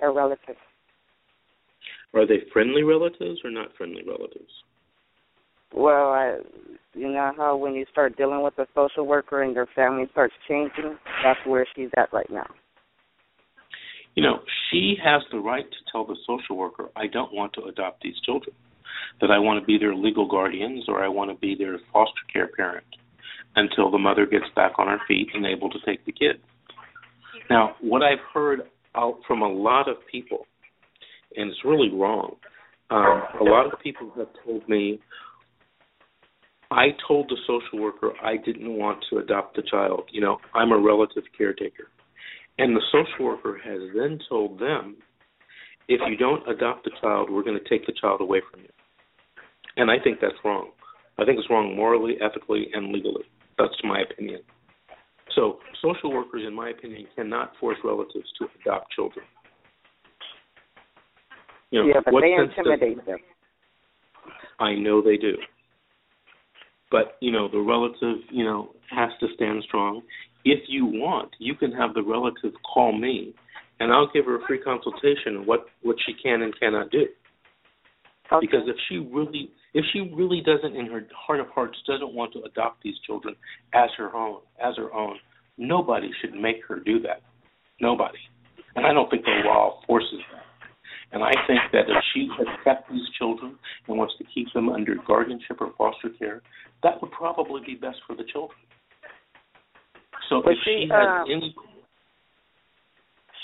A 0.00 0.10
relative. 0.10 0.56
Are 2.14 2.26
they 2.26 2.38
friendly 2.52 2.82
relatives 2.82 3.40
or 3.44 3.50
not 3.50 3.76
friendly 3.76 4.02
relatives? 4.06 4.50
Well, 5.74 6.12
I, 6.12 6.38
you 6.94 7.08
know 7.08 7.32
how 7.36 7.56
when 7.56 7.74
you 7.74 7.84
start 7.90 8.16
dealing 8.16 8.42
with 8.42 8.58
a 8.58 8.66
social 8.74 9.06
worker 9.06 9.42
and 9.42 9.54
your 9.54 9.66
family 9.74 10.04
starts 10.12 10.34
changing, 10.48 10.96
that's 11.22 11.40
where 11.44 11.66
she's 11.74 11.90
at 11.98 12.12
right 12.12 12.30
now. 12.30 12.46
You 14.16 14.22
know, 14.22 14.40
she 14.70 14.96
has 15.04 15.22
the 15.30 15.38
right 15.38 15.70
to 15.70 15.76
tell 15.92 16.04
the 16.04 16.16
social 16.26 16.56
worker, 16.56 16.88
I 16.96 17.06
don't 17.06 17.32
want 17.34 17.52
to 17.52 17.64
adopt 17.64 18.02
these 18.02 18.18
children, 18.24 18.56
that 19.20 19.30
I 19.30 19.38
want 19.38 19.60
to 19.60 19.66
be 19.66 19.78
their 19.78 19.94
legal 19.94 20.26
guardians 20.26 20.86
or 20.88 21.04
I 21.04 21.08
want 21.08 21.30
to 21.30 21.36
be 21.36 21.54
their 21.54 21.78
foster 21.92 22.22
care 22.32 22.48
parent 22.48 22.86
until 23.56 23.90
the 23.90 23.98
mother 23.98 24.26
gets 24.26 24.46
back 24.54 24.72
on 24.78 24.88
her 24.88 24.98
feet 25.06 25.28
and 25.34 25.46
able 25.46 25.70
to 25.70 25.78
take 25.84 26.04
the 26.06 26.12
kid. 26.12 26.36
Now, 27.50 27.76
what 27.80 28.02
I've 28.02 28.24
heard 28.32 28.62
out 28.94 29.18
from 29.28 29.42
a 29.42 29.48
lot 29.48 29.88
of 29.88 29.96
people, 30.10 30.46
and 31.36 31.50
it's 31.50 31.64
really 31.64 31.90
wrong, 31.92 32.36
um, 32.90 33.22
a 33.40 33.44
lot 33.44 33.66
of 33.66 33.78
people 33.80 34.10
have 34.16 34.28
told 34.44 34.66
me, 34.68 34.98
I 36.70 36.88
told 37.06 37.28
the 37.28 37.36
social 37.46 37.82
worker 37.82 38.12
I 38.22 38.36
didn't 38.36 38.76
want 38.76 39.04
to 39.10 39.18
adopt 39.18 39.56
the 39.56 39.62
child. 39.62 40.04
You 40.10 40.20
know, 40.20 40.38
I'm 40.54 40.72
a 40.72 40.78
relative 40.78 41.24
caretaker. 41.36 41.88
And 42.58 42.74
the 42.74 42.82
social 42.90 43.26
worker 43.26 43.60
has 43.62 43.80
then 43.94 44.18
told 44.28 44.58
them, 44.58 44.96
if 45.88 46.00
you 46.08 46.16
don't 46.16 46.48
adopt 46.48 46.84
the 46.84 46.90
child, 47.00 47.30
we're 47.30 47.42
going 47.42 47.58
to 47.58 47.68
take 47.68 47.86
the 47.86 47.92
child 48.00 48.20
away 48.20 48.40
from 48.50 48.60
you. 48.60 48.68
And 49.76 49.90
I 49.90 49.96
think 50.02 50.18
that's 50.20 50.34
wrong. 50.44 50.70
I 51.18 51.24
think 51.24 51.38
it's 51.38 51.50
wrong 51.50 51.76
morally, 51.76 52.16
ethically, 52.20 52.68
and 52.72 52.92
legally. 52.92 53.24
That's 53.58 53.74
my 53.84 54.00
opinion. 54.00 54.40
So, 55.34 55.58
social 55.82 56.12
workers, 56.12 56.42
in 56.46 56.54
my 56.54 56.70
opinion, 56.70 57.06
cannot 57.14 57.52
force 57.60 57.76
relatives 57.84 58.26
to 58.38 58.48
adopt 58.60 58.90
children. 58.92 59.24
You 61.70 61.82
know, 61.82 61.88
yeah, 61.88 62.00
but 62.04 62.20
they 62.20 62.32
intimidate 62.32 63.04
them. 63.04 63.18
I 64.58 64.74
know 64.74 65.02
they 65.02 65.16
do. 65.16 65.34
But, 66.90 67.16
you 67.20 67.32
know, 67.32 67.48
the 67.48 67.60
relative, 67.60 68.24
you 68.30 68.44
know, 68.44 68.70
has 68.90 69.10
to 69.20 69.26
stand 69.34 69.62
strong. 69.66 70.02
If 70.48 70.60
you 70.68 70.86
want, 70.86 71.30
you 71.40 71.56
can 71.56 71.72
have 71.72 71.92
the 71.92 72.04
relative 72.04 72.52
call 72.72 72.96
me 72.96 73.34
and 73.80 73.92
I'll 73.92 74.08
give 74.14 74.26
her 74.26 74.36
a 74.36 74.46
free 74.46 74.60
consultation 74.60 75.38
on 75.38 75.46
what, 75.46 75.66
what 75.82 75.96
she 76.06 76.14
can 76.14 76.42
and 76.42 76.58
cannot 76.58 76.90
do. 76.90 77.06
Okay. 78.32 78.46
Because 78.46 78.68
if 78.68 78.76
she 78.88 78.98
really 78.98 79.50
if 79.74 79.84
she 79.92 80.12
really 80.14 80.40
doesn't 80.40 80.74
in 80.76 80.86
her 80.86 81.06
heart 81.14 81.40
of 81.40 81.48
hearts 81.48 81.78
doesn't 81.86 82.14
want 82.14 82.32
to 82.32 82.42
adopt 82.42 82.82
these 82.82 82.94
children 83.04 83.34
as 83.74 83.90
her 83.96 84.14
own 84.14 84.38
as 84.62 84.76
her 84.76 84.94
own, 84.94 85.16
nobody 85.58 86.10
should 86.20 86.34
make 86.34 86.64
her 86.68 86.78
do 86.78 87.00
that. 87.00 87.22
Nobody. 87.80 88.18
And 88.76 88.86
I 88.86 88.92
don't 88.92 89.10
think 89.10 89.24
the 89.24 89.42
law 89.44 89.80
forces 89.86 90.20
that. 90.32 90.42
And 91.12 91.22
I 91.22 91.32
think 91.46 91.60
that 91.72 91.88
if 91.88 92.02
she 92.14 92.28
has 92.38 92.46
kept 92.64 92.90
these 92.90 93.08
children 93.18 93.56
and 93.86 93.98
wants 93.98 94.14
to 94.18 94.24
keep 94.32 94.52
them 94.52 94.68
under 94.68 94.94
guardianship 95.06 95.60
or 95.60 95.72
foster 95.78 96.10
care, 96.18 96.42
that 96.82 97.00
would 97.00 97.12
probably 97.12 97.62
be 97.64 97.74
best 97.74 97.98
for 98.06 98.16
the 98.16 98.24
children. 98.24 98.58
So 100.28 100.42
but 100.42 100.52
if 100.52 100.58
she, 100.64 100.86
she 100.86 100.88
has 100.90 101.06
um, 101.06 101.24
any 101.30 101.54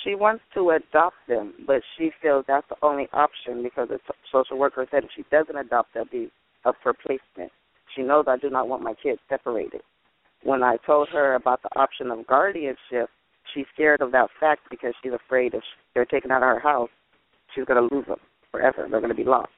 she 0.05 0.15
wants 0.15 0.43
to 0.55 0.71
adopt 0.71 1.17
them, 1.29 1.55
but 1.67 1.83
she 1.97 2.11
feels 2.21 2.45
that's 2.49 2.69
the 2.69 2.77
only 2.83 3.09
option 3.13 3.63
because 3.63 3.89
the 3.89 3.99
social 4.33 4.59
worker 4.59 4.87
said 4.91 5.05
if 5.05 5.11
she 5.15 5.25
doesn't 5.31 5.57
adopt, 5.57 5.95
they'll 5.95 6.05
be 6.05 6.31
up 6.65 6.75
for 6.83 6.93
placement. 6.93 7.53
She 7.95 8.03
knows 8.03 8.25
I 8.29 8.37
do 8.37 8.51
not 8.51 8.69
want 8.69 8.83
my 8.83 8.95
kids 9.01 9.21
separated. 9.29 9.83
When 10.43 10.63
I 10.63 10.77
told 10.85 11.09
her 11.13 11.35
about 11.35 11.63
the 11.63 11.69
option 11.79 12.11
of 12.11 12.27
guardianship, 12.27 13.09
she's 13.55 13.67
scared 13.75 14.01
of 14.01 14.13
that 14.13 14.29
fact 14.41 14.63
because 14.71 14.93
she's 15.03 15.13
afraid 15.13 15.55
if 15.55 15.63
they're 15.95 16.05
taken 16.05 16.31
out 16.31 16.43
of 16.43 16.49
her 16.49 16.61
house, 16.61 16.91
she's 17.55 17.65
going 17.65 17.89
to 17.89 17.95
lose 17.95 18.07
them 18.07 18.19
forever. 18.51 18.87
They're 18.91 19.01
going 19.01 19.15
to 19.15 19.17
be 19.17 19.29
lost. 19.29 19.51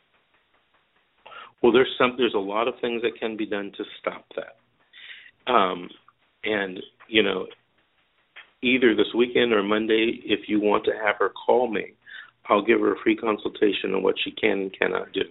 Well, 1.62 1.72
there's 1.72 1.94
some. 1.96 2.14
There's 2.18 2.34
a 2.34 2.38
lot 2.38 2.68
of 2.68 2.74
things 2.82 3.00
that 3.02 3.18
can 3.18 3.36
be 3.36 3.46
done 3.46 3.72
to 3.78 3.84
stop 4.00 4.26
that. 4.36 5.50
Um, 5.50 5.88
and 6.44 6.78
you 7.08 7.22
know, 7.22 7.46
either 8.62 8.94
this 8.94 9.12
weekend 9.16 9.52
or 9.52 9.62
Monday, 9.62 10.20
if 10.24 10.48
you 10.48 10.60
want 10.60 10.84
to 10.84 10.92
have 10.92 11.16
her 11.18 11.30
call 11.30 11.70
me, 11.70 11.94
I'll 12.48 12.64
give 12.64 12.80
her 12.80 12.94
a 12.94 12.98
free 13.02 13.16
consultation 13.16 13.94
on 13.94 14.02
what 14.02 14.16
she 14.22 14.30
can 14.30 14.60
and 14.60 14.78
cannot 14.78 15.12
do. 15.12 15.22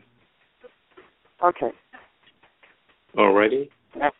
Okay. 1.44 1.72
All 3.18 3.34
righty. 3.34 3.70
That, 4.00 4.14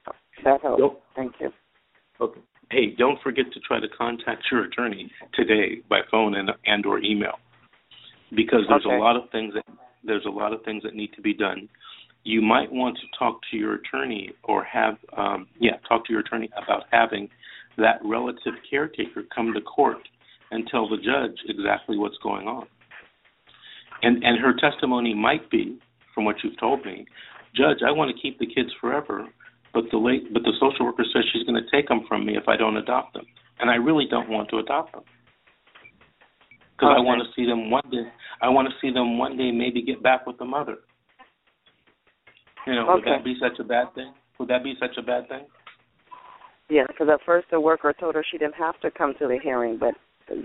that 0.44 0.62
helps. 0.62 0.82
Yep. 0.82 1.02
Thank 1.16 1.34
you. 1.40 1.50
Okay. 2.22 2.40
hey, 2.72 2.96
don't 2.98 3.22
forget 3.22 3.46
to 3.54 3.60
try 3.60 3.80
to 3.80 3.88
contact 3.98 4.44
your 4.52 4.66
attorney 4.66 5.12
today 5.34 5.82
by 5.90 6.02
phone 6.12 6.36
and 6.36 6.52
and 6.66 6.86
or 6.86 7.00
email 7.00 7.40
because 8.36 8.62
there's 8.70 8.86
okay. 8.86 8.96
a 8.96 9.00
lot 9.00 9.16
of 9.16 9.30
things 9.32 9.54
that 9.54 9.66
there's 10.04 10.26
a 10.26 10.30
lot 10.30 10.54
of 10.54 10.64
things 10.64 10.84
that 10.84 10.96
need 10.96 11.14
to 11.14 11.22
be 11.22 11.34
done. 11.34 11.70
You 12.24 12.42
might 12.42 12.72
want 12.72 12.98
to 12.98 13.18
talk 13.18 13.40
to 13.52 13.58
your 13.58 13.76
attorney 13.76 14.32
or 14.44 14.64
have 14.64 14.98
um, 15.18 15.48
yeah 15.60 15.78
talk 15.88 16.06
to 16.06 16.14
your 16.14 16.22
attorney 16.22 16.50
about 16.62 16.84
having 16.92 17.30
that 17.78 18.00
relative 18.04 18.54
caretaker 18.70 19.24
come 19.34 19.54
to 19.54 19.62
court 19.62 19.98
and 20.52 20.68
tell 20.68 20.88
the 20.88 20.98
judge 20.98 21.38
exactly 21.48 21.98
what's 21.98 22.18
going 22.22 22.48
on. 22.48 22.68
And 24.02 24.24
and 24.24 24.40
her 24.40 24.54
testimony 24.54 25.14
might 25.14 25.50
be, 25.50 25.80
from 26.14 26.26
what 26.26 26.38
you've 26.44 26.60
told 26.60 26.86
me, 26.86 27.06
Judge, 27.56 27.80
I 27.86 27.92
want 27.92 28.14
to 28.14 28.22
keep 28.22 28.40
the 28.40 28.48
kids 28.48 28.70
forever, 28.82 29.28
but 29.74 29.86
the 29.92 29.98
late 29.98 30.34
but 30.34 30.44
the 30.44 30.54
social 30.60 30.86
worker 30.86 31.06
says 31.14 31.24
she's 31.32 31.44
going 31.44 31.62
to 31.62 31.70
take 31.72 31.88
them 31.88 32.02
from 32.08 32.26
me 32.26 32.36
if 32.36 32.48
I 32.48 32.58
don't 32.58 32.78
adopt 32.78 33.14
them, 33.14 33.26
and 33.60 33.70
I 33.70 33.76
really 33.76 34.06
don't 34.10 34.30
want 34.30 34.50
to 34.50 34.58
adopt 34.58 34.94
them 34.94 35.04
because 36.84 36.92
okay. 36.92 37.00
I 37.00 37.04
want 37.04 37.22
to 37.22 37.30
see 37.36 37.46
them 37.46 37.70
one 37.70 37.84
day. 37.92 38.12
I 38.42 38.50
want 38.50 38.68
to 38.68 38.74
see 38.82 38.94
them 38.94 39.18
one 39.18 39.38
day 39.38 39.52
maybe 39.52 39.82
get 39.82 40.04
back 40.04 40.28
with 40.28 40.38
the 40.38 40.46
mother. 40.46 40.78
You 42.68 42.76
know, 42.76 42.90
okay. 42.90 42.94
would 42.94 43.20
that 43.20 43.24
be 43.24 43.36
such 43.40 43.60
a 43.60 43.64
bad 43.64 43.94
thing? 43.96 44.14
Would 44.40 44.50
that 44.50 44.64
be 44.64 44.74
such 44.80 44.98
a 44.98 45.02
bad 45.02 45.28
thing? 45.28 45.46
Yeah, 46.70 46.84
because 46.88 47.08
at 47.12 47.20
first 47.26 47.48
the 47.52 47.60
worker 47.60 47.94
told 47.98 48.16
her 48.16 48.26
she 48.30 48.38
didn't 48.38 48.56
have 48.56 48.80
to 48.82 48.92
come 48.92 49.14
to 49.20 49.28
the 49.28 49.40
hearing, 49.42 49.78
but 49.80 49.94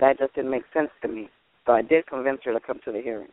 that 0.00 0.18
just 0.18 0.34
didn't 0.34 0.50
make 0.50 0.64
sense 0.74 0.90
to 1.02 1.08
me. 1.08 1.28
So 1.66 1.72
I 1.72 1.82
did 1.82 2.06
convince 2.06 2.40
her 2.44 2.52
to 2.52 2.60
come 2.60 2.80
to 2.84 2.92
the 2.92 3.00
hearing. 3.00 3.28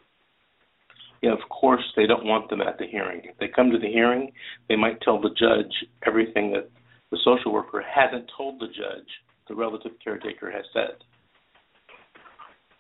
Yeah, 1.22 1.34
of 1.34 1.50
course 1.50 1.84
they 1.96 2.06
don't 2.06 2.26
want 2.26 2.50
them 2.50 2.62
at 2.62 2.78
the 2.78 2.86
hearing. 2.86 3.22
If 3.24 3.38
they 3.40 3.48
come 3.48 3.72
to 3.72 3.80
the 3.80 3.88
hearing, 3.88 4.32
they 4.70 4.76
might 4.76 5.02
tell 5.02 5.20
the 5.20 5.30
judge 5.30 5.74
everything 6.06 6.52
that 6.52 6.70
the 7.12 7.18
social 7.24 7.52
worker 7.54 7.84
hasn't 7.84 8.30
told 8.38 8.60
the 8.60 8.68
judge 8.68 9.08
the 9.48 9.56
relative 9.56 9.94
caretaker 10.04 10.52
has 10.52 10.66
said. 10.74 10.98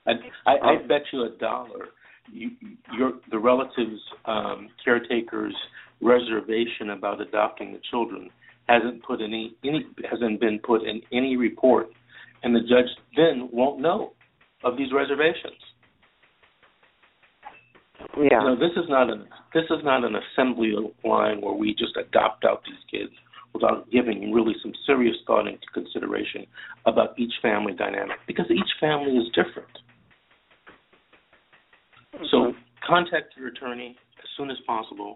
I, 0.07 0.11
I, 0.49 0.57
I 0.57 0.87
bet 0.87 1.01
you 1.11 1.23
a 1.23 1.29
dollar, 1.39 1.87
you, 2.31 2.51
your 2.97 3.13
the 3.31 3.39
relatives 3.39 3.99
um, 4.25 4.69
caretaker's 4.83 5.55
reservation 6.01 6.91
about 6.91 7.21
adopting 7.21 7.71
the 7.71 7.79
children 7.89 8.29
hasn't 8.67 9.03
put 9.03 9.21
any 9.21 9.55
any 9.63 9.85
hasn't 10.09 10.39
been 10.39 10.59
put 10.59 10.83
in 10.83 11.01
any 11.11 11.37
report, 11.37 11.87
and 12.43 12.55
the 12.55 12.61
judge 12.61 12.89
then 13.15 13.49
won't 13.51 13.79
know 13.79 14.13
of 14.63 14.77
these 14.77 14.91
reservations. 14.91 15.61
Yeah. 18.17 18.41
You 18.41 18.47
know, 18.47 18.55
this 18.55 18.71
is 18.77 18.89
not 18.89 19.09
a 19.09 19.23
this 19.53 19.65
is 19.69 19.83
not 19.83 20.03
an 20.03 20.15
assembly 20.15 20.73
line 21.03 21.41
where 21.41 21.53
we 21.53 21.73
just 21.73 21.95
adopt 21.97 22.45
out 22.45 22.61
these 22.65 22.83
kids 22.89 23.13
without 23.53 23.89
giving 23.89 24.33
really 24.33 24.53
some 24.61 24.73
serious 24.85 25.15
thought 25.25 25.47
into 25.47 25.65
consideration 25.73 26.45
about 26.85 27.17
each 27.17 27.33
family 27.41 27.73
dynamic 27.73 28.17
because 28.27 28.45
each 28.51 28.71
family 28.79 29.13
is 29.13 29.27
different. 29.29 29.71
Mm-hmm. 32.13 32.25
So 32.31 32.53
contact 32.85 33.33
your 33.37 33.47
attorney 33.47 33.95
as 34.19 34.29
soon 34.37 34.51
as 34.51 34.57
possible 34.67 35.15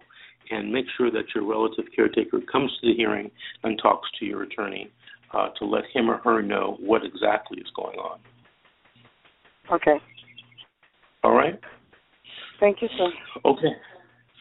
and 0.50 0.72
make 0.72 0.86
sure 0.98 1.12
that 1.12 1.26
your 1.34 1.46
relative 1.46 1.86
caretaker 1.96 2.40
comes 2.52 2.72
to 2.82 2.88
the 2.88 2.96
hearing 2.96 3.30
and 3.64 3.80
talks 3.82 4.10
to 4.20 4.26
your 4.26 4.44
attorney 4.44 4.92
uh, 5.34 5.50
to 5.60 5.66
let 5.66 5.84
him 5.94 6.10
or 6.10 6.18
her 6.18 6.42
know 6.42 6.78
what 6.80 7.04
exactly 7.04 7.60
is 7.60 7.68
going 7.76 7.98
on. 7.98 8.20
Okay. 9.72 10.00
All 11.24 11.34
right? 11.34 11.60
Thank 12.60 12.82
you, 12.82 12.90
sir. 12.98 13.12
Okay. 13.46 13.74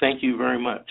Thank 0.01 0.23
you 0.23 0.37
very 0.37 0.61
much. 0.61 0.87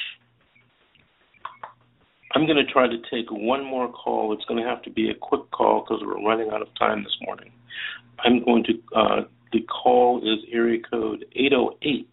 I'm 2.34 2.46
going 2.46 2.58
to 2.58 2.72
try 2.72 2.88
to 2.88 2.98
take 3.12 3.32
one 3.32 3.64
more 3.64 3.92
call. 3.92 4.34
It's 4.34 4.46
going 4.46 4.62
to 4.62 4.70
have 4.70 4.82
to 4.84 4.92
be 4.92 5.10
a 5.10 5.16
quick 5.16 5.50
call 5.52 5.82
because 5.82 6.04
we're 6.06 6.24
running 6.24 6.50
out 6.52 6.62
of 6.62 6.68
time 6.78 7.04
this 7.04 7.16
morning. 7.22 7.52
I'm 8.20 8.44
going 8.44 8.64
to, 8.66 8.74
uh, 8.96 9.22
the 9.54 9.62
call 9.62 10.20
is 10.20 10.46
area 10.52 10.80
code 10.92 11.26
808, 11.36 12.08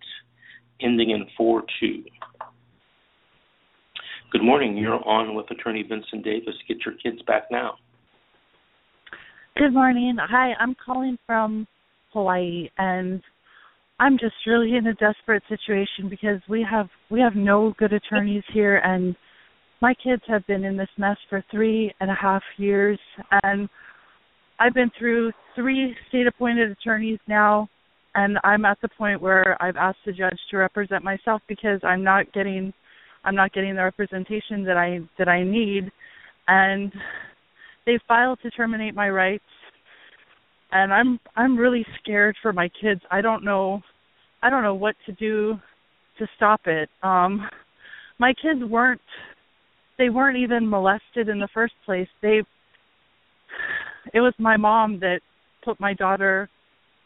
ending 0.81 1.11
in 1.11 1.27
42. 1.37 2.05
Good 4.35 4.43
morning. 4.43 4.77
You're 4.77 5.01
on 5.07 5.37
with 5.37 5.49
Attorney 5.53 5.85
Vincent 5.89 6.25
Davis. 6.25 6.57
Get 6.67 6.79
your 6.85 6.97
kids 7.01 7.23
back 7.25 7.45
now. 7.53 7.77
Good 9.57 9.73
morning. 9.73 10.17
Hi, 10.19 10.55
I'm 10.59 10.75
calling 10.85 11.17
from 11.25 11.69
Hawaii 12.13 12.69
and 12.77 13.23
I'm 14.01 14.19
just 14.19 14.35
really 14.45 14.75
in 14.75 14.89
a 14.89 14.95
desperate 14.95 15.45
situation 15.49 16.09
because 16.11 16.41
we 16.49 16.67
have 16.69 16.89
we 17.13 17.21
have 17.21 17.37
no 17.37 17.75
good 17.79 17.93
attorneys 17.93 18.43
here 18.53 18.79
and 18.79 19.15
my 19.81 19.95
kids 20.03 20.23
have 20.27 20.45
been 20.49 20.65
in 20.65 20.77
this 20.77 20.89
mess 20.99 21.17
for 21.31 21.45
three 21.53 21.95
and 22.01 22.11
a 22.11 22.17
half 22.21 22.43
years 22.57 22.99
and 23.45 23.69
I've 24.59 24.75
been 24.75 24.91
through 24.99 25.31
three 25.55 25.95
state 26.09 26.27
appointed 26.27 26.73
attorneys 26.73 27.21
now 27.29 27.69
and 28.17 28.39
I'm 28.43 28.65
at 28.65 28.79
the 28.83 28.89
point 28.99 29.23
where 29.23 29.57
I've 29.63 29.77
asked 29.77 29.99
the 30.05 30.13
judge 30.13 30.39
to 30.51 30.57
represent 30.57 31.05
myself 31.05 31.41
because 31.47 31.79
I'm 31.85 32.03
not 32.03 32.33
getting 32.33 32.73
I'm 33.25 33.35
not 33.35 33.53
getting 33.53 33.75
the 33.75 33.83
representation 33.83 34.65
that 34.65 34.77
I 34.77 35.01
that 35.19 35.29
I 35.29 35.43
need 35.43 35.91
and 36.47 36.93
they 37.87 37.99
filed 38.07 38.39
to 38.43 38.51
terminate 38.51 38.95
my 38.95 39.09
rights 39.09 39.45
and 40.73 40.93
I'm 40.93 41.19
I'm 41.37 41.57
really 41.57 41.85
scared 42.01 42.37
for 42.43 42.53
my 42.53 42.69
kids. 42.81 43.01
I 43.11 43.21
don't 43.21 43.45
know 43.45 43.81
I 44.43 44.51
don't 44.51 44.63
know 44.63 44.75
what 44.75 44.97
to 45.07 45.13
do 45.13 45.55
to 46.19 46.27
stop 46.37 46.63
it. 46.67 46.89
Um 47.03 47.49
my 48.19 48.35
kids 48.41 48.61
weren't 48.69 49.01
they 49.97 50.11
weren't 50.11 50.39
even 50.39 50.69
molested 50.69 51.29
in 51.29 51.39
the 51.39 51.49
first 51.55 51.75
place. 51.87 52.09
They 52.21 52.43
it 54.13 54.21
was 54.21 54.35
my 54.39 54.57
mom 54.57 55.01
that 55.01 55.21
put 55.65 55.81
my 55.81 55.95
daughter 55.95 56.49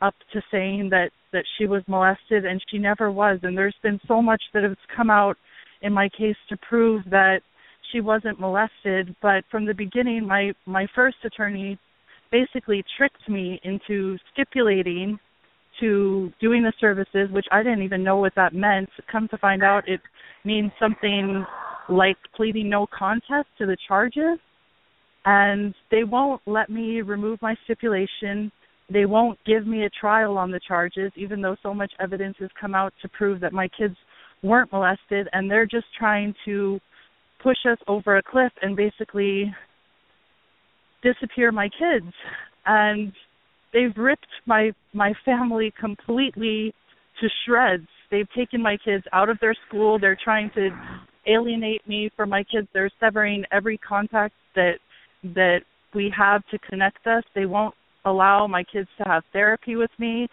up 0.01 0.15
to 0.33 0.43
saying 0.51 0.89
that 0.91 1.11
that 1.33 1.45
she 1.59 1.67
was 1.67 1.83
molested 1.87 2.45
and 2.45 2.61
she 2.71 2.79
never 2.79 3.13
was 3.13 3.39
and 3.43 3.57
there's 3.57 3.77
been 3.83 4.01
so 4.09 4.23
much 4.23 4.43
that 4.55 4.63
has 4.63 4.77
come 4.97 5.11
out 5.11 5.37
in 5.83 5.93
my 5.93 6.09
case 6.09 6.37
to 6.49 6.57
prove 6.69 7.03
that 7.11 7.41
she 7.93 8.01
wasn't 8.01 8.39
molested 8.39 9.15
but 9.23 9.45
from 9.51 9.65
the 9.65 9.75
beginning 9.75 10.27
my 10.27 10.53
my 10.67 10.87
first 10.95 11.17
attorney 11.25 11.79
basically 12.31 12.85
tricked 12.97 13.29
me 13.29 13.61
into 13.65 14.17
stipulating 14.33 15.19
to 15.81 16.33
doing 16.41 16.63
the 16.63 16.73
services 16.81 17.29
which 17.31 17.47
I 17.51 17.63
didn't 17.63 17.83
even 17.83 18.03
know 18.03 18.17
what 18.17 18.35
that 18.37 18.55
meant. 18.55 18.89
Come 19.11 19.29
to 19.29 19.39
find 19.39 19.63
out 19.63 19.89
it 19.89 20.01
means 20.45 20.73
something 20.81 21.45
like 21.89 22.17
pleading 22.35 22.69
no 22.69 22.87
contest 22.87 23.49
to 23.59 23.67
the 23.67 23.77
charges. 23.87 24.39
And 25.25 25.75
they 25.91 26.05
won't 26.05 26.41
let 26.47 26.71
me 26.71 27.03
remove 27.03 27.41
my 27.43 27.55
stipulation. 27.65 28.51
They 28.91 29.05
won't 29.05 29.39
give 29.45 29.67
me 29.67 29.85
a 29.85 29.91
trial 29.91 30.39
on 30.39 30.51
the 30.51 30.61
charges 30.67 31.13
even 31.17 31.43
though 31.43 31.57
so 31.63 31.75
much 31.75 31.93
evidence 32.01 32.37
has 32.41 32.51
come 32.61 32.75
out 32.75 32.93
to 33.03 33.09
prove 33.09 33.41
that 33.41 33.53
my 33.53 33.69
kids 33.69 33.97
weren't 34.43 34.73
molested 34.73 35.29
and 35.33 35.51
they're 35.51 35.67
just 35.67 35.87
trying 35.99 36.35
to 36.45 36.79
push 37.43 37.59
us 37.71 37.79
over 37.87 38.17
a 38.17 38.23
cliff 38.23 38.53
and 38.63 38.77
basically 38.77 39.53
disappear 41.03 41.53
my 41.53 41.69
kids. 41.69 42.13
And 42.67 43.13
they've 43.73 43.97
ripped 43.97 44.27
my 44.47 44.73
my 44.93 45.13
family 45.25 45.73
completely 45.79 46.75
to 47.21 47.29
shreds. 47.45 47.87
They've 48.11 48.29
taken 48.37 48.63
my 48.63 48.77
kids 48.85 49.05
out 49.13 49.29
of 49.29 49.39
their 49.41 49.55
school. 49.67 49.99
They're 49.99 50.19
trying 50.23 50.51
to 50.55 50.71
alienate 51.27 51.87
me 51.87 52.11
from 52.17 52.31
my 52.31 52.43
kids. 52.45 52.69
They're 52.73 52.91
severing 53.01 53.45
every 53.53 53.79
contact 53.79 54.35
that 54.55 54.79
that 55.23 55.61
we 55.95 56.13
have 56.17 56.43
to 56.51 56.59
connect 56.59 57.07
us. 57.07 57.25
They 57.35 57.47
won't 57.47 57.75
allow 58.05 58.47
my 58.47 58.65
kids 58.65 58.89
to 58.99 59.05
have 59.05 59.23
therapy 59.33 59.77
with 59.77 59.91
me 59.99 60.29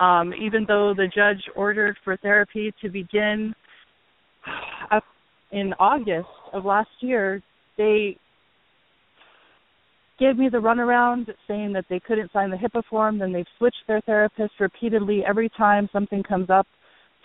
um 0.00 0.32
even 0.34 0.64
though 0.66 0.94
the 0.94 1.08
judge 1.14 1.42
ordered 1.56 1.96
for 2.04 2.16
therapy 2.18 2.72
to 2.80 2.88
begin 2.88 3.54
in 5.50 5.72
August 5.78 6.28
of 6.52 6.64
last 6.64 6.90
year 7.00 7.42
they 7.76 8.16
gave 10.18 10.36
me 10.36 10.48
the 10.48 10.58
runaround 10.58 11.28
saying 11.46 11.72
that 11.72 11.84
they 11.88 12.00
couldn't 12.00 12.32
sign 12.32 12.50
the 12.50 12.56
HIPAA 12.56 12.82
form. 12.90 13.18
Then 13.18 13.32
they've 13.32 13.46
switched 13.56 13.84
their 13.86 14.00
therapist 14.00 14.52
repeatedly 14.58 15.22
every 15.26 15.48
time 15.50 15.88
something 15.92 16.22
comes 16.22 16.50
up 16.50 16.66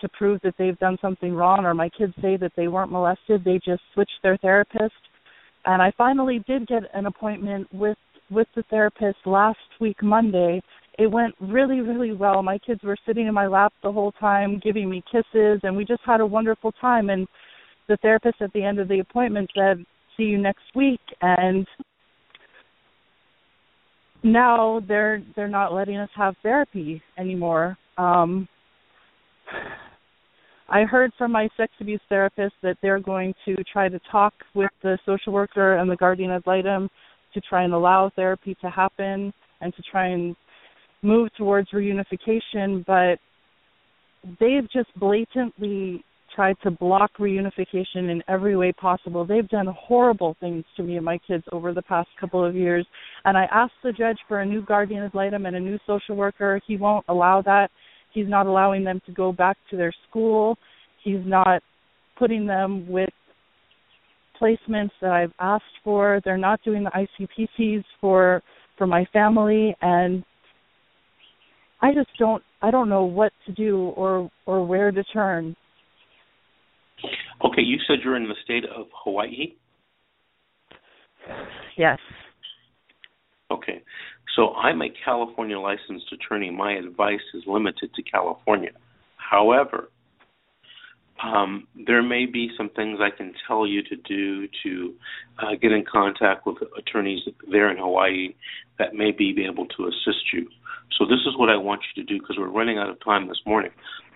to 0.00 0.08
prove 0.10 0.40
that 0.42 0.54
they've 0.58 0.78
done 0.78 0.96
something 1.00 1.34
wrong 1.34 1.64
or 1.64 1.74
my 1.74 1.88
kids 1.88 2.12
say 2.20 2.36
that 2.36 2.52
they 2.56 2.68
weren't 2.68 2.92
molested 2.92 3.44
they 3.44 3.60
just 3.64 3.82
switch 3.92 4.10
their 4.22 4.36
therapist. 4.38 4.94
And 5.66 5.82
I 5.82 5.92
finally 5.96 6.44
did 6.46 6.66
get 6.66 6.82
an 6.94 7.06
appointment 7.06 7.72
with 7.72 7.98
with 8.30 8.46
the 8.56 8.62
therapist 8.70 9.18
last 9.26 9.58
week 9.80 10.02
Monday 10.02 10.62
it 10.98 11.10
went 11.10 11.34
really 11.40 11.80
really 11.80 12.12
well. 12.12 12.42
My 12.42 12.58
kids 12.58 12.82
were 12.82 12.96
sitting 13.06 13.26
in 13.26 13.34
my 13.34 13.46
lap 13.46 13.72
the 13.82 13.92
whole 13.92 14.12
time 14.12 14.60
giving 14.62 14.88
me 14.88 15.02
kisses 15.10 15.60
and 15.62 15.76
we 15.76 15.84
just 15.84 16.02
had 16.04 16.20
a 16.20 16.26
wonderful 16.26 16.72
time. 16.72 17.10
And 17.10 17.26
the 17.88 17.96
therapist 17.98 18.40
at 18.40 18.52
the 18.52 18.62
end 18.62 18.78
of 18.78 18.88
the 18.88 19.00
appointment 19.00 19.50
said 19.54 19.84
see 20.16 20.24
you 20.24 20.38
next 20.38 20.64
week. 20.74 21.00
And 21.20 21.66
now 24.22 24.80
they're 24.88 25.22
they're 25.36 25.48
not 25.48 25.72
letting 25.72 25.96
us 25.96 26.10
have 26.14 26.34
therapy 26.42 27.02
anymore. 27.18 27.76
Um 27.98 28.48
I 30.68 30.84
heard 30.84 31.12
from 31.18 31.30
my 31.30 31.48
sex 31.56 31.72
abuse 31.78 32.00
therapist 32.08 32.54
that 32.62 32.78
they're 32.80 33.00
going 33.00 33.34
to 33.44 33.56
try 33.70 33.88
to 33.88 34.00
talk 34.10 34.32
with 34.54 34.70
the 34.82 34.98
social 35.04 35.32
worker 35.32 35.76
and 35.76 35.90
the 35.90 35.96
guardian 35.96 36.30
ad 36.30 36.42
litem 36.46 36.88
to 37.34 37.40
try 37.42 37.64
and 37.64 37.74
allow 37.74 38.10
therapy 38.16 38.56
to 38.62 38.70
happen 38.70 39.32
and 39.60 39.74
to 39.76 39.82
try 39.82 40.06
and 40.06 40.34
move 41.04 41.28
towards 41.36 41.70
reunification, 41.70 42.84
but 42.86 43.18
they've 44.40 44.68
just 44.72 44.88
blatantly 44.98 46.04
tried 46.34 46.56
to 46.62 46.70
block 46.70 47.12
reunification 47.18 48.10
in 48.10 48.22
every 48.28 48.56
way 48.56 48.72
possible. 48.72 49.24
They've 49.24 49.48
done 49.48 49.66
horrible 49.78 50.36
things 50.40 50.64
to 50.76 50.82
me 50.82 50.96
and 50.96 51.04
my 51.04 51.18
kids 51.26 51.44
over 51.52 51.72
the 51.72 51.82
past 51.82 52.08
couple 52.20 52.44
of 52.44 52.56
years. 52.56 52.86
And 53.24 53.38
I 53.38 53.44
asked 53.52 53.74
the 53.84 53.92
judge 53.92 54.18
for 54.26 54.40
a 54.40 54.46
new 54.46 54.64
guardian 54.64 55.04
ad 55.04 55.14
litem 55.14 55.46
and 55.46 55.54
a 55.54 55.60
new 55.60 55.78
social 55.86 56.16
worker. 56.16 56.60
He 56.66 56.76
won't 56.76 57.04
allow 57.08 57.40
that. 57.42 57.70
He's 58.12 58.28
not 58.28 58.46
allowing 58.46 58.82
them 58.84 59.00
to 59.06 59.12
go 59.12 59.32
back 59.32 59.56
to 59.70 59.76
their 59.76 59.92
school. 60.08 60.56
He's 61.04 61.24
not 61.24 61.62
putting 62.18 62.46
them 62.46 62.88
with 62.88 63.10
placements 64.40 64.90
that 65.00 65.12
I've 65.12 65.32
asked 65.38 65.64
for. 65.84 66.20
They're 66.24 66.36
not 66.36 66.60
doing 66.64 66.84
the 66.84 66.90
ICPCs 66.90 67.84
for 68.00 68.42
for 68.76 68.86
my 68.88 69.04
family 69.12 69.74
and 69.82 70.24
I 71.80 71.92
just 71.92 72.10
don't 72.18 72.42
I 72.62 72.70
don't 72.70 72.88
know 72.88 73.04
what 73.04 73.32
to 73.46 73.52
do 73.52 73.88
or 73.96 74.30
or 74.46 74.66
where 74.66 74.90
to 74.90 75.04
turn. 75.04 75.56
Okay, 77.44 77.62
you 77.62 77.78
said 77.86 77.98
you're 78.02 78.16
in 78.16 78.24
the 78.24 78.34
state 78.44 78.64
of 78.64 78.86
Hawaii? 79.04 79.54
Yes. 81.76 81.98
Okay. 83.50 83.82
So 84.36 84.54
I'm 84.54 84.82
a 84.82 84.88
California 85.04 85.58
licensed 85.58 86.12
attorney. 86.12 86.50
My 86.50 86.72
advice 86.72 87.20
is 87.34 87.42
limited 87.46 87.92
to 87.94 88.02
California. 88.02 88.72
However, 89.16 89.90
um, 91.22 91.66
there 91.86 92.02
may 92.02 92.26
be 92.26 92.50
some 92.56 92.70
things 92.70 92.98
I 93.00 93.16
can 93.16 93.34
tell 93.46 93.66
you 93.66 93.82
to 93.82 93.96
do 93.96 94.48
to 94.64 94.94
uh, 95.38 95.54
get 95.60 95.72
in 95.72 95.84
contact 95.90 96.46
with 96.46 96.56
attorneys 96.76 97.20
there 97.50 97.70
in 97.70 97.78
Hawaii 97.78 98.34
that 98.78 98.94
may 98.94 99.12
be 99.12 99.46
able 99.48 99.66
to 99.66 99.86
assist 99.86 100.32
you. 100.32 100.48
So 100.98 101.04
this 101.04 101.20
is 101.26 101.36
what 101.36 101.50
I 101.50 101.56
want 101.56 101.82
you 101.94 102.02
to 102.02 102.08
do 102.12 102.20
because 102.20 102.36
we're 102.38 102.48
running 102.48 102.78
out 102.78 102.88
of 102.88 103.02
time 103.02 103.28
this 103.28 103.40
morning. 103.46 103.70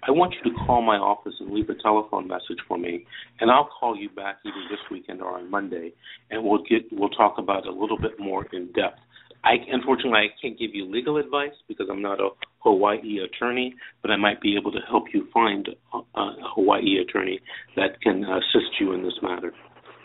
I 0.07 0.13
want 0.13 0.35
you 0.35 0.53
to 0.53 0.59
call 0.65 0.81
my 0.81 0.97
office 0.97 1.35
and 1.41 1.51
leave 1.51 1.69
a 1.71 1.75
telephone 1.75 2.29
message 2.29 2.59
for 2.69 2.79
me, 2.79 3.05
and 3.41 3.51
I'll 3.51 3.69
call 3.81 3.97
you 3.97 4.09
back 4.09 4.39
either 4.45 4.63
this 4.71 4.79
weekend 4.91 5.21
or 5.21 5.39
on 5.39 5.51
Monday, 5.51 5.93
and 6.31 6.45
we'll 6.45 6.63
get 6.63 6.85
we'll 6.93 7.09
talk 7.09 7.39
about 7.39 7.67
it 7.67 7.69
a 7.69 7.73
little 7.73 7.99
bit 7.99 8.19
more 8.19 8.47
in 8.53 8.67
depth. 8.73 9.01
I 9.45 9.55
unfortunately 9.71 10.19
I 10.19 10.27
can't 10.41 10.59
give 10.59 10.75
you 10.75 10.91
legal 10.91 11.17
advice 11.17 11.53
because 11.69 11.87
I'm 11.91 12.03
not 12.03 12.21
a 12.21 12.31
Hawaii 12.61 13.21
attorney, 13.25 13.75
but 14.03 14.11
I 14.11 14.17
might 14.17 14.41
be 14.41 14.57
able 14.57 14.73
to 14.73 14.81
help 14.89 15.05
you 15.15 15.29
find 15.33 15.69
a, 15.93 15.99
a 15.99 16.37
Hawaii 16.55 16.99
attorney 17.01 17.41
that 17.77 18.01
can 18.03 18.25
assist 18.25 18.81
you 18.81 18.93
in 18.93 19.03
this 19.03 19.15
matter. 19.23 19.53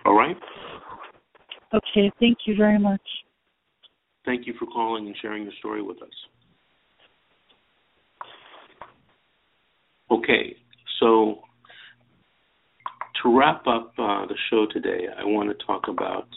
All 0.05 0.15
right? 0.15 0.37
Okay, 1.73 2.11
thank 2.19 2.39
you 2.45 2.55
very 2.55 2.77
much. 2.77 3.01
Thank 4.25 4.45
you 4.45 4.53
for 4.59 4.65
calling 4.67 5.07
and 5.07 5.15
sharing 5.21 5.43
your 5.43 5.53
story 5.59 5.81
with 5.81 6.01
us. 6.01 6.09
Okay, 10.11 10.55
so 10.99 11.39
to 13.21 13.37
wrap 13.37 13.65
up 13.65 13.93
uh, 13.97 14.27
the 14.27 14.35
show 14.49 14.67
today, 14.71 15.07
I 15.17 15.23
want 15.23 15.49
to 15.49 15.65
talk 15.65 15.87
about 15.87 16.27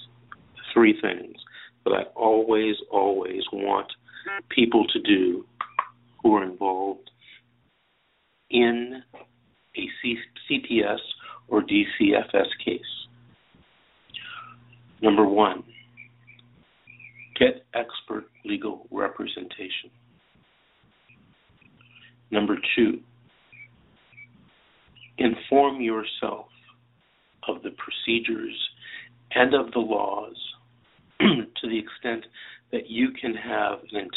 three 0.72 0.99
things 1.01 1.36
that 1.87 1.95
I 1.95 2.03
always, 2.16 2.74
always 2.91 3.43
want 3.53 3.87
people 4.49 4.87
to 4.89 5.01
do 5.01 5.45
who 6.20 6.34
are 6.34 6.43
involved 6.43 7.11
in 8.51 9.03
a 9.76 9.89
C- 10.03 10.18
CPS 10.51 10.99
or 11.47 11.62
DCFS 11.62 12.49
case. 12.64 12.80
Number 15.01 15.24
one, 15.24 15.62
get 17.39 17.64
expert 17.72 18.24
legal 18.45 18.89
representation. 18.91 19.91
Number 22.32 22.57
two, 22.74 23.01
inform 25.18 25.80
yourself 25.80 26.47
of 27.47 27.62
the 27.62 27.70
procedures 27.70 28.59
and 29.32 29.55
of 29.55 29.70
the 29.70 29.78
laws 29.78 30.37
to 31.20 31.68
the 31.68 31.78
extent 31.78 32.24
that 32.72 32.88
you 32.88 33.10
can 33.10 33.34
have 33.34 33.78
an, 33.92 34.08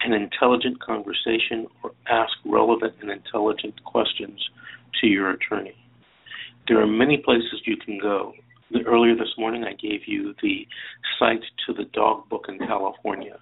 an 0.00 0.12
intelligent 0.12 0.80
conversation 0.80 1.66
or 1.82 1.92
ask 2.08 2.32
relevant 2.44 2.94
and 3.00 3.10
intelligent 3.10 3.82
questions 3.84 4.40
to 5.00 5.06
your 5.06 5.30
attorney. 5.30 5.76
There 6.68 6.80
are 6.80 6.86
many 6.86 7.18
places 7.18 7.62
you 7.64 7.76
can 7.76 7.98
go. 7.98 8.32
Earlier 8.86 9.14
this 9.14 9.32
morning, 9.38 9.62
I 9.62 9.74
gave 9.74 10.00
you 10.06 10.34
the 10.42 10.66
site 11.18 11.44
to 11.66 11.72
the 11.72 11.84
dog 11.92 12.28
book 12.28 12.46
in 12.48 12.58
California. 12.58 13.38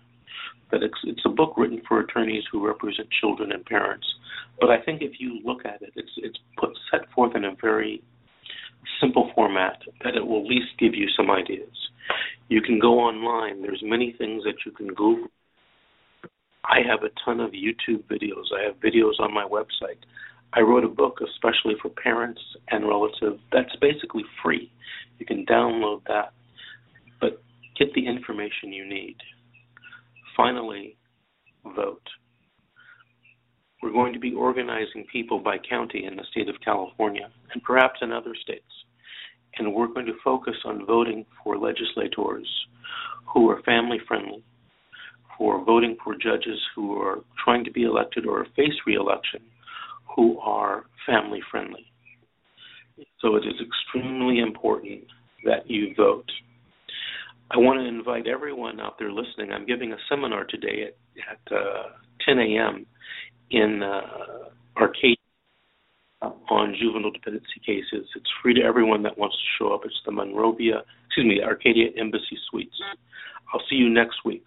That 0.71 0.83
it's, 0.83 0.99
it's 1.05 1.23
a 1.25 1.31
book 1.31 1.55
written 1.57 1.81
for 1.89 2.01
attorneys 2.01 2.45
who 2.51 2.67
represent 2.67 3.09
children 3.21 3.53
and 3.53 3.65
parents. 3.65 4.07
But 4.61 4.71
I 4.71 4.81
think 4.83 5.01
if 5.01 5.13
you 5.19 5.41
look 5.45 5.65
at 5.65 5.81
it, 5.83 5.93
it's 5.97 6.11
it's 6.19 6.39
put 6.59 6.71
set 6.91 7.11
forth 7.13 7.35
in 7.35 7.45
a 7.45 7.55
very 7.61 8.03
simple 9.01 9.31
format 9.35 9.79
that 10.03 10.17
it 10.17 10.27
will 10.27 10.41
at 10.41 10.47
least 10.47 10.79
give 10.79 10.95
you 10.95 11.09
some 11.17 11.31
ideas. 11.31 11.75
You 12.49 12.61
can 12.61 12.79
go 12.79 12.99
online. 12.99 13.63
There's 13.63 13.83
many 13.83 14.15
things 14.19 14.45
that 14.45 14.57
you 14.67 14.73
can 14.73 14.89
Google. 14.89 15.29
I 16.65 16.79
have 16.89 17.03
a 17.03 17.11
ton 17.25 17.41
of 17.41 17.53
YouTube 17.53 18.05
videos. 18.05 18.47
I 18.57 18.65
have 18.65 18.77
videos 18.81 19.21
on 19.21 19.33
my 19.33 19.45
website. 19.45 20.01
I 20.53 20.61
wrote 20.61 20.85
a 20.85 20.89
book 20.89 21.21
especially 21.21 21.75
for 21.83 21.89
parents 21.91 22.41
and 22.71 22.87
relatives 22.87 23.41
that's 23.53 23.75
basically 23.81 24.23
free. 24.43 24.71
You 25.19 25.27
can 25.27 25.45
download 25.47 26.03
that, 26.07 26.33
but 27.21 27.43
get 27.79 27.93
the 27.95 28.07
information 28.07 28.73
you 28.73 28.89
need. 28.89 29.17
Finally, 30.37 30.97
vote. 31.77 32.03
We're 33.83 33.93
going 33.93 34.04
to 34.15 34.21
be 34.21 34.35
organizing 34.35 35.05
people 35.11 35.39
by 35.39 35.59
county 35.59 36.05
in 36.05 36.17
the 36.17 36.25
state 36.31 36.49
of 36.49 36.57
California 36.65 37.29
and 37.53 37.63
perhaps 37.63 38.01
in 38.03 38.13
other 38.13 38.35
states. 38.41 38.65
And 39.59 39.73
we're 39.73 39.89
going 39.89 40.07
to 40.07 40.15
focus 40.25 40.57
on 40.65 40.87
voting 40.87 41.25
for 41.43 41.57
legislators 41.59 42.49
who 43.33 43.51
are 43.51 43.63
family 43.63 43.99
friendly, 44.09 44.43
for 45.37 45.65
voting 45.65 45.97
for 46.03 46.15
judges 46.15 46.61
who 46.75 47.01
are 47.01 47.21
trying 47.45 47.65
to 47.65 47.71
be 47.71 47.85
elected 47.85 48.27
or 48.27 48.47
face 48.57 48.75
reelection 48.87 49.41
who 50.15 50.39
are 50.39 50.85
family 51.07 51.41
friendly. 51.51 51.87
So 53.21 53.37
it 53.37 53.45
is 53.45 53.55
extremely 53.61 54.39
important 54.39 55.03
that 55.45 55.69
you 55.69 55.95
vote. 55.97 56.31
I 57.51 57.59
want 57.59 57.81
to 57.81 57.87
invite 57.87 58.27
everyone 58.27 58.81
out 58.81 58.99
there 58.99 59.13
listening. 59.13 59.53
I'm 59.53 59.67
giving 59.67 59.93
a 59.93 59.97
seminar 60.09 60.45
today 60.45 60.89
at, 60.89 60.97
at 61.31 61.57
uh, 61.57 61.83
10 62.27 62.39
a.m. 62.39 62.87
in 63.55 63.83
uh, 63.83 64.51
Arcadia 64.77 65.17
on 66.51 66.75
juvenile 66.79 67.11
dependency 67.11 67.61
cases. 67.65 68.07
It's 68.17 68.31
free 68.43 68.55
to 68.55 68.63
everyone 68.63 69.03
that 69.03 69.17
wants 69.17 69.37
to 69.37 69.45
show 69.59 69.73
up. 69.73 69.83
It's 69.85 70.01
the 70.05 70.13
Monrovia, 70.13 70.83
excuse 71.07 71.27
me, 71.27 71.43
Arcadia 71.43 71.89
Embassy 71.97 72.39
Suites. 72.51 72.77
I'll 73.53 73.63
see 73.69 73.77
you 73.77 73.89
next 73.89 74.25
week. 74.25 74.47